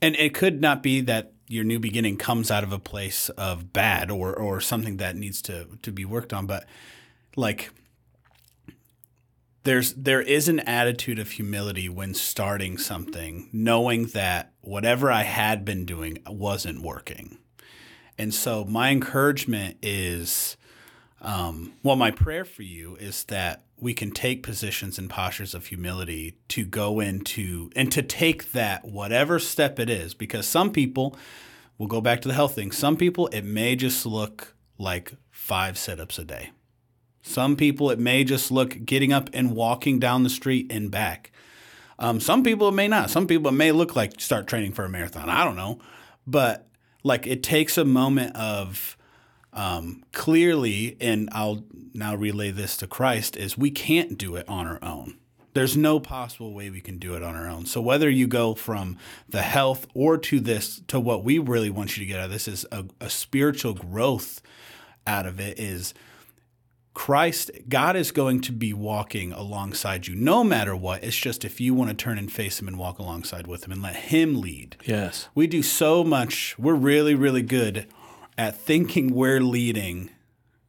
and 0.00 0.14
it 0.16 0.34
could 0.34 0.60
not 0.60 0.82
be 0.82 1.00
that 1.02 1.32
your 1.48 1.64
new 1.64 1.80
beginning 1.80 2.16
comes 2.16 2.50
out 2.50 2.62
of 2.62 2.72
a 2.72 2.78
place 2.78 3.28
of 3.30 3.72
bad 3.72 4.10
or 4.10 4.34
or 4.34 4.60
something 4.60 4.98
that 4.98 5.16
needs 5.16 5.42
to 5.42 5.66
to 5.82 5.92
be 5.92 6.04
worked 6.04 6.32
on, 6.32 6.46
but 6.46 6.64
like 7.36 7.70
there's 9.64 9.92
there 9.94 10.22
is 10.22 10.48
an 10.48 10.60
attitude 10.60 11.18
of 11.18 11.32
humility 11.32 11.88
when 11.88 12.14
starting 12.14 12.78
something, 12.78 13.48
knowing 13.52 14.06
that 14.06 14.52
whatever 14.60 15.10
I 15.10 15.22
had 15.22 15.64
been 15.64 15.84
doing 15.84 16.18
wasn't 16.26 16.82
working. 16.82 17.38
And 18.18 18.34
so 18.34 18.64
my 18.64 18.90
encouragement 18.90 19.78
is, 19.82 20.56
um, 21.22 21.72
well, 21.82 21.96
my 21.96 22.10
prayer 22.10 22.44
for 22.44 22.62
you 22.62 22.96
is 22.96 23.24
that 23.24 23.64
we 23.78 23.94
can 23.94 24.10
take 24.10 24.42
positions 24.42 24.98
and 24.98 25.08
postures 25.08 25.54
of 25.54 25.66
humility 25.66 26.36
to 26.48 26.64
go 26.64 27.00
into 27.00 27.70
and 27.74 27.90
to 27.92 28.02
take 28.02 28.52
that 28.52 28.84
whatever 28.84 29.38
step 29.38 29.78
it 29.78 29.88
is, 29.88 30.12
because 30.12 30.46
some 30.46 30.70
people, 30.70 31.16
we'll 31.78 31.88
go 31.88 32.02
back 32.02 32.20
to 32.20 32.28
the 32.28 32.34
health 32.34 32.54
thing. 32.54 32.72
Some 32.72 32.96
people, 32.96 33.28
it 33.28 33.44
may 33.44 33.74
just 33.74 34.04
look 34.04 34.54
like 34.76 35.14
five 35.30 35.78
sit-ups 35.78 36.18
a 36.18 36.24
day 36.24 36.50
some 37.22 37.56
people, 37.56 37.90
it 37.90 37.98
may 37.98 38.24
just 38.24 38.50
look 38.50 38.84
getting 38.84 39.12
up 39.12 39.30
and 39.32 39.54
walking 39.54 39.98
down 39.98 40.22
the 40.22 40.30
street 40.30 40.70
and 40.70 40.90
back. 40.90 41.30
Um, 42.00 42.18
some 42.18 42.42
people, 42.42 42.72
may 42.72 42.88
not. 42.88 43.10
Some 43.10 43.26
people, 43.26 43.52
may 43.52 43.72
look 43.72 43.94
like 43.94 44.20
start 44.20 44.46
training 44.46 44.72
for 44.72 44.84
a 44.84 44.88
marathon. 44.88 45.28
I 45.28 45.44
don't 45.44 45.56
know. 45.56 45.78
But 46.26 46.66
like 47.02 47.26
it 47.26 47.42
takes 47.42 47.76
a 47.78 47.84
moment 47.84 48.34
of 48.34 48.96
um, 49.52 50.02
clearly, 50.12 50.96
and 51.00 51.28
I'll 51.32 51.62
now 51.92 52.14
relay 52.14 52.50
this 52.50 52.76
to 52.78 52.86
Christ, 52.86 53.36
is 53.36 53.58
we 53.58 53.70
can't 53.70 54.16
do 54.16 54.34
it 54.36 54.48
on 54.48 54.66
our 54.66 54.82
own. 54.82 55.18
There's 55.52 55.76
no 55.76 56.00
possible 56.00 56.54
way 56.54 56.70
we 56.70 56.80
can 56.80 56.98
do 56.98 57.14
it 57.16 57.22
on 57.22 57.34
our 57.34 57.48
own. 57.48 57.66
So 57.66 57.80
whether 57.80 58.08
you 58.08 58.26
go 58.26 58.54
from 58.54 58.96
the 59.28 59.42
health 59.42 59.86
or 59.94 60.16
to 60.16 60.40
this, 60.40 60.80
to 60.88 60.98
what 60.98 61.22
we 61.22 61.38
really 61.38 61.70
want 61.70 61.96
you 61.96 62.04
to 62.04 62.06
get 62.06 62.20
out 62.20 62.26
of 62.26 62.30
this 62.30 62.48
is 62.48 62.64
a, 62.72 62.86
a 63.00 63.10
spiritual 63.10 63.74
growth 63.74 64.40
out 65.06 65.26
of 65.26 65.38
it 65.38 65.58
is– 65.60 65.92
Christ, 66.92 67.50
God 67.68 67.96
is 67.96 68.10
going 68.10 68.40
to 68.42 68.52
be 68.52 68.72
walking 68.72 69.32
alongside 69.32 70.06
you 70.06 70.14
no 70.14 70.42
matter 70.42 70.74
what. 70.74 71.04
It's 71.04 71.16
just 71.16 71.44
if 71.44 71.60
you 71.60 71.72
want 71.72 71.90
to 71.90 71.96
turn 71.96 72.18
and 72.18 72.30
face 72.30 72.60
Him 72.60 72.68
and 72.68 72.78
walk 72.78 72.98
alongside 72.98 73.46
with 73.46 73.64
Him 73.64 73.72
and 73.72 73.82
let 73.82 73.96
Him 73.96 74.40
lead. 74.40 74.76
Yes. 74.84 75.28
We 75.34 75.46
do 75.46 75.62
so 75.62 76.02
much. 76.02 76.58
We're 76.58 76.74
really, 76.74 77.14
really 77.14 77.42
good 77.42 77.86
at 78.36 78.56
thinking 78.56 79.14
we're 79.14 79.40
leading 79.40 80.10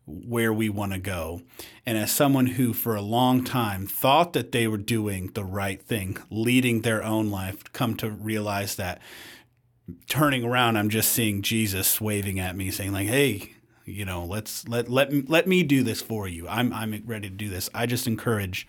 where 0.06 0.52
we 0.54 0.70
want 0.70 0.92
to 0.92 1.00
go. 1.00 1.42
And 1.86 1.98
as 1.98 2.12
someone 2.12 2.48
who, 2.48 2.74
for 2.74 2.96
a 2.96 3.02
long 3.02 3.44
time, 3.44 3.88
thought 3.88 4.34
that 4.34 4.52
they 4.52 4.68
were 4.68 4.78
doing 4.78 5.32
the 5.34 5.44
right 5.44 5.82
thing, 5.82 6.18
leading 6.30 6.82
their 6.82 7.04
own 7.04 7.30
life, 7.30 7.64
come 7.74 7.96
to 7.98 8.10
realize 8.10 8.76
that 8.76 9.02
turning 10.08 10.44
around, 10.44 10.78
I'm 10.78 10.90
just 10.90 11.12
seeing 11.12 11.42
Jesus 11.42 12.00
waving 12.00 12.40
at 12.40 12.56
me, 12.56 12.72
saying, 12.72 12.92
like, 12.92 13.08
hey, 13.08 13.54
you 13.92 14.06
know 14.06 14.26
let's 14.26 14.68
let 14.68 14.90
let 14.90 15.30
let 15.30 15.48
me 15.48 15.64
do 15.64 15.84
this 15.84 16.02
for 16.02 16.28
you. 16.28 16.48
I'm 16.48 16.74
i'm 16.74 17.04
ready 17.06 17.30
to 17.30 17.36
do 17.36 17.50
this. 17.50 17.70
I 17.74 17.86
just 17.86 18.08
encourage 18.08 18.68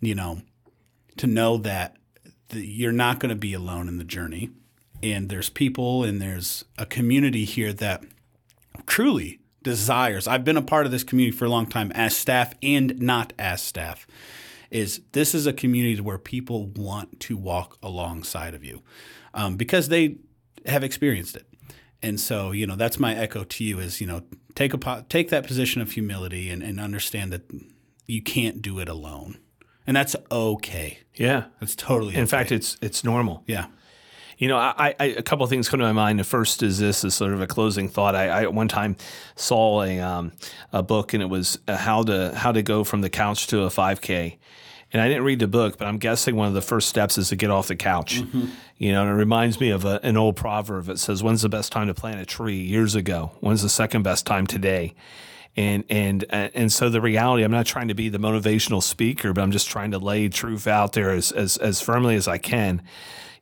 you 0.00 0.14
know 0.14 0.42
to 1.16 1.26
know 1.26 1.56
that 1.58 1.96
the, 2.48 2.64
you're 2.64 2.92
not 2.92 3.20
going 3.20 3.30
to 3.30 3.40
be 3.40 3.54
alone 3.54 3.88
in 3.88 3.98
the 3.98 4.04
journey. 4.04 4.50
And 5.02 5.28
there's 5.28 5.48
people 5.48 6.04
and 6.04 6.20
there's 6.20 6.64
a 6.76 6.84
community 6.84 7.44
here 7.44 7.72
that 7.72 8.04
truly 8.86 9.40
desires 9.62 10.26
i've 10.26 10.44
been 10.44 10.56
a 10.56 10.62
part 10.62 10.86
of 10.86 10.92
this 10.92 11.04
community 11.04 11.36
for 11.36 11.44
a 11.44 11.48
long 11.48 11.66
time 11.66 11.92
as 11.94 12.16
staff 12.16 12.54
and 12.62 12.98
not 13.00 13.32
as 13.38 13.62
staff 13.62 14.06
is 14.70 15.02
this 15.12 15.34
is 15.34 15.46
a 15.46 15.52
community 15.52 16.00
where 16.00 16.18
people 16.18 16.66
want 16.66 17.20
to 17.20 17.36
walk 17.36 17.76
alongside 17.82 18.54
of 18.54 18.64
you 18.64 18.82
um, 19.34 19.56
because 19.56 19.88
they 19.88 20.16
have 20.66 20.82
experienced 20.82 21.36
it 21.36 21.46
and 22.02 22.18
so, 22.18 22.52
you 22.52 22.66
know, 22.66 22.76
that's 22.76 22.98
my 22.98 23.14
echo 23.14 23.44
to 23.44 23.64
you 23.64 23.78
is, 23.78 24.00
you 24.00 24.06
know, 24.06 24.22
take 24.54 24.74
a 24.74 25.04
take 25.08 25.30
that 25.30 25.46
position 25.46 25.82
of 25.82 25.92
humility 25.92 26.50
and, 26.50 26.62
and 26.62 26.80
understand 26.80 27.32
that 27.32 27.42
you 28.06 28.22
can't 28.22 28.62
do 28.62 28.78
it 28.78 28.88
alone. 28.88 29.38
And 29.86 29.96
that's 29.96 30.16
okay. 30.30 31.00
Yeah. 31.14 31.44
That's 31.58 31.74
totally 31.74 32.14
In 32.14 32.22
okay. 32.22 32.30
fact, 32.30 32.52
it's 32.52 32.76
it's 32.80 33.04
normal. 33.04 33.42
Yeah. 33.46 33.66
You 34.38 34.48
know, 34.48 34.56
I, 34.56 34.94
I, 34.98 35.04
a 35.04 35.22
couple 35.22 35.44
of 35.44 35.50
things 35.50 35.68
come 35.68 35.80
to 35.80 35.84
my 35.84 35.92
mind. 35.92 36.18
The 36.18 36.24
first 36.24 36.62
is 36.62 36.78
this 36.78 37.04
is 37.04 37.14
sort 37.14 37.34
of 37.34 37.42
a 37.42 37.46
closing 37.46 37.90
thought. 37.90 38.14
I, 38.14 38.28
I 38.28 38.46
one 38.46 38.68
time 38.68 38.96
saw 39.36 39.82
a 39.82 40.00
um, 40.00 40.32
a 40.72 40.82
book, 40.82 41.12
and 41.12 41.22
it 41.22 41.26
was 41.26 41.58
uh, 41.68 41.76
how 41.76 42.02
to 42.04 42.32
how 42.34 42.50
to 42.50 42.62
go 42.62 42.82
from 42.82 43.02
the 43.02 43.10
couch 43.10 43.48
to 43.48 43.64
a 43.64 43.68
5K. 43.68 44.38
And 44.92 45.00
I 45.00 45.08
didn't 45.08 45.22
read 45.22 45.38
the 45.38 45.46
book, 45.46 45.78
but 45.78 45.86
I'm 45.86 45.98
guessing 45.98 46.34
one 46.34 46.48
of 46.48 46.54
the 46.54 46.62
first 46.62 46.88
steps 46.88 47.16
is 47.16 47.28
to 47.28 47.36
get 47.36 47.50
off 47.50 47.68
the 47.68 47.76
couch. 47.76 48.22
Mm-hmm. 48.22 48.46
You 48.76 48.92
know, 48.92 49.02
and 49.02 49.10
it 49.10 49.14
reminds 49.14 49.60
me 49.60 49.70
of 49.70 49.84
a, 49.84 50.00
an 50.02 50.16
old 50.16 50.36
proverb. 50.36 50.88
It 50.88 50.98
says, 50.98 51.22
"When's 51.22 51.42
the 51.42 51.48
best 51.48 51.70
time 51.70 51.86
to 51.86 51.94
plant 51.94 52.20
a 52.20 52.26
tree?" 52.26 52.56
Years 52.56 52.94
ago. 52.94 53.32
When's 53.40 53.62
the 53.62 53.68
second 53.68 54.02
best 54.02 54.26
time 54.26 54.46
today? 54.46 54.94
And 55.56 55.84
and 55.90 56.24
uh, 56.30 56.48
and 56.54 56.72
so 56.72 56.88
the 56.88 57.00
reality, 57.00 57.44
I'm 57.44 57.50
not 57.50 57.66
trying 57.66 57.88
to 57.88 57.94
be 57.94 58.08
the 58.08 58.18
motivational 58.18 58.82
speaker, 58.82 59.32
but 59.32 59.42
I'm 59.42 59.52
just 59.52 59.68
trying 59.68 59.90
to 59.92 59.98
lay 59.98 60.28
truth 60.28 60.66
out 60.66 60.92
there 60.94 61.10
as 61.10 61.30
as, 61.30 61.56
as 61.58 61.80
firmly 61.80 62.16
as 62.16 62.26
I 62.26 62.38
can 62.38 62.82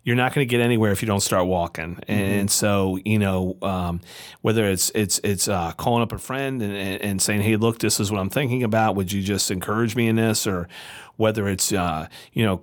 you're 0.05 0.17
not 0.17 0.35
going 0.35 0.47
to 0.47 0.51
get 0.51 0.61
anywhere 0.61 0.91
if 0.91 1.03
you 1.03 1.07
don't 1.07 1.21
start 1.21 1.47
walking. 1.47 1.97
Mm-hmm. 1.97 2.13
And 2.13 2.51
so, 2.51 2.99
you 3.05 3.19
know, 3.19 3.59
um, 3.63 4.01
whether 4.41 4.65
it's 4.65 4.91
it's 4.95 5.21
it's 5.23 5.49
uh, 5.49 5.73
calling 5.73 6.03
up 6.03 6.13
a 6.13 6.19
friend 6.19 6.63
and, 6.63 7.03
and, 7.03 7.23
saying, 7.23 7.43
"Hey, 7.43 7.57
look, 7.57 7.79
this 7.79 8.01
is 8.01 8.11
what 8.11 8.21
I'm 8.21 8.31
thinking 8.31 8.63
about. 8.63 8.97
Would 8.97 9.13
you 9.13 9.23
just 9.23 9.51
encourage 9.51 9.97
me 9.97 10.09
in 10.09 10.17
this?" 10.17 10.47
Or 10.47 10.69
whether 11.17 11.49
it's 11.49 11.73
uh, 11.73 12.09
you 12.33 12.45
know 12.45 12.61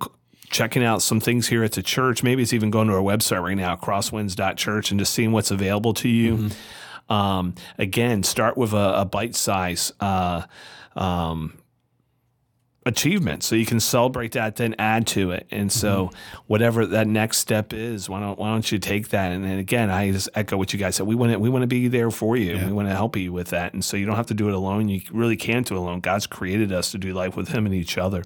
checking 0.50 0.84
out 0.84 1.02
some 1.02 1.20
things 1.20 1.48
here 1.48 1.62
at 1.62 1.72
the 1.72 1.82
church. 1.82 2.22
Maybe 2.22 2.42
it's 2.42 2.52
even 2.52 2.70
going 2.70 2.88
to 2.88 2.94
our 2.94 3.00
website 3.00 3.42
right 3.42 3.56
now, 3.56 3.76
crosswinds.church, 3.76 4.90
and 4.90 5.00
just 5.00 5.12
seeing 5.12 5.32
what's 5.32 5.50
available 5.50 5.94
to 5.94 6.08
you. 6.08 6.36
Mm-hmm. 6.36 7.12
Um, 7.12 7.54
again, 7.78 8.22
start 8.22 8.56
with 8.56 8.72
a, 8.72 9.00
a 9.00 9.04
bite 9.04 9.36
size. 9.36 9.92
Uh, 10.00 10.42
um, 10.96 11.58
achievement. 12.86 13.42
So 13.42 13.56
you 13.56 13.66
can 13.66 13.80
celebrate 13.80 14.32
that 14.32 14.56
then 14.56 14.74
add 14.78 15.06
to 15.08 15.32
it. 15.32 15.46
And 15.50 15.70
so 15.70 16.06
mm-hmm. 16.06 16.42
whatever 16.46 16.86
that 16.86 17.06
next 17.06 17.38
step 17.38 17.72
is 17.72 18.08
why 18.08 18.20
don't 18.20 18.38
why 18.38 18.50
don't 18.52 18.70
you 18.70 18.78
take 18.78 19.08
that? 19.08 19.32
And 19.32 19.44
then 19.44 19.58
again 19.58 19.90
I 19.90 20.10
just 20.12 20.28
echo 20.34 20.56
what 20.56 20.72
you 20.72 20.78
guys 20.78 20.96
said. 20.96 21.06
We 21.06 21.14
want 21.14 21.32
to 21.32 21.38
we 21.38 21.48
want 21.48 21.64
to 21.64 21.66
be 21.66 21.88
there 21.88 22.10
for 22.10 22.36
you. 22.36 22.54
Yeah. 22.54 22.66
we 22.66 22.72
want 22.72 22.88
to 22.88 22.94
help 22.94 23.16
you 23.16 23.32
with 23.32 23.48
that. 23.48 23.74
And 23.74 23.84
so 23.84 23.96
you 23.96 24.06
don't 24.06 24.16
have 24.16 24.28
to 24.28 24.34
do 24.34 24.48
it 24.48 24.54
alone. 24.54 24.88
You 24.88 25.02
really 25.10 25.36
can't 25.36 25.66
do 25.66 25.74
it 25.74 25.78
alone. 25.78 26.00
God's 26.00 26.26
created 26.26 26.72
us 26.72 26.92
to 26.92 26.98
do 26.98 27.12
life 27.12 27.36
with 27.36 27.48
him 27.48 27.66
and 27.66 27.74
each 27.74 27.98
other 27.98 28.24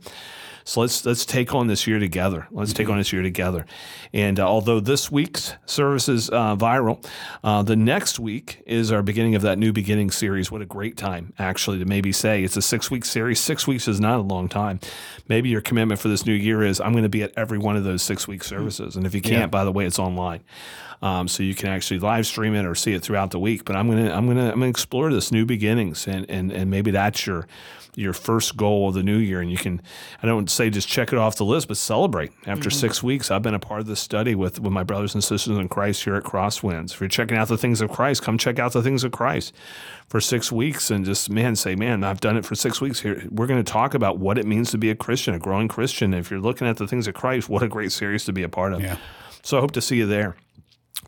so 0.71 0.83
let's 0.83 1.05
let's 1.05 1.27
take 1.27 1.53
on 1.53 1.67
this 1.67 1.89
year 1.89 1.99
together. 1.99 2.47
Let's 2.53 2.73
take 2.73 2.89
on 2.89 2.99
this 2.99 3.13
year 3.13 3.23
together. 3.23 3.67
And 4.13 4.39
uh, 4.39 4.47
although 4.47 4.79
this 4.79 5.11
week's 5.11 5.55
service 5.67 6.09
is 6.09 6.31
uh, 6.31 6.55
viral, 6.55 7.05
uh, 7.43 7.65
the 7.65 7.75
next 7.75 8.21
week 8.21 8.63
is 8.67 8.93
our 8.93 9.03
beginning 9.03 9.35
of 9.35 9.43
that 9.43 9.59
new 9.59 9.73
beginning 9.73 10.13
series. 10.13 10.53
What 10.53 10.63
a 10.63 10.67
great 10.67 10.97
time, 10.97 11.33
actually, 11.41 11.81
to 11.81 11.87
maybe 11.87 12.13
say 12.13 12.45
it's 12.45 12.57
a 12.57 12.63
six 12.63 12.89
week 12.89 13.05
series. 13.05 13.41
Six 13.41 13.67
weeks 13.67 13.89
is 13.89 13.99
not 13.99 14.21
a 14.21 14.23
long 14.23 14.49
time. 14.49 14.79
Maybe 15.27 15.49
your 15.49 15.61
commitment 15.61 16.01
for 16.01 16.07
this 16.07 16.25
new 16.25 16.35
year 16.35 16.63
is 16.63 16.81
I'm 16.81 16.93
going 16.93 17.03
to 17.03 17.09
be 17.09 17.25
at 17.25 17.33
every 17.37 17.59
one 17.59 17.77
of 17.77 17.83
those 17.83 18.05
six 18.05 18.29
week 18.29 18.45
services. 18.45 18.95
And 18.95 19.05
if 19.07 19.13
you 19.13 19.21
can't, 19.21 19.33
yeah. 19.33 19.47
by 19.49 19.65
the 19.65 19.73
way, 19.73 19.87
it's 19.87 19.99
online. 19.99 20.45
Um, 21.03 21.29
so 21.29 21.43
you 21.43 21.55
can 21.55 21.71
actually 21.71 21.99
live 21.99 22.27
stream 22.27 22.55
it 22.55 22.67
or 22.67 22.75
see 22.75 22.93
it 22.93 23.03
throughout 23.03 23.31
the 23.31 23.39
week. 23.39 23.65
But 23.65 23.75
I'm 23.75 23.89
gonna 23.89 24.13
I'm 24.13 24.27
gonna 24.27 24.49
I'm 24.49 24.61
gonna 24.61 24.67
explore 24.67 25.11
this 25.11 25.33
new 25.33 25.47
beginnings 25.47 26.07
and 26.07 26.29
and 26.29 26.53
and 26.53 26.71
maybe 26.71 26.91
that's 26.91 27.27
your 27.27 27.49
your 27.97 28.13
first 28.13 28.57
goal 28.57 28.89
of 28.89 28.95
the 28.95 29.03
new 29.03 29.17
year 29.19 29.41
and 29.41 29.51
you 29.51 29.57
can 29.57 29.83
I 30.23 30.27
don't 30.27 30.49
say 30.49 30.71
just 30.71 30.89
check 30.89 31.13
it 31.13 31.19
off 31.19 31.37
the 31.37 31.45
list, 31.45 31.69
but 31.69 31.77
celebrate. 31.77 32.31
After 32.47 32.69
Mm-hmm. 32.71 32.79
six 32.79 33.03
weeks, 33.03 33.31
I've 33.31 33.43
been 33.43 33.55
a 33.55 33.59
part 33.59 33.81
of 33.81 33.87
this 33.87 34.01
study 34.01 34.35
with, 34.35 34.61
with 34.61 34.73
my 34.73 34.83
brothers 34.85 35.15
and 35.15 35.23
sisters 35.25 35.57
in 35.59 35.69
Christ 35.69 36.05
here 36.05 36.15
at 36.15 36.23
Crosswinds. 36.25 36.93
If 36.93 37.01
you're 37.01 37.09
checking 37.09 37.37
out 37.37 37.49
the 37.49 37.59
things 37.59 37.81
of 37.81 37.91
Christ, 37.91 38.23
come 38.23 38.39
check 38.39 38.59
out 38.59 38.73
the 38.73 38.83
things 38.83 39.03
of 39.05 39.13
Christ 39.13 39.53
for 40.09 40.21
six 40.21 40.51
weeks 40.53 40.91
and 40.91 41.05
just, 41.05 41.31
man, 41.31 41.57
say, 41.57 41.75
man, 41.75 42.05
I've 42.05 42.21
done 42.21 42.37
it 42.37 42.45
for 42.45 42.55
six 42.55 42.81
weeks 42.81 43.01
here. 43.01 43.27
We're 43.31 43.47
going 43.47 43.63
to 43.63 43.73
talk 43.73 43.95
about 43.95 44.19
what 44.19 44.39
it 44.39 44.47
means 44.47 44.71
to 44.73 44.79
be 44.79 44.91
a 44.91 44.95
Christian, 44.95 45.35
a 45.35 45.39
growing 45.39 45.69
Christian. 45.69 46.15
If 46.15 46.31
you're 46.31 46.41
looking 46.41 46.67
at 46.69 46.77
the 46.79 46.87
things 46.87 47.07
of 47.09 47.15
Christ, 47.15 47.49
what 47.49 47.63
a 47.63 47.69
great 47.69 47.93
series 47.93 48.25
to 48.25 48.33
be 48.33 48.43
a 48.43 48.49
part 48.49 48.73
of. 48.73 48.81
Yeah. 48.83 48.97
So 49.43 49.57
I 49.57 49.61
hope 49.61 49.73
to 49.73 49.81
see 49.81 49.97
you 49.97 50.07
there. 50.07 50.37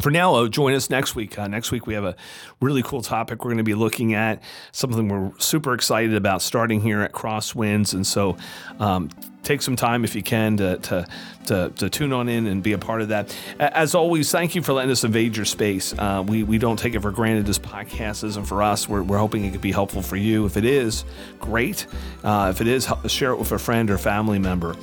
For 0.01 0.11
now, 0.11 0.35
uh, 0.35 0.49
join 0.49 0.75
us 0.75 0.89
next 0.89 1.15
week. 1.15 1.39
Uh, 1.39 1.47
next 1.49 1.71
week, 1.71 1.87
we 1.87 1.95
have 1.95 2.05
a 2.05 2.17
really 2.61 2.83
cool 2.83 3.03
topic 3.03 3.45
we're 3.45 3.51
going 3.51 3.59
to 3.59 3.65
be 3.65 3.75
looking 3.75 4.15
at, 4.15 4.43
something 4.73 5.09
we're 5.09 5.33
super 5.39 5.75
excited 5.75 6.15
about 6.15 6.41
starting 6.41 6.81
here 6.81 7.03
at 7.03 7.13
Crosswinds. 7.13 7.93
And 7.93 8.07
so, 8.07 8.37
um, 8.81 9.11
take 9.43 9.63
some 9.63 9.77
time 9.77 10.05
if 10.05 10.15
you 10.15 10.23
can 10.23 10.57
to, 10.57 10.79
to, 10.79 11.07
to, 11.47 11.73
to 11.77 11.91
tune 11.91 12.13
on 12.13 12.29
in 12.29 12.47
and 12.47 12.63
be 12.63 12.73
a 12.73 12.79
part 12.79 13.03
of 13.03 13.09
that. 13.09 13.37
As 13.59 13.95
always, 13.95 14.31
thank 14.31 14.55
you 14.55 14.63
for 14.63 14.73
letting 14.73 14.91
us 14.91 15.05
invade 15.05 15.37
your 15.37 15.45
space. 15.45 15.93
Uh, 15.97 16.25
we, 16.27 16.43
we 16.43 16.59
don't 16.59 16.79
take 16.79 16.95
it 16.95 17.01
for 17.01 17.11
granted. 17.11 17.47
This 17.47 17.59
podcast 17.59 18.25
isn't 18.25 18.47
for 18.47 18.63
us. 18.63 18.89
We're, 18.89 19.03
we're 19.03 19.19
hoping 19.19 19.45
it 19.45 19.53
could 19.53 19.61
be 19.61 19.73
helpful 19.73 20.03
for 20.03 20.17
you. 20.17 20.47
If 20.47 20.57
it 20.57 20.65
is, 20.65 21.05
great. 21.41 21.87
Uh, 22.23 22.53
if 22.55 22.61
it 22.61 22.69
is, 22.69 22.89
share 23.07 23.33
it 23.33 23.39
with 23.39 23.53
a 23.53 23.59
friend 23.59 23.91
or 23.91 23.99
family 23.99 24.39
member. 24.39 24.77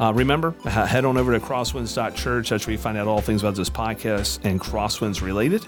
Uh, 0.00 0.12
remember, 0.14 0.52
head 0.64 1.04
on 1.04 1.16
over 1.16 1.38
to 1.38 1.44
crosswinds.church. 1.44 2.50
That's 2.50 2.66
where 2.66 2.72
you 2.72 2.78
find 2.78 2.98
out 2.98 3.06
all 3.06 3.20
things 3.20 3.42
about 3.42 3.54
this 3.54 3.70
podcast 3.70 4.40
and 4.44 4.60
Crosswinds 4.60 5.22
related. 5.22 5.64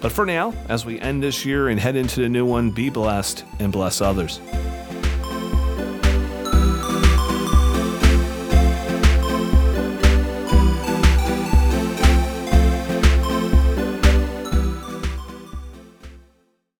But 0.00 0.12
for 0.12 0.24
now, 0.26 0.52
as 0.68 0.86
we 0.86 1.00
end 1.00 1.22
this 1.22 1.44
year 1.44 1.68
and 1.68 1.80
head 1.80 1.96
into 1.96 2.20
the 2.20 2.28
new 2.28 2.46
one, 2.46 2.70
be 2.70 2.90
blessed 2.90 3.44
and 3.58 3.72
bless 3.72 4.00
others. 4.00 4.40